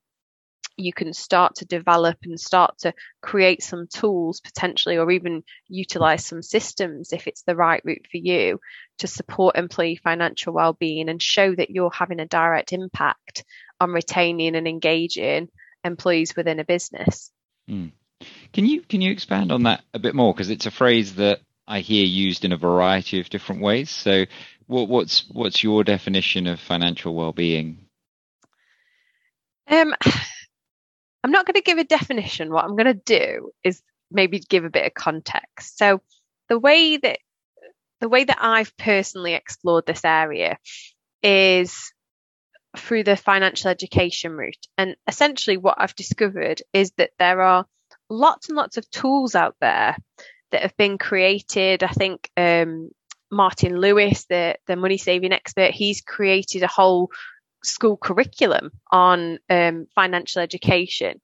you 0.77 0.93
can 0.93 1.13
start 1.13 1.57
to 1.57 1.67
develop 1.67 2.17
and 2.25 2.41
start 2.41 2.79
to 2.79 2.95
create 3.21 3.63
some 3.63 3.87
tools 3.87 4.41
potentially 4.41 4.97
or 4.97 5.11
even 5.11 5.43
utilize 5.69 6.25
some 6.25 6.43
systems 6.43 7.13
if 7.13 7.27
it's 7.27 7.43
the 7.43 7.55
right 7.55 7.83
route 7.85 8.07
for 8.11 8.17
you 8.17 8.59
to 8.99 9.07
support 9.07 9.57
employee 9.57 9.97
financial 9.97 10.53
well-being 10.53 11.09
and 11.09 11.23
show 11.23 11.55
that 11.55 11.71
you're 11.71 11.91
having 11.91 12.21
a 12.21 12.27
direct 12.27 12.73
impact 12.73 13.45
on 13.81 13.91
retaining 13.91 14.57
and 14.57 14.67
engaging 14.67 15.49
employees 15.85 16.35
within 16.37 16.61
a 16.61 16.65
business. 16.65 17.31
Mm. 17.69 17.93
Can 18.53 18.67
you 18.67 18.83
can 18.83 19.01
you 19.01 19.11
expand 19.11 19.51
on 19.51 19.63
that 19.65 19.83
a 19.95 19.99
bit 19.99 20.15
more 20.15 20.33
because 20.35 20.51
it's 20.51 20.67
a 20.67 20.71
phrase 20.71 21.15
that 21.17 21.41
I 21.67 21.81
hear 21.81 22.05
used 22.05 22.45
in 22.45 22.53
a 22.53 22.57
variety 22.57 23.21
of 23.21 23.31
different 23.31 23.63
ways. 23.63 23.91
So, 23.91 24.27
what, 24.67 24.89
what's 24.89 25.25
what's 25.31 25.63
your 25.63 25.85
definition 25.85 26.47
of 26.47 26.61
financial 26.61 27.15
well-being? 27.15 27.87
Um, 29.69 29.95
I'm 31.25 31.31
not 31.31 31.47
going 31.47 31.55
to 31.55 31.63
give 31.63 31.79
a 31.79 31.85
definition. 31.85 32.51
What 32.51 32.65
I'm 32.65 32.77
going 32.77 32.87
to 32.87 32.95
do 32.95 33.53
is 33.63 33.81
maybe 34.11 34.41
give 34.41 34.65
a 34.65 34.71
bit 34.71 34.87
of 34.87 34.95
context. 34.95 35.79
So, 35.79 36.03
the 36.49 36.59
way 36.59 36.97
that 36.97 37.21
the 38.01 38.09
way 38.09 38.25
that 38.25 38.39
I've 38.41 38.77
personally 38.77 39.35
explored 39.35 39.87
this 39.87 40.05
area 40.05 40.59
is 41.23 41.93
through 42.77 43.05
the 43.05 43.17
financial 43.17 43.71
education 43.71 44.33
route. 44.33 44.67
And 44.77 44.97
essentially, 45.07 45.59
what 45.59 45.77
I've 45.79 45.95
discovered 45.95 46.61
is 46.73 46.91
that 46.97 47.13
there 47.19 47.41
are 47.41 47.67
lots 48.13 48.49
and 48.49 48.57
lots 48.57 48.77
of 48.77 48.89
tools 48.91 49.35
out 49.35 49.57
there 49.61 49.97
that 50.51 50.63
have 50.63 50.77
been 50.77 50.99
created. 50.99 51.83
I 51.83 51.89
think 51.89 52.31
um, 52.37 52.91
Martin 53.31 53.77
Lewis, 53.77 54.27
the 54.27 54.57
the 54.67 54.77
money 54.77 54.99
saving 54.99 55.33
expert, 55.33 55.73
he's 55.73 56.01
created 56.03 56.63
a 56.63 56.69
whole 56.69 57.11
school 57.65 57.97
curriculum 57.97 58.71
on 58.91 59.39
um, 59.49 59.87
financial 59.95 60.43
education. 60.43 61.21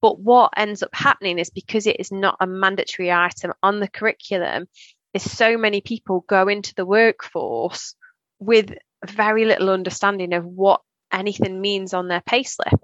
But 0.00 0.18
what 0.18 0.52
ends 0.56 0.82
up 0.82 0.94
happening 0.94 1.38
is 1.38 1.50
because 1.50 1.86
it 1.86 1.96
is 2.00 2.10
not 2.10 2.36
a 2.40 2.46
mandatory 2.46 3.12
item 3.12 3.52
on 3.62 3.80
the 3.80 3.88
curriculum, 3.88 4.66
is 5.14 5.30
so 5.30 5.56
many 5.56 5.80
people 5.80 6.24
go 6.26 6.48
into 6.48 6.74
the 6.74 6.86
workforce 6.86 7.94
with 8.38 8.74
very 9.06 9.44
little 9.44 9.70
understanding 9.70 10.32
of 10.32 10.44
what 10.44 10.80
anything 11.12 11.60
means 11.60 11.94
on 11.94 12.08
their 12.08 12.22
payslip 12.22 12.78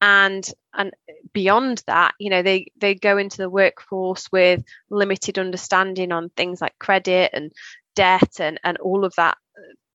and 0.00 0.48
and 0.74 0.92
beyond 1.32 1.82
that 1.86 2.14
you 2.20 2.28
know 2.30 2.42
they 2.42 2.66
they 2.78 2.94
go 2.94 3.16
into 3.16 3.38
the 3.38 3.50
workforce 3.50 4.26
with 4.30 4.62
limited 4.90 5.38
understanding 5.38 6.12
on 6.12 6.30
things 6.36 6.60
like 6.60 6.78
credit 6.78 7.30
and 7.32 7.52
debt 7.94 8.40
and 8.40 8.60
and 8.62 8.76
all 8.78 9.04
of 9.04 9.14
that 9.16 9.36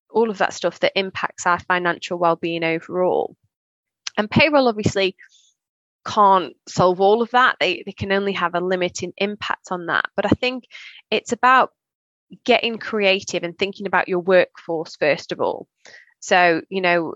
all 0.10 0.30
of 0.30 0.39
that 0.39 0.54
stuff 0.54 0.80
that 0.80 0.91
impacts 0.95 1.45
our 1.45 1.60
financial 1.60 2.18
well-being 2.18 2.64
overall 2.64 3.36
and 4.18 4.30
payroll 4.30 4.68
obviously 4.68 5.16
can't 6.06 6.56
solve 6.68 6.99
all 6.99 7.22
of 7.22 7.32
that. 7.32 7.58
They, 7.60 7.84
they 7.86 7.91
can 7.91 8.12
only 8.12 8.34
have 8.34 8.56
a 8.56 8.60
limiting 8.60 9.14
impact 9.18 9.68
on 9.72 9.88
that. 9.88 10.06
But 10.16 10.26
I 10.26 10.30
think 10.30 10.66
it's 11.10 11.32
about 11.32 11.72
getting 12.45 12.78
creative 12.78 13.43
and 13.43 13.58
thinking 13.58 13.88
about 13.88 14.08
your 14.08 14.20
workforce 14.20 14.95
first 14.95 15.32
of 15.32 15.41
all. 15.41 15.68
So, 16.22 16.62
you 16.70 16.82
know, 16.82 17.16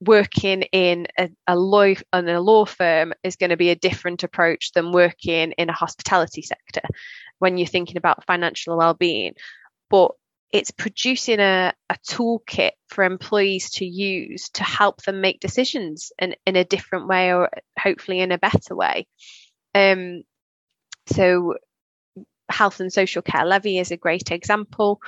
working 0.00 0.62
in 0.62 1.06
a, 1.18 1.30
a 1.46 1.54
law 1.54 1.82
in 1.82 2.28
a 2.28 2.40
law 2.40 2.64
firm 2.64 3.12
is 3.22 3.36
going 3.36 3.50
to 3.50 3.56
be 3.56 3.68
a 3.70 3.76
different 3.76 4.22
approach 4.22 4.72
than 4.72 4.90
working 4.90 5.52
in 5.52 5.68
a 5.68 5.74
hospitality 5.74 6.42
sector 6.42 6.80
when 7.38 7.58
you're 7.58 7.66
thinking 7.66 7.98
about 7.98 8.24
financial 8.24 8.76
well-being. 8.76 9.34
But 9.90 10.12
it's 10.50 10.70
producing 10.70 11.40
a, 11.40 11.74
a 11.90 11.96
toolkit 12.08 12.70
for 12.88 13.04
employees 13.04 13.70
to 13.70 13.84
use 13.84 14.48
to 14.54 14.64
help 14.64 15.02
them 15.02 15.20
make 15.20 15.40
decisions 15.40 16.10
in, 16.18 16.34
in 16.46 16.56
a 16.56 16.64
different 16.64 17.06
way 17.06 17.34
or 17.34 17.50
hopefully 17.78 18.20
in 18.20 18.32
a 18.32 18.38
better 18.38 18.74
way. 18.74 19.06
Um, 19.74 20.22
so 21.06 21.56
health 22.48 22.80
and 22.80 22.90
social 22.90 23.20
care 23.20 23.44
levy 23.44 23.76
is 23.78 23.90
a 23.90 23.98
great 23.98 24.30
example. 24.30 25.00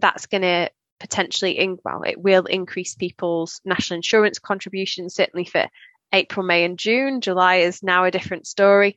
That's 0.00 0.26
going 0.26 0.42
to 0.42 0.70
potentially, 1.04 1.58
in, 1.58 1.76
well, 1.84 2.00
it 2.02 2.18
will 2.18 2.46
increase 2.46 2.94
people's 2.94 3.60
national 3.62 3.96
insurance 3.96 4.38
contributions, 4.38 5.14
certainly 5.14 5.44
for 5.44 5.68
April, 6.14 6.46
May, 6.46 6.64
and 6.64 6.78
June. 6.78 7.20
July 7.20 7.56
is 7.56 7.82
now 7.82 8.04
a 8.04 8.10
different 8.10 8.46
story. 8.46 8.96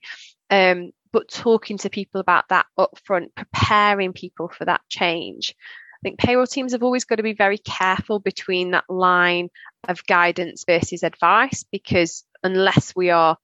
Um, 0.49 0.91
but 1.12 1.28
talking 1.28 1.78
to 1.80 1.89
people 1.89 2.22
about 2.22 2.47
that 2.47 2.66
upfront, 2.80 3.36
preparing 3.36 4.14
people 4.14 4.47
for 4.47 4.64
that 4.64 4.80
change. 4.88 5.53
I 5.60 5.99
think 6.01 6.18
payroll 6.18 6.47
teams 6.47 6.72
have 6.72 6.84
always 6.84 7.03
got 7.03 7.16
to 7.16 7.24
be 7.24 7.34
very 7.34 7.58
careful 7.58 8.20
between 8.20 8.72
that 8.72 8.89
line 8.89 9.49
of 9.86 10.05
guidance 10.05 10.64
versus 10.66 11.03
advice 11.03 11.66
because 11.70 12.24
unless 12.41 12.95
we 12.95 13.10
are 13.10 13.38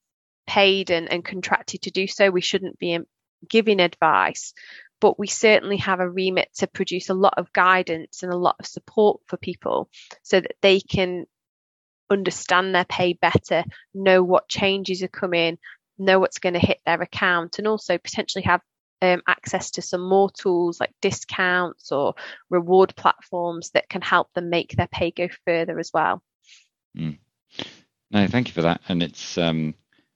paid 0.47 0.89
and, 0.89 1.11
and 1.11 1.25
contracted 1.25 1.81
to 1.81 1.91
do 1.91 2.07
so, 2.07 2.31
we 2.31 2.39
shouldn't 2.39 2.79
be 2.79 2.97
giving 3.49 3.81
advice, 3.81 4.53
but 5.03 5.19
we 5.19 5.27
certainly 5.27 5.75
have 5.75 5.99
a 5.99 6.09
remit 6.09 6.47
to 6.55 6.65
produce 6.65 7.09
a 7.09 7.13
lot 7.13 7.33
of 7.35 7.51
guidance 7.51 8.23
and 8.23 8.31
a 8.31 8.37
lot 8.37 8.55
of 8.57 8.65
support 8.65 9.19
for 9.27 9.35
people 9.35 9.89
so 10.21 10.39
that 10.39 10.55
they 10.61 10.79
can 10.79 11.25
understand 12.09 12.73
their 12.73 12.85
pay 12.85 13.11
better, 13.11 13.65
know 13.93 14.23
what 14.23 14.47
changes 14.47 15.03
are 15.03 15.09
coming, 15.09 15.57
know 15.97 16.19
what's 16.19 16.39
going 16.39 16.53
to 16.53 16.59
hit 16.65 16.79
their 16.85 17.01
account, 17.01 17.59
and 17.59 17.67
also 17.67 17.97
potentially 17.97 18.45
have 18.45 18.61
um, 19.01 19.21
access 19.27 19.71
to 19.71 19.81
some 19.81 20.07
more 20.07 20.31
tools 20.31 20.79
like 20.79 20.93
discounts 21.01 21.91
or 21.91 22.13
reward 22.49 22.95
platforms 22.95 23.71
that 23.71 23.89
can 23.89 24.01
help 24.01 24.31
them 24.33 24.49
make 24.49 24.71
their 24.71 24.87
pay 24.87 25.11
go 25.11 25.27
further 25.45 25.79
as 25.79 25.91
well. 25.93 26.23
Mm. 26.97 27.17
No, 28.09 28.25
thank 28.27 28.47
you 28.47 28.53
for 28.53 28.61
that. 28.61 28.79
And 28.87 29.03
it's 29.03 29.37
um, 29.37 29.73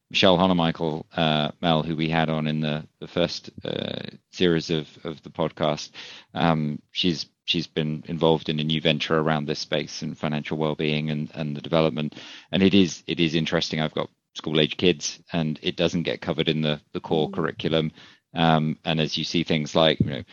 Michelle 0.09 0.37
Honamichael, 0.37 1.05
uh, 1.15 1.51
Mel, 1.61 1.83
who 1.83 1.95
we 1.95 2.09
had 2.09 2.29
on 2.29 2.47
in 2.47 2.61
the 2.61 2.87
the 2.99 3.07
first 3.07 3.49
uh, 3.65 3.99
series 4.31 4.69
of 4.69 4.87
of 5.03 5.21
the 5.23 5.29
podcast. 5.29 5.91
Um, 6.33 6.81
she's 6.91 7.25
she's 7.43 7.67
been 7.67 8.03
involved 8.07 8.49
in 8.49 8.59
a 8.59 8.63
new 8.63 8.79
venture 8.79 9.17
around 9.17 9.47
this 9.47 9.59
space 9.59 10.01
and 10.01 10.17
financial 10.17 10.57
well-being 10.57 11.09
and 11.09 11.29
and 11.33 11.55
the 11.55 11.61
development. 11.61 12.15
And 12.51 12.63
it 12.63 12.73
is 12.73 13.03
it 13.07 13.19
is 13.19 13.35
interesting. 13.35 13.81
I've 13.81 13.93
got 13.93 14.09
school 14.33 14.59
age 14.61 14.77
kids, 14.77 15.19
and 15.33 15.59
it 15.61 15.75
doesn't 15.75 16.03
get 16.03 16.21
covered 16.21 16.47
in 16.47 16.61
the 16.61 16.79
the 16.93 17.01
core 17.01 17.29
mm. 17.29 17.33
curriculum. 17.33 17.91
Um, 18.33 18.77
and 18.85 19.01
as 19.01 19.17
you 19.17 19.23
see 19.23 19.43
things 19.43 19.75
like 19.75 19.99
you 19.99 20.09
know 20.09 20.23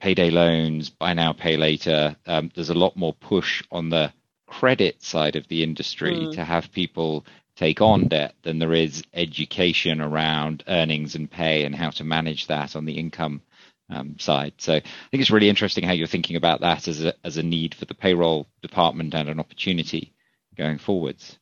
payday 0.00 0.30
loans, 0.30 0.90
buy 0.90 1.12
now, 1.12 1.32
pay 1.32 1.56
later, 1.56 2.16
um, 2.26 2.50
there's 2.54 2.70
a 2.70 2.74
lot 2.74 2.96
more 2.96 3.12
push 3.14 3.62
on 3.70 3.90
the 3.90 4.12
credit 4.46 5.00
side 5.02 5.36
of 5.36 5.46
the 5.46 5.62
industry 5.62 6.16
mm. 6.16 6.32
to 6.34 6.44
have 6.44 6.72
people 6.72 7.24
take 7.60 7.82
on 7.82 8.08
debt 8.08 8.34
than 8.42 8.58
there 8.58 8.72
is 8.72 9.04
education 9.12 10.00
around 10.00 10.64
earnings 10.66 11.14
and 11.14 11.30
pay 11.30 11.64
and 11.64 11.74
how 11.74 11.90
to 11.90 12.02
manage 12.02 12.46
that 12.46 12.74
on 12.74 12.86
the 12.86 12.98
income 12.98 13.42
um, 13.90 14.18
side. 14.18 14.54
So 14.56 14.76
I 14.76 14.80
think 15.10 15.20
it's 15.20 15.30
really 15.30 15.50
interesting 15.50 15.84
how 15.84 15.92
you're 15.92 16.06
thinking 16.06 16.36
about 16.36 16.62
that 16.62 16.88
as 16.88 17.04
a, 17.04 17.12
as 17.22 17.36
a 17.36 17.42
need 17.42 17.74
for 17.74 17.84
the 17.84 17.94
payroll 17.94 18.46
department 18.62 19.12
and 19.14 19.28
an 19.28 19.38
opportunity 19.38 20.14
going 20.56 20.78
forwards. 20.78 21.38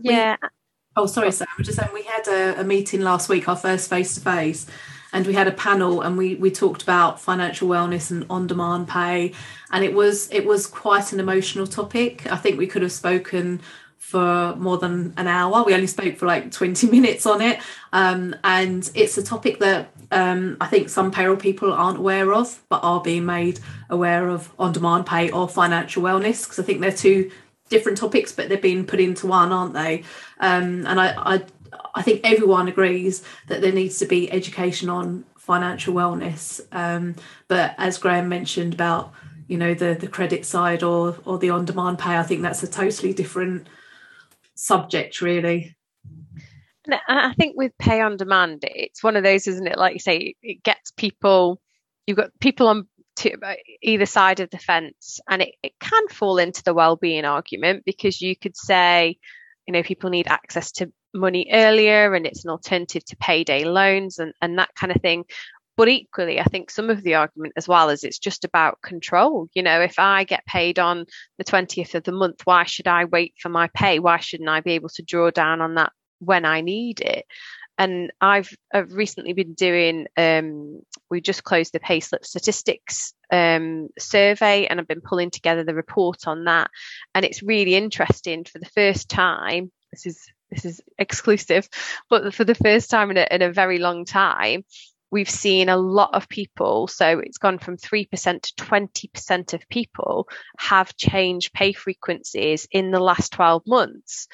Yeah. 0.00 0.38
We, 0.42 0.48
oh, 0.96 1.06
sorry, 1.06 1.30
Sam. 1.30 1.46
Just 1.60 1.78
saying 1.78 1.92
we 1.94 2.02
had 2.02 2.26
a, 2.26 2.60
a 2.62 2.64
meeting 2.64 3.02
last 3.02 3.28
week, 3.28 3.48
our 3.48 3.54
first 3.54 3.88
face 3.88 4.16
to 4.16 4.20
face, 4.20 4.66
and 5.12 5.24
we 5.24 5.34
had 5.34 5.46
a 5.46 5.52
panel 5.52 6.00
and 6.00 6.18
we 6.18 6.34
we 6.34 6.50
talked 6.50 6.82
about 6.82 7.20
financial 7.20 7.68
wellness 7.68 8.10
and 8.10 8.26
on 8.28 8.48
demand 8.48 8.88
pay, 8.88 9.34
and 9.70 9.84
it 9.84 9.94
was 9.94 10.28
it 10.32 10.46
was 10.46 10.66
quite 10.66 11.12
an 11.12 11.20
emotional 11.20 11.68
topic. 11.68 12.26
I 12.32 12.36
think 12.36 12.58
we 12.58 12.66
could 12.66 12.82
have 12.82 12.92
spoken 12.92 13.60
for 14.00 14.56
more 14.56 14.78
than 14.78 15.12
an 15.18 15.28
hour. 15.28 15.62
We 15.62 15.74
only 15.74 15.86
spoke 15.86 16.16
for 16.16 16.26
like 16.26 16.50
20 16.50 16.90
minutes 16.90 17.26
on 17.26 17.40
it. 17.42 17.60
Um, 17.92 18.34
and 18.42 18.90
it's 18.94 19.16
a 19.18 19.22
topic 19.22 19.60
that 19.60 19.92
um, 20.10 20.56
I 20.60 20.66
think 20.66 20.88
some 20.88 21.12
payroll 21.12 21.36
people 21.36 21.72
aren't 21.72 21.98
aware 21.98 22.32
of, 22.32 22.60
but 22.68 22.82
are 22.82 23.00
being 23.00 23.26
made 23.26 23.60
aware 23.88 24.28
of 24.28 24.50
on 24.58 24.72
demand 24.72 25.06
pay 25.06 25.30
or 25.30 25.48
financial 25.48 26.02
wellness, 26.02 26.42
because 26.42 26.58
I 26.58 26.62
think 26.62 26.80
they're 26.80 26.90
two 26.90 27.30
different 27.68 27.98
topics, 27.98 28.32
but 28.32 28.48
they're 28.48 28.58
being 28.58 28.84
put 28.84 29.00
into 29.00 29.28
one, 29.28 29.52
aren't 29.52 29.74
they? 29.74 30.02
Um, 30.40 30.86
and 30.86 30.98
I, 30.98 31.36
I, 31.36 31.44
I 31.94 32.02
think 32.02 32.22
everyone 32.24 32.66
agrees 32.66 33.22
that 33.48 33.60
there 33.60 33.70
needs 33.70 33.98
to 33.98 34.06
be 34.06 34.32
education 34.32 34.88
on 34.88 35.24
financial 35.36 35.94
wellness. 35.94 36.60
Um, 36.72 37.14
but 37.48 37.74
as 37.76 37.98
Graham 37.98 38.28
mentioned 38.28 38.74
about, 38.74 39.12
you 39.46 39.58
know, 39.58 39.74
the 39.74 39.94
the 39.94 40.08
credit 40.08 40.46
side 40.46 40.82
or 40.82 41.18
or 41.24 41.38
the 41.38 41.50
on 41.50 41.64
demand 41.64 41.98
pay, 41.98 42.16
I 42.16 42.22
think 42.22 42.42
that's 42.42 42.62
a 42.62 42.68
totally 42.68 43.12
different 43.12 43.68
subject 44.60 45.20
really 45.20 45.74
I 47.08 47.34
think 47.34 47.56
with 47.56 47.76
pay 47.78 48.00
on 48.00 48.16
demand, 48.16 48.60
it's 48.62 49.02
one 49.02 49.16
of 49.16 49.24
those, 49.24 49.46
isn't 49.46 49.66
it? 49.66 49.78
Like 49.78 49.94
you 49.94 49.98
say, 49.98 50.34
it 50.42 50.62
gets 50.62 50.90
people. 50.90 51.60
You've 52.06 52.16
got 52.16 52.30
people 52.40 52.68
on 52.68 52.88
uh, 53.24 53.54
either 53.82 54.06
side 54.06 54.40
of 54.40 54.50
the 54.50 54.58
fence, 54.58 55.20
and 55.28 55.42
it, 55.42 55.54
it 55.62 55.72
can 55.78 56.08
fall 56.08 56.38
into 56.38 56.62
the 56.62 56.74
well-being 56.74 57.24
argument 57.24 57.84
because 57.84 58.20
you 58.20 58.34
could 58.34 58.56
say, 58.56 59.18
you 59.66 59.72
know, 59.72 59.82
people 59.82 60.10
need 60.10 60.26
access 60.26 60.72
to 60.72 60.90
money 61.12 61.50
earlier, 61.52 62.14
and 62.14 62.26
it's 62.26 62.44
an 62.44 62.50
alternative 62.50 63.04
to 63.06 63.16
payday 63.16 63.64
loans 63.64 64.18
and 64.18 64.32
and 64.40 64.58
that 64.58 64.70
kind 64.74 64.94
of 64.94 65.02
thing. 65.02 65.24
But 65.80 65.88
equally, 65.88 66.38
I 66.38 66.44
think 66.44 66.70
some 66.70 66.90
of 66.90 67.02
the 67.02 67.14
argument 67.14 67.54
as 67.56 67.66
well 67.66 67.88
is 67.88 68.04
it's 68.04 68.18
just 68.18 68.44
about 68.44 68.82
control. 68.82 69.48
You 69.54 69.62
know, 69.62 69.80
if 69.80 69.98
I 69.98 70.24
get 70.24 70.44
paid 70.44 70.78
on 70.78 71.06
the 71.38 71.44
20th 71.44 71.94
of 71.94 72.04
the 72.04 72.12
month, 72.12 72.42
why 72.44 72.64
should 72.64 72.86
I 72.86 73.06
wait 73.06 73.32
for 73.38 73.48
my 73.48 73.70
pay? 73.72 73.98
Why 73.98 74.18
shouldn't 74.18 74.50
I 74.50 74.60
be 74.60 74.72
able 74.72 74.90
to 74.90 75.02
draw 75.02 75.30
down 75.30 75.62
on 75.62 75.76
that 75.76 75.92
when 76.18 76.44
I 76.44 76.60
need 76.60 77.00
it? 77.00 77.24
And 77.78 78.12
I've, 78.20 78.54
I've 78.74 78.92
recently 78.92 79.32
been 79.32 79.54
doing, 79.54 80.06
um, 80.18 80.82
we 81.08 81.22
just 81.22 81.44
closed 81.44 81.72
the 81.72 81.80
payslip 81.80 82.26
statistics 82.26 83.14
um, 83.32 83.88
survey 83.98 84.66
and 84.66 84.80
I've 84.80 84.86
been 84.86 85.00
pulling 85.00 85.30
together 85.30 85.64
the 85.64 85.74
report 85.74 86.26
on 86.26 86.44
that. 86.44 86.70
And 87.14 87.24
it's 87.24 87.42
really 87.42 87.74
interesting 87.74 88.44
for 88.44 88.58
the 88.58 88.68
first 88.74 89.08
time. 89.08 89.72
This 89.92 90.04
is 90.04 90.26
this 90.50 90.66
is 90.66 90.80
exclusive, 90.98 91.68
but 92.10 92.34
for 92.34 92.44
the 92.44 92.56
first 92.56 92.90
time 92.90 93.12
in 93.12 93.16
a, 93.16 93.26
in 93.30 93.40
a 93.40 93.52
very 93.52 93.78
long 93.78 94.04
time, 94.04 94.64
we've 95.10 95.30
seen 95.30 95.68
a 95.68 95.76
lot 95.76 96.10
of 96.14 96.28
people, 96.28 96.86
so 96.86 97.18
it's 97.18 97.38
gone 97.38 97.58
from 97.58 97.76
3% 97.76 98.42
to 98.42 98.54
20% 98.54 99.54
of 99.54 99.68
people 99.68 100.28
have 100.58 100.96
changed 100.96 101.52
pay 101.52 101.72
frequencies 101.72 102.68
in 102.70 102.90
the 102.90 103.00
last 103.00 103.32
12 103.32 103.62
months. 103.66 104.28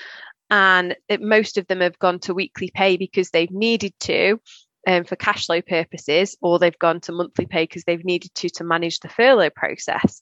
And 0.50 0.96
it, 1.08 1.20
most 1.20 1.58
of 1.58 1.66
them 1.66 1.80
have 1.80 1.98
gone 1.98 2.20
to 2.20 2.34
weekly 2.34 2.70
pay 2.72 2.96
because 2.96 3.30
they've 3.30 3.50
needed 3.50 3.94
to 4.00 4.40
um, 4.86 5.04
for 5.04 5.16
cash 5.16 5.46
flow 5.46 5.60
purposes, 5.62 6.36
or 6.40 6.58
they've 6.58 6.78
gone 6.78 7.00
to 7.00 7.12
monthly 7.12 7.46
pay 7.46 7.64
because 7.64 7.82
they've 7.84 8.04
needed 8.04 8.32
to 8.36 8.48
to 8.50 8.64
manage 8.64 9.00
the 9.00 9.08
furlough 9.08 9.50
process. 9.50 10.20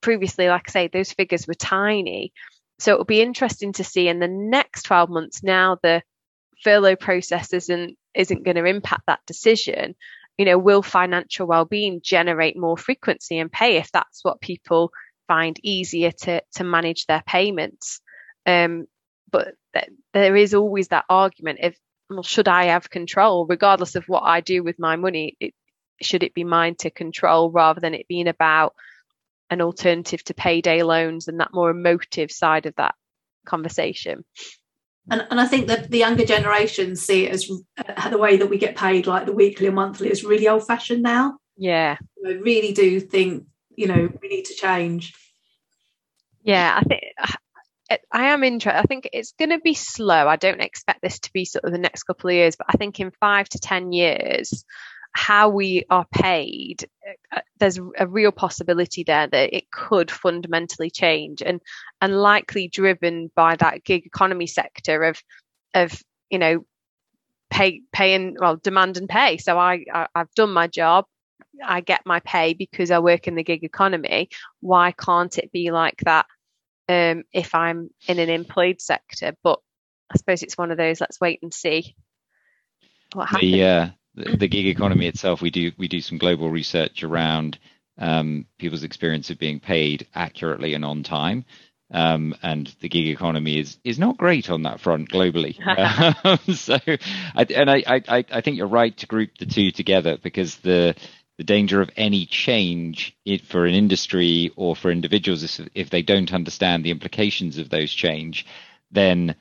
Previously, 0.00 0.48
like 0.48 0.68
I 0.68 0.70
say, 0.70 0.88
those 0.88 1.12
figures 1.12 1.48
were 1.48 1.54
tiny. 1.54 2.32
So 2.78 2.92
it'll 2.92 3.04
be 3.04 3.22
interesting 3.22 3.72
to 3.74 3.84
see 3.84 4.06
in 4.06 4.20
the 4.20 4.28
next 4.28 4.82
12 4.84 5.10
months 5.10 5.42
now 5.42 5.78
the 5.82 6.02
furlough 6.62 6.96
process 6.96 7.52
isn't 7.52 7.96
isn't 8.14 8.44
going 8.44 8.56
to 8.56 8.64
impact 8.64 9.02
that 9.06 9.20
decision 9.26 9.94
you 10.38 10.44
know 10.44 10.58
will 10.58 10.82
financial 10.82 11.46
well-being 11.46 12.00
generate 12.02 12.58
more 12.58 12.76
frequency 12.76 13.38
and 13.38 13.52
pay 13.52 13.76
if 13.76 13.90
that's 13.92 14.24
what 14.24 14.40
people 14.40 14.90
find 15.26 15.58
easier 15.62 16.10
to 16.10 16.42
to 16.54 16.64
manage 16.64 17.06
their 17.06 17.22
payments? 17.26 18.00
Um, 18.46 18.86
but 19.30 19.54
th- 19.74 19.90
there 20.12 20.36
is 20.36 20.54
always 20.54 20.88
that 20.88 21.04
argument 21.08 21.60
if 21.62 21.78
well, 22.10 22.22
should 22.22 22.48
i 22.48 22.66
have 22.66 22.90
control? 22.90 23.46
Regardless 23.46 23.94
of 23.94 24.04
what 24.08 24.22
i 24.22 24.40
do 24.40 24.62
with 24.62 24.78
my 24.78 24.96
money 24.96 25.36
it, 25.40 25.54
should 26.02 26.22
it 26.22 26.34
be 26.34 26.44
mine 26.44 26.74
to 26.76 26.90
control 26.90 27.50
rather 27.50 27.80
than 27.80 27.94
it 27.94 28.08
being 28.08 28.28
about 28.28 28.74
an 29.50 29.60
alternative 29.60 30.22
to 30.24 30.34
payday 30.34 30.82
loans 30.82 31.28
and 31.28 31.40
that 31.40 31.54
more 31.54 31.70
emotive 31.70 32.30
side 32.30 32.66
of 32.66 32.74
that 32.76 32.94
conversation 33.46 34.24
and, 35.10 35.26
and 35.30 35.40
I 35.40 35.46
think 35.46 35.66
that 35.68 35.90
the 35.90 35.98
younger 35.98 36.24
generations 36.24 37.02
see 37.02 37.26
it 37.26 37.32
as 37.32 37.50
uh, 37.78 38.10
the 38.10 38.18
way 38.18 38.36
that 38.36 38.48
we 38.48 38.58
get 38.58 38.76
paid, 38.76 39.06
like 39.06 39.26
the 39.26 39.32
weekly 39.32 39.66
or 39.66 39.72
monthly, 39.72 40.10
is 40.10 40.24
really 40.24 40.48
old 40.48 40.66
fashioned 40.66 41.02
now. 41.02 41.38
Yeah. 41.56 41.98
I 42.26 42.32
really 42.32 42.72
do 42.72 43.00
think, 43.00 43.44
you 43.76 43.86
know, 43.86 44.10
we 44.22 44.28
need 44.28 44.46
to 44.46 44.54
change. 44.54 45.14
Yeah, 46.42 46.78
I 46.78 46.82
think 46.82 47.02
I 48.12 48.28
am 48.28 48.44
interested. 48.44 48.78
I 48.78 48.82
think 48.84 49.08
it's 49.12 49.32
going 49.38 49.50
to 49.50 49.58
be 49.58 49.74
slow. 49.74 50.26
I 50.26 50.36
don't 50.36 50.60
expect 50.60 51.02
this 51.02 51.18
to 51.20 51.30
be 51.32 51.44
sort 51.44 51.64
of 51.64 51.72
the 51.72 51.78
next 51.78 52.04
couple 52.04 52.30
of 52.30 52.34
years, 52.34 52.56
but 52.56 52.66
I 52.68 52.76
think 52.76 52.98
in 52.98 53.12
five 53.20 53.48
to 53.50 53.58
10 53.58 53.92
years, 53.92 54.64
how 55.14 55.48
we 55.48 55.84
are 55.90 56.06
paid, 56.12 56.88
uh, 57.32 57.40
there's 57.58 57.78
a 57.98 58.06
real 58.06 58.32
possibility 58.32 59.04
there 59.04 59.26
that 59.26 59.56
it 59.56 59.70
could 59.70 60.10
fundamentally 60.10 60.90
change 60.90 61.40
and, 61.40 61.60
and 62.00 62.20
likely 62.20 62.68
driven 62.68 63.30
by 63.34 63.56
that 63.56 63.84
gig 63.84 64.06
economy 64.06 64.46
sector 64.46 65.04
of, 65.04 65.22
of, 65.72 66.02
you 66.30 66.38
know, 66.38 66.64
pay, 67.50 67.82
paying, 67.92 68.36
well, 68.38 68.56
demand 68.56 68.96
and 68.96 69.08
pay. 69.08 69.38
So 69.38 69.56
I, 69.56 69.84
I 69.92 70.08
I've 70.14 70.34
done 70.34 70.52
my 70.52 70.66
job. 70.66 71.06
I 71.64 71.80
get 71.80 72.04
my 72.04 72.20
pay 72.20 72.54
because 72.54 72.90
I 72.90 72.98
work 72.98 73.28
in 73.28 73.36
the 73.36 73.44
gig 73.44 73.62
economy. 73.62 74.28
Why 74.60 74.92
can't 74.92 75.38
it 75.38 75.52
be 75.52 75.70
like 75.70 76.02
that 76.04 76.26
um, 76.88 77.22
if 77.32 77.54
I'm 77.54 77.90
in 78.08 78.18
an 78.18 78.28
employed 78.28 78.80
sector? 78.80 79.36
But 79.44 79.60
I 80.12 80.16
suppose 80.16 80.42
it's 80.42 80.58
one 80.58 80.72
of 80.72 80.76
those. 80.76 81.00
Let's 81.00 81.20
wait 81.20 81.38
and 81.42 81.54
see 81.54 81.94
what 83.12 83.28
happens. 83.28 83.52
The, 83.52 83.62
uh, 83.62 83.88
the, 84.14 84.36
the 84.36 84.48
gig 84.48 84.66
economy 84.66 85.06
itself, 85.06 85.42
we 85.42 85.50
do 85.50 85.72
we 85.76 85.88
do 85.88 86.00
some 86.00 86.18
global 86.18 86.50
research 86.50 87.02
around 87.02 87.58
um, 87.98 88.46
people's 88.58 88.84
experience 88.84 89.30
of 89.30 89.38
being 89.38 89.60
paid 89.60 90.06
accurately 90.14 90.74
and 90.74 90.84
on 90.84 91.02
time. 91.02 91.44
Um, 91.90 92.34
and 92.42 92.74
the 92.80 92.88
gig 92.88 93.08
economy 93.08 93.58
is 93.58 93.78
is 93.84 93.98
not 93.98 94.16
great 94.16 94.50
on 94.50 94.62
that 94.62 94.80
front 94.80 95.10
globally. 95.10 95.58
um, 96.24 96.38
so, 96.54 96.78
I, 96.86 97.46
and 97.54 97.70
I, 97.70 97.82
I 97.86 98.24
I 98.30 98.40
think 98.40 98.56
you're 98.56 98.66
right 98.66 98.96
to 98.98 99.06
group 99.06 99.30
the 99.38 99.46
two 99.46 99.70
together 99.70 100.18
because 100.20 100.56
the 100.56 100.94
the 101.36 101.44
danger 101.44 101.80
of 101.80 101.90
any 101.96 102.26
change 102.26 103.16
for 103.48 103.66
an 103.66 103.74
industry 103.74 104.52
or 104.56 104.76
for 104.76 104.90
individuals 104.90 105.42
is 105.42 105.60
if 105.74 105.90
they 105.90 106.02
don't 106.02 106.32
understand 106.32 106.84
the 106.84 106.90
implications 106.90 107.58
of 107.58 107.70
those 107.70 107.92
change, 107.92 108.46
then 108.90 109.34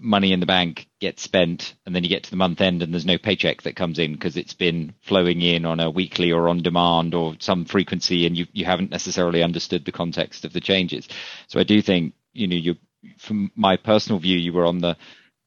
money 0.00 0.32
in 0.32 0.40
the 0.40 0.46
bank 0.46 0.88
gets 1.00 1.22
spent 1.22 1.74
and 1.84 1.94
then 1.94 2.02
you 2.02 2.08
get 2.08 2.22
to 2.24 2.30
the 2.30 2.36
month 2.36 2.60
end 2.60 2.82
and 2.82 2.92
there's 2.92 3.04
no 3.04 3.18
paycheck 3.18 3.62
that 3.62 3.76
comes 3.76 3.98
in 3.98 4.12
because 4.12 4.36
it's 4.36 4.54
been 4.54 4.94
flowing 5.02 5.42
in 5.42 5.66
on 5.66 5.78
a 5.78 5.90
weekly 5.90 6.32
or 6.32 6.48
on 6.48 6.62
demand 6.62 7.14
or 7.14 7.34
some 7.38 7.64
frequency 7.64 8.26
and 8.26 8.36
you, 8.36 8.46
you 8.52 8.64
haven't 8.64 8.90
necessarily 8.90 9.42
understood 9.42 9.84
the 9.84 9.92
context 9.92 10.44
of 10.44 10.52
the 10.52 10.60
changes. 10.60 11.06
So 11.48 11.60
I 11.60 11.64
do 11.64 11.82
think, 11.82 12.14
you 12.32 12.46
know, 12.46 12.56
you 12.56 12.76
from 13.18 13.50
my 13.56 13.76
personal 13.76 14.20
view, 14.20 14.38
you 14.38 14.52
were 14.52 14.64
on 14.64 14.78
the 14.78 14.96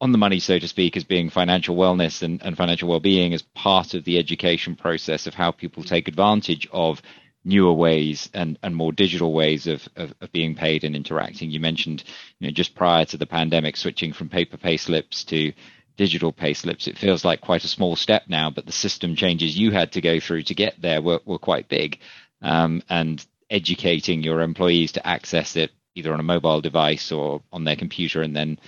on 0.01 0.11
the 0.11 0.17
money, 0.17 0.39
so 0.39 0.59
to 0.59 0.67
speak, 0.67 0.97
as 0.97 1.05
being 1.05 1.29
financial 1.29 1.75
wellness 1.75 2.21
and, 2.21 2.43
and 2.43 2.57
financial 2.57 2.89
well-being 2.89 3.33
as 3.33 3.41
part 3.41 3.93
of 3.93 4.03
the 4.03 4.19
education 4.19 4.75
process 4.75 5.25
of 5.25 5.33
how 5.33 5.51
people 5.51 5.83
take 5.83 6.09
advantage 6.09 6.67
of 6.73 7.01
newer 7.45 7.73
ways 7.73 8.29
and, 8.33 8.57
and 8.63 8.75
more 8.75 8.91
digital 8.91 9.31
ways 9.31 9.67
of, 9.67 9.87
of, 9.95 10.13
of, 10.19 10.31
being 10.31 10.55
paid 10.55 10.83
and 10.83 10.95
interacting. 10.95 11.51
You 11.51 11.59
mentioned, 11.59 12.03
you 12.39 12.47
know, 12.47 12.51
just 12.51 12.75
prior 12.75 13.05
to 13.05 13.17
the 13.17 13.27
pandemic, 13.27 13.77
switching 13.77 14.13
from 14.13 14.29
paper 14.29 14.57
pay 14.57 14.77
slips 14.77 15.23
to 15.25 15.53
digital 15.95 16.33
pay 16.33 16.53
slips. 16.53 16.87
It 16.87 16.97
feels 16.97 17.23
like 17.23 17.41
quite 17.41 17.63
a 17.63 17.69
small 17.69 17.95
step 17.95 18.23
now, 18.27 18.49
but 18.49 18.65
the 18.65 18.71
system 18.71 19.15
changes 19.15 19.57
you 19.57 19.71
had 19.71 19.91
to 19.93 20.01
go 20.01 20.19
through 20.19 20.43
to 20.43 20.55
get 20.55 20.81
there 20.81 21.01
were, 21.01 21.21
were 21.23 21.39
quite 21.39 21.69
big. 21.69 21.99
Um, 22.41 22.81
and 22.89 23.25
educating 23.49 24.23
your 24.23 24.41
employees 24.41 24.93
to 24.93 25.07
access 25.07 25.55
it 25.55 25.71
either 25.93 26.13
on 26.13 26.19
a 26.19 26.23
mobile 26.23 26.61
device 26.61 27.11
or 27.11 27.41
on 27.53 27.63
their 27.63 27.75
computer 27.75 28.21
and 28.21 28.35
then 28.35 28.59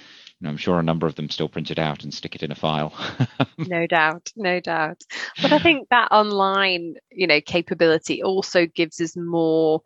I'm 0.45 0.57
sure 0.57 0.79
a 0.79 0.83
number 0.83 1.07
of 1.07 1.15
them 1.15 1.29
still 1.29 1.49
print 1.49 1.71
it 1.71 1.79
out 1.79 2.03
and 2.03 2.13
stick 2.13 2.35
it 2.35 2.43
in 2.43 2.51
a 2.51 2.55
file. 2.55 2.93
no 3.57 3.87
doubt, 3.87 4.31
no 4.35 4.59
doubt. 4.59 5.01
But 5.41 5.51
I 5.51 5.59
think 5.59 5.89
that 5.89 6.11
online, 6.11 6.95
you 7.11 7.25
know, 7.25 7.41
capability 7.41 8.21
also 8.21 8.67
gives 8.67 9.01
us 9.01 9.15
more 9.15 9.81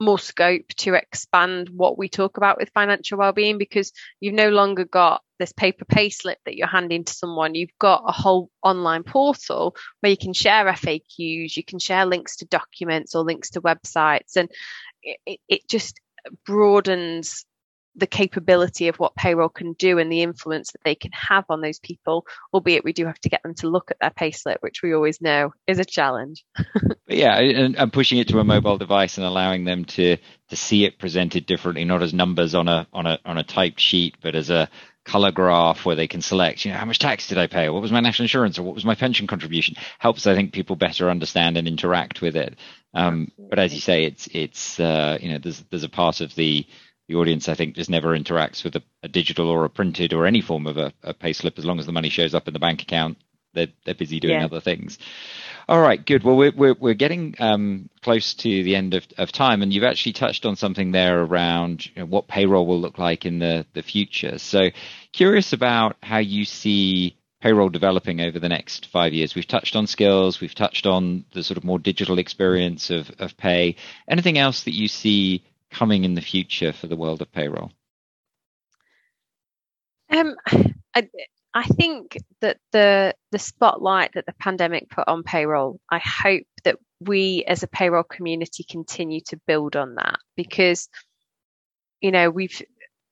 more 0.00 0.18
scope 0.18 0.68
to 0.76 0.94
expand 0.94 1.68
what 1.70 1.96
we 1.96 2.08
talk 2.08 2.36
about 2.36 2.58
with 2.58 2.68
financial 2.74 3.16
well-being 3.16 3.58
because 3.58 3.92
you've 4.20 4.34
no 4.34 4.50
longer 4.50 4.84
got 4.84 5.22
this 5.38 5.52
paper 5.52 5.84
pay 5.84 6.10
slip 6.10 6.38
that 6.44 6.56
you're 6.56 6.66
handing 6.66 7.04
to 7.04 7.12
someone 7.12 7.54
you've 7.54 7.78
got 7.78 8.02
a 8.04 8.12
whole 8.12 8.50
online 8.62 9.04
portal 9.04 9.74
where 10.00 10.10
you 10.10 10.16
can 10.16 10.32
share 10.32 10.64
faqs 10.64 11.00
you 11.16 11.64
can 11.64 11.78
share 11.78 12.06
links 12.06 12.36
to 12.36 12.44
documents 12.46 13.14
or 13.14 13.22
links 13.22 13.50
to 13.50 13.60
websites 13.60 14.36
and 14.36 14.50
it, 15.02 15.40
it 15.48 15.68
just 15.68 16.00
broadens 16.44 17.44
the 17.96 18.06
capability 18.06 18.88
of 18.88 18.96
what 18.96 19.14
payroll 19.14 19.48
can 19.48 19.72
do 19.74 19.98
and 19.98 20.10
the 20.10 20.22
influence 20.22 20.72
that 20.72 20.82
they 20.84 20.94
can 20.94 21.12
have 21.12 21.44
on 21.48 21.60
those 21.60 21.78
people, 21.78 22.26
albeit 22.52 22.84
we 22.84 22.92
do 22.92 23.06
have 23.06 23.20
to 23.20 23.28
get 23.28 23.42
them 23.42 23.54
to 23.54 23.68
look 23.68 23.90
at 23.90 23.98
their 24.00 24.10
payslip, 24.10 24.56
which 24.60 24.82
we 24.82 24.94
always 24.94 25.20
know 25.20 25.52
is 25.66 25.78
a 25.78 25.84
challenge. 25.84 26.44
yeah, 27.08 27.38
and, 27.38 27.76
and, 27.76 27.92
pushing 27.92 28.18
it 28.18 28.28
to 28.28 28.40
a 28.40 28.44
mobile 28.44 28.78
device 28.78 29.18
and 29.18 29.26
allowing 29.26 29.64
them 29.64 29.84
to 29.84 30.16
to 30.48 30.56
see 30.56 30.84
it 30.84 30.98
presented 30.98 31.46
differently, 31.46 31.84
not 31.84 32.02
as 32.02 32.12
numbers 32.12 32.54
on 32.54 32.68
a 32.68 32.86
on 32.92 33.06
a 33.06 33.18
on 33.24 33.38
a 33.38 33.44
typed 33.44 33.80
sheet, 33.80 34.16
but 34.20 34.34
as 34.34 34.50
a 34.50 34.68
color 35.04 35.30
graph 35.30 35.84
where 35.84 35.96
they 35.96 36.08
can 36.08 36.22
select, 36.22 36.64
you 36.64 36.72
know, 36.72 36.78
how 36.78 36.86
much 36.86 36.98
tax 36.98 37.28
did 37.28 37.38
I 37.38 37.46
pay? 37.46 37.68
What 37.68 37.82
was 37.82 37.92
my 37.92 38.00
national 38.00 38.24
insurance 38.24 38.58
or 38.58 38.62
what 38.62 38.74
was 38.74 38.84
my 38.84 38.94
pension 38.94 39.26
contribution? 39.26 39.76
Helps, 39.98 40.26
I 40.26 40.34
think, 40.34 40.52
people 40.52 40.76
better 40.76 41.10
understand 41.10 41.56
and 41.56 41.68
interact 41.68 42.22
with 42.22 42.36
it. 42.36 42.58
Um, 42.94 43.30
but 43.38 43.58
as 43.58 43.74
you 43.74 43.80
say, 43.80 44.04
it's 44.04 44.28
it's 44.32 44.80
uh, 44.80 45.18
you 45.20 45.30
know, 45.32 45.38
there's 45.38 45.62
there's 45.70 45.84
a 45.84 45.88
part 45.88 46.20
of 46.20 46.34
the 46.34 46.66
the 47.08 47.16
audience, 47.16 47.48
I 47.48 47.54
think, 47.54 47.74
just 47.74 47.90
never 47.90 48.18
interacts 48.18 48.64
with 48.64 48.76
a, 48.76 48.82
a 49.02 49.08
digital 49.08 49.48
or 49.48 49.64
a 49.64 49.70
printed 49.70 50.12
or 50.12 50.26
any 50.26 50.40
form 50.40 50.66
of 50.66 50.76
a, 50.76 50.92
a 51.02 51.12
pay 51.14 51.32
slip 51.32 51.58
as 51.58 51.64
long 51.64 51.78
as 51.78 51.86
the 51.86 51.92
money 51.92 52.08
shows 52.08 52.34
up 52.34 52.48
in 52.48 52.54
the 52.54 52.60
bank 52.60 52.82
account. 52.82 53.18
They're, 53.52 53.68
they're 53.84 53.94
busy 53.94 54.20
doing 54.20 54.40
yeah. 54.40 54.46
other 54.46 54.60
things. 54.60 54.98
All 55.68 55.80
right, 55.80 56.04
good. 56.04 56.24
Well, 56.24 56.36
we're 56.36 56.52
we're, 56.54 56.74
we're 56.78 56.94
getting 56.94 57.34
um, 57.38 57.88
close 58.02 58.34
to 58.34 58.48
the 58.48 58.76
end 58.76 58.92
of, 58.92 59.06
of 59.16 59.32
time, 59.32 59.62
and 59.62 59.72
you've 59.72 59.84
actually 59.84 60.12
touched 60.12 60.44
on 60.44 60.56
something 60.56 60.92
there 60.92 61.22
around 61.22 61.86
you 61.86 61.92
know, 61.96 62.06
what 62.06 62.28
payroll 62.28 62.66
will 62.66 62.80
look 62.80 62.98
like 62.98 63.24
in 63.24 63.38
the 63.38 63.64
the 63.72 63.82
future. 63.82 64.38
So, 64.38 64.70
curious 65.12 65.54
about 65.54 65.96
how 66.02 66.18
you 66.18 66.44
see 66.44 67.16
payroll 67.40 67.70
developing 67.70 68.20
over 68.20 68.38
the 68.38 68.48
next 68.48 68.86
five 68.86 69.14
years. 69.14 69.34
We've 69.34 69.46
touched 69.46 69.74
on 69.74 69.86
skills, 69.86 70.40
we've 70.40 70.54
touched 70.54 70.86
on 70.86 71.24
the 71.32 71.42
sort 71.42 71.56
of 71.56 71.64
more 71.64 71.78
digital 71.78 72.18
experience 72.18 72.90
of 72.90 73.10
of 73.18 73.34
pay. 73.38 73.76
Anything 74.06 74.36
else 74.36 74.64
that 74.64 74.74
you 74.74 74.88
see 74.88 75.44
coming 75.74 76.04
in 76.04 76.14
the 76.14 76.20
future 76.20 76.72
for 76.72 76.86
the 76.86 76.96
world 76.96 77.20
of 77.20 77.30
payroll? 77.32 77.72
Um, 80.10 80.34
I, 80.94 81.08
I 81.54 81.64
think 81.64 82.18
that 82.40 82.58
the 82.72 83.14
the 83.30 83.38
spotlight 83.38 84.12
that 84.14 84.26
the 84.26 84.34
pandemic 84.34 84.90
put 84.90 85.08
on 85.08 85.22
payroll, 85.22 85.80
I 85.90 85.98
hope 85.98 86.46
that 86.64 86.76
we 87.00 87.44
as 87.46 87.62
a 87.62 87.68
payroll 87.68 88.04
community 88.04 88.64
continue 88.64 89.20
to 89.28 89.40
build 89.46 89.76
on 89.76 89.96
that 89.96 90.18
because 90.36 90.88
you 92.00 92.10
know 92.10 92.30
we've 92.30 92.62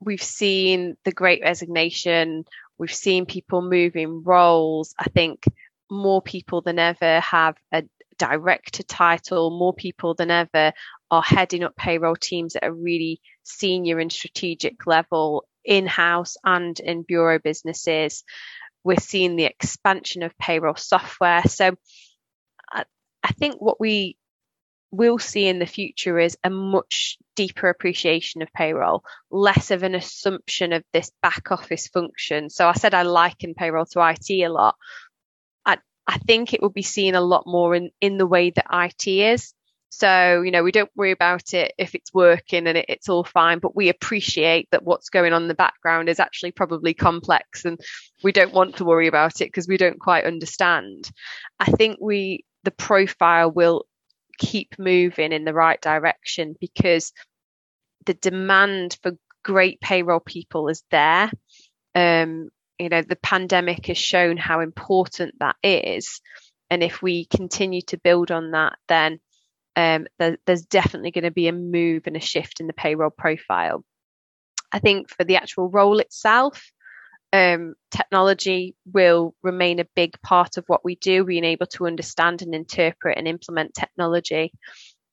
we've 0.01 0.23
seen 0.23 0.97
the 1.05 1.13
great 1.13 1.43
resignation, 1.43 2.45
we've 2.79 2.95
seen 2.95 3.27
people 3.27 3.63
moving 3.63 4.23
roles. 4.23 4.95
I 4.99 5.05
think 5.05 5.45
more 5.91 6.23
people 6.23 6.63
than 6.63 6.79
ever 6.79 7.21
have 7.21 7.57
a 7.73 7.85
director 8.23 8.85
title, 8.85 9.51
more 9.51 9.75
people 9.75 10.15
than 10.15 10.31
ever 10.31 10.73
are 11.11 11.23
heading 11.23 11.65
up 11.65 11.75
payroll 11.75 12.15
teams 12.15 12.55
at 12.55 12.65
a 12.65 12.73
really 12.73 13.21
senior 13.43 13.99
and 13.99 14.13
strategic 14.13 14.87
level 14.87 15.45
in 15.65 15.89
house 15.89 16.37
and 16.45 16.79
in 16.79 17.03
bureau 17.03 17.41
businesses. 17.43 18.23
We're 18.85 19.01
seeing 19.01 19.35
the 19.35 19.45
expansion 19.45 20.23
of 20.23 20.39
payroll 20.39 20.77
software. 20.77 21.43
So 21.49 21.75
I, 22.73 22.85
I 23.25 23.33
think 23.33 23.57
what 23.61 23.81
we 23.81 24.17
will 24.93 25.19
see 25.19 25.49
in 25.49 25.59
the 25.59 25.67
future 25.67 26.19
is 26.21 26.37
a 26.45 26.51
much 26.51 27.19
deeper 27.35 27.69
appreciation 27.69 28.41
of 28.43 28.53
payroll, 28.53 29.03
less 29.33 29.73
of 29.73 29.83
an 29.83 29.97
assumption 29.97 30.73
of 30.73 30.85
this 30.93 31.11
back 31.23 31.51
office 31.51 31.89
function. 31.89 32.51
So 32.51 32.69
I 32.69 32.75
said 32.75 32.95
I 32.95 33.03
liken 33.03 33.55
payroll 33.55 33.87
to 33.87 34.09
IT 34.11 34.31
a 34.31 34.49
lot. 34.49 34.77
I, 36.07 36.19
think 36.19 36.53
it 36.53 36.63
will 36.63 36.71
be 36.71 36.83
seen 36.83 37.15
a 37.15 37.21
lot 37.21 37.45
more 37.47 37.75
in, 37.75 37.91
in 38.01 38.19
the 38.19 38.27
way 38.27 38.51
that 38.51 38.67
IT 38.73 39.07
is. 39.07 39.55
So, 39.91 40.41
you 40.41 40.51
know, 40.51 40.63
we 40.63 40.73
don't 40.73 40.91
worry 40.97 41.11
about 41.11 41.53
it 41.53 41.75
if 41.77 41.95
it's 41.95 42.15
working 42.15 42.67
and 42.67 42.79
it, 42.79 42.87
it's 42.89 43.11
all 43.11 43.25
fine, 43.25 43.59
but 43.59 43.77
we 43.77 43.91
appreciate 43.91 44.69
that 44.71 44.85
what's 44.85 45.11
going 45.11 45.35
on 45.35 45.43
in 45.43 45.49
the 45.49 45.55
background 45.55 46.09
is 46.09 46.19
actually 46.19 46.53
probably 46.53 46.95
complex 46.95 47.67
and 47.67 47.79
we 48.23 48.33
don't 48.33 48.55
want 48.55 48.77
to 48.77 48.87
worry 48.87 49.07
about 49.07 49.43
it 49.43 49.49
because 49.49 49.69
we 49.69 49.77
don't 49.77 50.01
quite 50.01 50.25
understand. 50.25 51.11
I 51.61 51.67
think 51.67 51.99
we, 52.01 52.47
the 52.65 52.71
profile 52.71 53.51
will 53.51 53.85
keep 54.39 54.79
moving 54.79 55.33
in 55.33 55.45
the 55.45 55.55
right 55.55 55.81
direction 55.81 56.57
because 56.59 57.13
the 58.07 58.15
demand 58.15 58.97
for 59.03 59.13
great 59.45 59.81
payroll 59.81 60.21
people 60.21 60.69
is 60.69 60.83
there. 60.91 61.31
Um, 61.95 62.49
you 62.79 62.89
know, 62.89 63.03
the 63.03 63.17
pandemic 63.17 63.87
has 63.87 63.99
shown 63.99 64.37
how 64.37 64.61
important 64.61 65.35
that 65.41 65.57
is. 65.63 66.21
And 66.71 66.83
if 66.83 67.03
we 67.03 67.27
continue 67.27 67.83
to 67.83 67.99
build 67.99 68.31
on 68.31 68.53
that, 68.53 68.75
then 68.89 69.21
um, 69.77 70.07
there, 70.19 70.39
there's 70.47 70.67
definitely 70.67 71.11
going 71.11 71.25
to 71.25 71.31
be 71.31 71.49
a 71.49 71.53
move 71.53 72.05
and 72.07 72.17
a 72.17 72.21
shift 72.21 72.61
in 72.61 72.67
the 72.67 72.73
payroll 72.73 73.11
profile. 73.11 73.85
I 74.71 74.79
think 74.79 75.11
for 75.11 75.25
the 75.25 75.37
actual 75.37 75.69
role 75.69 75.99
itself, 75.99 76.73
um, 77.33 77.75
technology 77.91 78.75
will 78.91 79.35
remain 79.43 79.81
a 79.81 79.87
big 79.97 80.21
part 80.23 80.57
of 80.57 80.65
what 80.67 80.85
we 80.85 80.97
do, 80.97 81.25
being 81.25 81.45
able 81.45 81.67
to 81.67 81.87
understand 81.87 82.43
and 82.43 82.55
interpret 82.55 83.17
and 83.17 83.27
implement 83.27 83.75
technology. 83.75 84.53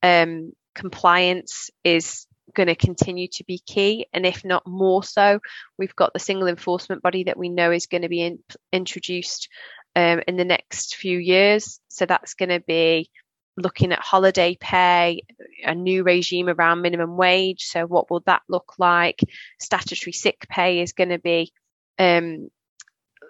Um, 0.03 0.53
compliance 0.75 1.69
is 1.83 2.25
going 2.53 2.67
to 2.67 2.75
continue 2.75 3.27
to 3.33 3.43
be 3.43 3.59
key, 3.59 4.07
and 4.13 4.25
if 4.25 4.43
not 4.43 4.67
more 4.67 5.03
so, 5.03 5.39
we've 5.77 5.95
got 5.95 6.13
the 6.13 6.19
single 6.19 6.47
enforcement 6.47 7.01
body 7.01 7.25
that 7.25 7.37
we 7.37 7.49
know 7.49 7.71
is 7.71 7.87
going 7.87 8.03
to 8.03 8.09
be 8.09 8.21
in, 8.21 8.39
introduced 8.71 9.49
um, 9.95 10.21
in 10.27 10.37
the 10.37 10.45
next 10.45 10.95
few 10.95 11.17
years. 11.17 11.79
So 11.89 12.05
that's 12.05 12.33
going 12.33 12.49
to 12.49 12.59
be 12.59 13.09
looking 13.59 13.91
at 13.91 13.99
holiday 13.99 14.57
pay, 14.59 15.21
a 15.63 15.75
new 15.75 16.03
regime 16.03 16.49
around 16.49 16.81
minimum 16.81 17.17
wage. 17.17 17.65
So, 17.65 17.85
what 17.85 18.09
will 18.09 18.21
that 18.25 18.41
look 18.47 18.73
like? 18.77 19.19
Statutory 19.59 20.13
sick 20.13 20.47
pay 20.49 20.81
is 20.81 20.93
going 20.93 21.09
to 21.09 21.19
be 21.19 21.51
um, 21.97 22.49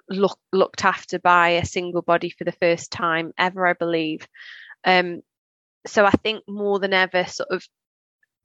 look, 0.09 0.39
looked 0.53 0.85
after 0.85 1.19
by 1.19 1.49
a 1.49 1.65
single 1.65 2.01
body 2.01 2.29
for 2.29 2.43
the 2.43 2.51
first 2.51 2.91
time 2.91 3.33
ever, 3.37 3.65
I 3.65 3.73
believe. 3.73 4.27
Um, 4.85 5.21
so, 5.87 6.05
I 6.05 6.11
think 6.11 6.43
more 6.47 6.79
than 6.79 6.93
ever, 6.93 7.25
sort 7.25 7.49
of 7.51 7.65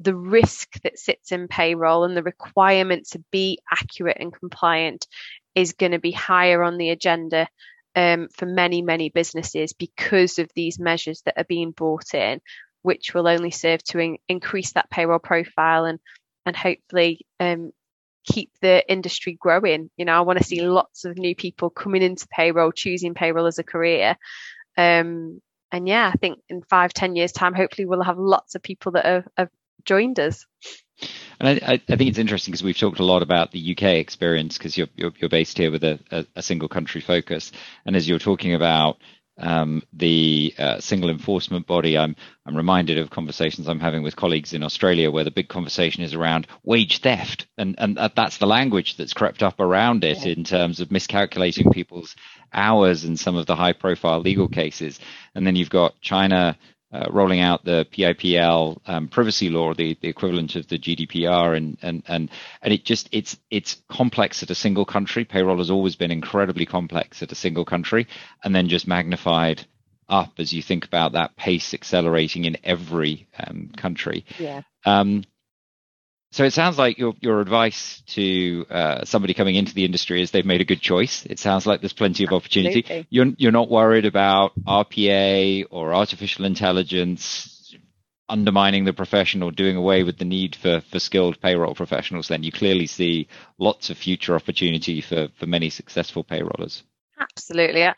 the 0.01 0.15
risk 0.15 0.81
that 0.83 0.99
sits 0.99 1.33
in 1.33 1.49
payroll 1.49 2.05
and 2.05 2.17
the 2.17 2.23
requirement 2.23 3.09
to 3.11 3.23
be 3.31 3.59
accurate 3.71 4.17
and 4.21 4.33
compliant 4.33 5.07
is 5.55 5.73
going 5.73 5.93
to 5.93 5.99
be 5.99 6.11
higher 6.11 6.63
on 6.63 6.79
the 6.79 6.91
agenda 6.91 7.49
um, 7.97 8.29
for 8.35 8.47
many, 8.47 8.83
many 8.83 9.09
businesses 9.09 9.73
because 9.73 10.39
of 10.39 10.51
these 10.55 10.79
measures 10.79 11.23
that 11.23 11.35
are 11.37 11.45
being 11.45 11.71
brought 11.71 12.13
in, 12.13 12.41
which 12.83 13.15
will 13.15 13.29
only 13.29 13.51
serve 13.51 13.83
to 13.85 13.99
in- 13.99 14.19
increase 14.29 14.73
that 14.73 14.91
payroll 14.91 15.19
profile 15.19 15.85
and 15.85 16.01
and 16.47 16.55
hopefully 16.55 17.25
um, 17.41 17.73
keep 18.25 18.51
the 18.61 18.85
industry 18.91 19.37
growing. 19.39 19.91
You 19.97 20.05
know, 20.05 20.13
I 20.13 20.21
want 20.21 20.39
to 20.39 20.45
see 20.45 20.61
lots 20.61 21.05
of 21.05 21.17
new 21.17 21.35
people 21.35 21.71
coming 21.71 22.03
into 22.03 22.29
payroll, 22.29 22.73
choosing 22.73 23.15
payroll 23.15 23.47
as 23.47 23.59
a 23.59 23.65
career. 23.65 24.17
Um, 24.77 25.41
and 25.73 25.89
yeah, 25.89 26.11
I 26.13 26.17
think 26.17 26.41
in 26.49 26.63
five, 26.63 26.93
ten 26.93 27.17
years' 27.17 27.33
time, 27.33 27.55
hopefully 27.55 27.87
we'll 27.87 28.03
have 28.03 28.19
lots 28.19 28.55
of 28.55 28.63
people 28.63 28.93
that 28.93 29.07
have, 29.07 29.29
have 29.37 29.49
joined 29.85 30.19
us. 30.19 30.47
And 31.41 31.61
I, 31.63 31.73
I, 31.73 31.97
think 31.97 32.09
it's 32.09 32.19
interesting 32.19 32.53
because 32.53 32.63
we've 32.63 32.79
talked 32.79 33.01
a 33.01 33.05
lot 33.05 33.23
about 33.23 33.51
the 33.51 33.77
UK 33.77 33.95
experience 33.95 34.57
because 34.57 34.79
you're, 34.79 34.87
you're, 34.95 35.13
you're 35.19 35.29
based 35.29 35.59
here 35.59 35.71
with 35.71 35.83
a, 35.83 35.99
a, 36.11 36.27
a, 36.37 36.43
single 36.43 36.69
country 36.69 37.01
focus, 37.01 37.51
and 37.85 37.97
as 37.97 38.09
you're 38.09 38.21
talking 38.21 38.55
about 38.55 38.99
um, 39.39 39.83
the 39.93 40.55
uh, 40.59 40.79
single 40.79 41.11
enforcement 41.11 41.67
body, 41.67 41.99
I'm 41.99 42.15
I'm 42.47 42.57
reminded 42.57 42.99
of 42.99 43.11
conversations 43.11 43.67
I'm 43.67 43.81
having 43.81 44.03
with 44.03 44.15
colleagues 44.15 44.53
in 44.53 44.63
Australia 44.63 45.11
where 45.11 45.25
the 45.25 45.31
big 45.31 45.49
conversation 45.49 46.05
is 46.05 46.15
around 46.15 46.47
wage 46.63 46.99
theft, 46.99 47.47
and 47.59 47.75
and 47.79 47.99
that's 48.15 48.39
the 48.39 48.47
language 48.47 48.97
that's 48.97 49.13
crept 49.13 49.43
up 49.43 49.59
around 49.59 50.05
it 50.05 50.25
in 50.25 50.45
terms 50.45 50.79
of 50.79 50.93
miscalculating 50.93 51.71
people's 51.71 52.15
hours 52.53 53.05
in 53.05 53.17
some 53.17 53.35
of 53.35 53.47
the 53.47 53.57
high 53.57 53.73
profile 53.73 54.21
legal 54.21 54.49
cases, 54.49 55.01
and 55.35 55.45
then 55.45 55.57
you've 55.57 55.71
got 55.71 56.01
China 56.01 56.57
uh, 56.95 57.07
rolling 57.11 57.41
out 57.41 57.65
the 57.65 57.87
PIPL 57.91 58.79
um, 58.87 59.09
privacy 59.09 59.51
law, 59.51 59.75
the, 59.75 59.99
the 60.01 60.09
equivalent 60.09 60.55
of 60.55 60.69
the 60.69 60.79
GDPR, 60.79 61.57
and 61.57 61.77
and 61.83 62.05
and 62.07 62.31
and 62.63 62.73
it 62.73 62.85
just 62.85 63.09
it's 63.11 63.37
it's 63.51 63.83
complex 63.89 64.43
at 64.45 64.51
a 64.51 64.55
single 64.55 64.85
country. 64.85 65.25
Payroll 65.25 65.59
has 65.59 65.71
always 65.71 65.97
been 65.97 66.13
incredibly 66.13 66.67
complex 66.67 67.21
at 67.21 67.33
a 67.33 67.35
single 67.35 67.65
country, 67.65 68.07
and 68.45 68.55
then 68.55 68.69
just 68.69 68.87
magnified 68.87 69.67
up 70.09 70.35
as 70.39 70.53
you 70.53 70.63
think 70.63 70.85
about 70.85 71.13
that 71.13 71.35
pace 71.37 71.75
accelerating 71.75 72.45
in 72.45 72.57
every 72.63 73.27
um, 73.39 73.71
country. 73.77 74.25
Yeah. 74.39 74.63
Um, 74.85 75.25
so 76.35 76.43
it 76.43 76.53
sounds 76.53 76.79
like 76.79 76.99
your 76.99 77.15
your 77.21 77.41
advice 77.41 78.03
to 78.09 78.67
uh, 78.69 79.05
somebody 79.05 79.35
coming 79.35 79.55
into 79.55 79.73
the 79.73 79.85
industry 79.85 80.21
is 80.21 80.33
they've 80.33 80.45
made 80.45 80.61
a 80.61 80.65
good 80.65 80.81
choice. 80.81 81.25
It 81.27 81.39
sounds 81.39 81.65
like 81.65 81.81
there's 81.81 81.93
plenty 81.93 82.25
of 82.25 82.33
opportunity. 82.33 82.81
Absolutely. 82.81 83.07
You're 83.09 83.27
you're 83.39 83.53
not 83.53 83.71
worried 83.71 84.05
about 84.05 84.51
RPA 84.67 85.67
or 85.71 85.95
artificial 85.95 86.45
intelligence 86.45 87.77
undermining 88.29 88.85
the 88.85 88.93
profession 88.93 89.45
or 89.45 89.53
doing 89.53 89.77
away 89.77 90.03
with 90.03 90.19
the 90.19 90.25
need 90.25 90.57
for 90.57 90.81
for 90.81 90.99
skilled 90.99 91.41
payroll 91.41 91.77
professionals. 91.77 92.27
Then 92.27 92.43
you 92.43 92.51
clearly 92.51 92.89
see 92.89 93.29
lots 93.57 93.91
of 93.91 93.97
future 93.97 94.35
opportunity 94.35 95.03
for 95.03 95.29
for 95.39 95.47
many 95.47 95.71
successful 95.71 96.25
payrollers. 96.25 96.83
Absolutely, 97.21 97.85
I 97.85 97.95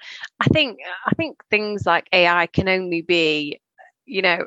think 0.53 0.77
I 1.07 1.15
think 1.15 1.39
things 1.49 1.87
like 1.87 2.07
AI 2.13 2.49
can 2.49 2.69
only 2.69 3.01
be 3.01 3.63
you 4.05 4.21
know 4.21 4.45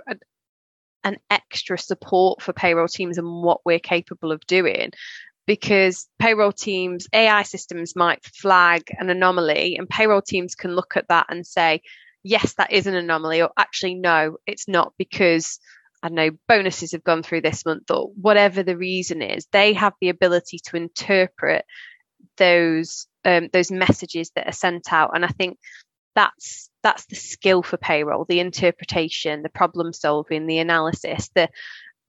an 1.04 1.18
extra 1.30 1.78
support 1.78 2.42
for 2.42 2.54
payroll 2.54 2.88
teams 2.88 3.18
and 3.18 3.44
what 3.44 3.62
we're 3.66 3.80
capable 3.80 4.32
of 4.32 4.46
doing 4.48 4.92
because 5.50 6.08
payroll 6.20 6.52
teams, 6.52 7.08
AI 7.12 7.42
systems 7.42 7.96
might 7.96 8.24
flag 8.24 8.84
an 9.00 9.10
anomaly, 9.10 9.78
and 9.78 9.90
payroll 9.90 10.22
teams 10.22 10.54
can 10.54 10.76
look 10.76 10.96
at 10.96 11.08
that 11.08 11.26
and 11.30 11.44
say, 11.44 11.82
yes, 12.22 12.54
that 12.60 12.72
is 12.72 12.86
an 12.86 12.94
anomaly, 12.94 13.42
or 13.42 13.50
actually, 13.58 13.96
no, 13.96 14.38
it's 14.46 14.68
not 14.68 14.94
because 14.96 15.60
I 16.04 16.10
don't 16.10 16.16
know 16.16 16.30
bonuses 16.48 16.92
have 16.92 17.04
gone 17.04 17.24
through 17.24 17.42
this 17.42 17.66
month, 17.66 17.90
or 17.90 18.12
whatever 18.22 18.62
the 18.62 18.78
reason 18.78 19.24
is. 19.24 19.48
They 19.52 19.74
have 19.74 19.94
the 20.00 20.10
ability 20.10 20.60
to 20.66 20.78
interpret 20.78 21.66
those 22.38 23.08
um, 23.26 23.50
those 23.52 23.72
messages 23.72 24.30
that 24.36 24.48
are 24.48 24.52
sent 24.52 24.94
out, 24.94 25.16
and 25.16 25.26
I 25.26 25.30
think 25.30 25.58
that's 26.14 26.69
that's 26.84 27.06
the 27.08 27.16
skill 27.16 27.62
for 27.62 27.78
payroll 27.78 28.26
the 28.26 28.40
interpretation 28.40 29.42
the 29.42 29.50
problem 29.50 29.94
solving 29.94 30.48
the 30.48 30.60
analysis 30.60 31.30
the 31.36 31.50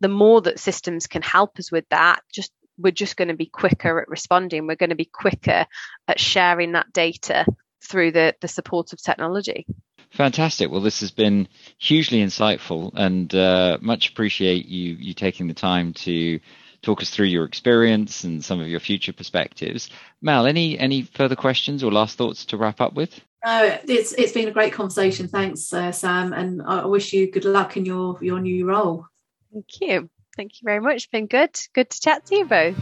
the 0.00 0.08
more 0.08 0.40
that 0.40 0.58
systems 0.58 1.06
can 1.06 1.22
help 1.22 1.58
us 1.58 1.70
with 1.70 1.84
that 1.90 2.20
just 2.32 2.52
we're 2.78 2.90
just 2.90 3.16
going 3.16 3.28
to 3.28 3.34
be 3.34 3.46
quicker 3.46 4.00
at 4.00 4.08
responding 4.08 4.66
we're 4.66 4.76
going 4.76 4.90
to 4.90 4.96
be 4.96 5.10
quicker 5.12 5.66
at 6.08 6.20
sharing 6.20 6.72
that 6.72 6.92
data 6.92 7.44
through 7.82 8.10
the 8.10 8.34
the 8.40 8.48
support 8.48 8.92
of 8.92 9.02
technology 9.02 9.66
fantastic 10.10 10.70
well 10.70 10.80
this 10.80 11.00
has 11.00 11.10
been 11.10 11.46
hugely 11.78 12.18
insightful 12.18 12.92
and 12.94 13.34
uh, 13.34 13.78
much 13.80 14.10
appreciate 14.10 14.66
you 14.66 14.94
you 14.94 15.14
taking 15.14 15.46
the 15.46 15.54
time 15.54 15.92
to 15.92 16.40
talk 16.82 17.02
us 17.02 17.10
through 17.10 17.26
your 17.26 17.44
experience 17.44 18.24
and 18.24 18.44
some 18.44 18.60
of 18.60 18.68
your 18.68 18.80
future 18.80 19.12
perspectives. 19.12 19.90
Mal, 20.22 20.46
any 20.46 20.78
any 20.78 21.02
further 21.02 21.36
questions 21.36 21.82
or 21.84 21.92
last 21.92 22.16
thoughts 22.16 22.46
to 22.46 22.56
wrap 22.56 22.80
up 22.80 22.94
with? 22.94 23.20
No, 23.45 23.78
it's 23.88 24.12
it's 24.12 24.32
been 24.32 24.49
a 24.49 24.53
great 24.53 24.72
conversation. 24.72 25.26
Thanks, 25.26 25.72
uh, 25.72 25.93
Sam, 25.93 26.32
and 26.32 26.61
I 26.62 26.84
wish 26.84 27.12
you 27.12 27.30
good 27.30 27.47
luck 27.47 27.76
in 27.76 27.84
your 27.84 28.18
your 28.20 28.38
new 28.38 28.66
role. 28.66 29.07
Thank 29.53 29.80
you. 29.80 30.11
Thank 30.36 30.61
you 30.61 30.66
very 30.66 30.80
much. 30.80 30.97
It's 30.97 31.07
been 31.07 31.26
good. 31.26 31.59
Good 31.74 31.91
to 31.91 32.01
chat 32.01 32.26
to 32.26 32.36
you 32.36 32.45
both. 32.45 32.76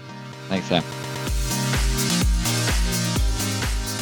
Thanks, 0.49 0.67
Sam. 0.67 0.83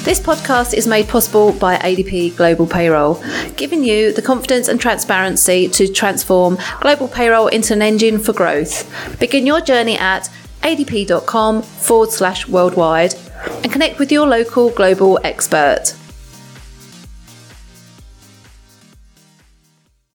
This 0.05 0.21
podcast 0.21 0.73
is 0.73 0.87
made 0.87 1.09
possible 1.09 1.53
by 1.53 1.79
ADP 1.79 2.37
Global 2.37 2.67
Payroll, 2.67 3.21
giving 3.57 3.83
you 3.83 4.13
the 4.13 4.23
confidence 4.23 4.69
and 4.69 4.81
transparency 4.81 5.69
to 5.71 5.93
transform 5.93 6.59
global 6.81 7.09
payroll 7.09 7.49
into 7.49 7.73
an 7.73 7.83
engine 7.83 8.21
for 8.21 8.33
growth. 8.33 8.89
Begin 9.19 9.47
your 9.47 9.61
journey 9.61 9.99
at 9.99 10.31
adp.com 10.63 11.63
forward 11.63 12.11
slash 12.13 12.47
worldwide 12.47 13.15
and 13.65 13.73
connect 13.73 13.99
with 13.99 14.13
your 14.13 14.29
local 14.29 14.71
global 14.71 15.19
expert. 15.25 15.97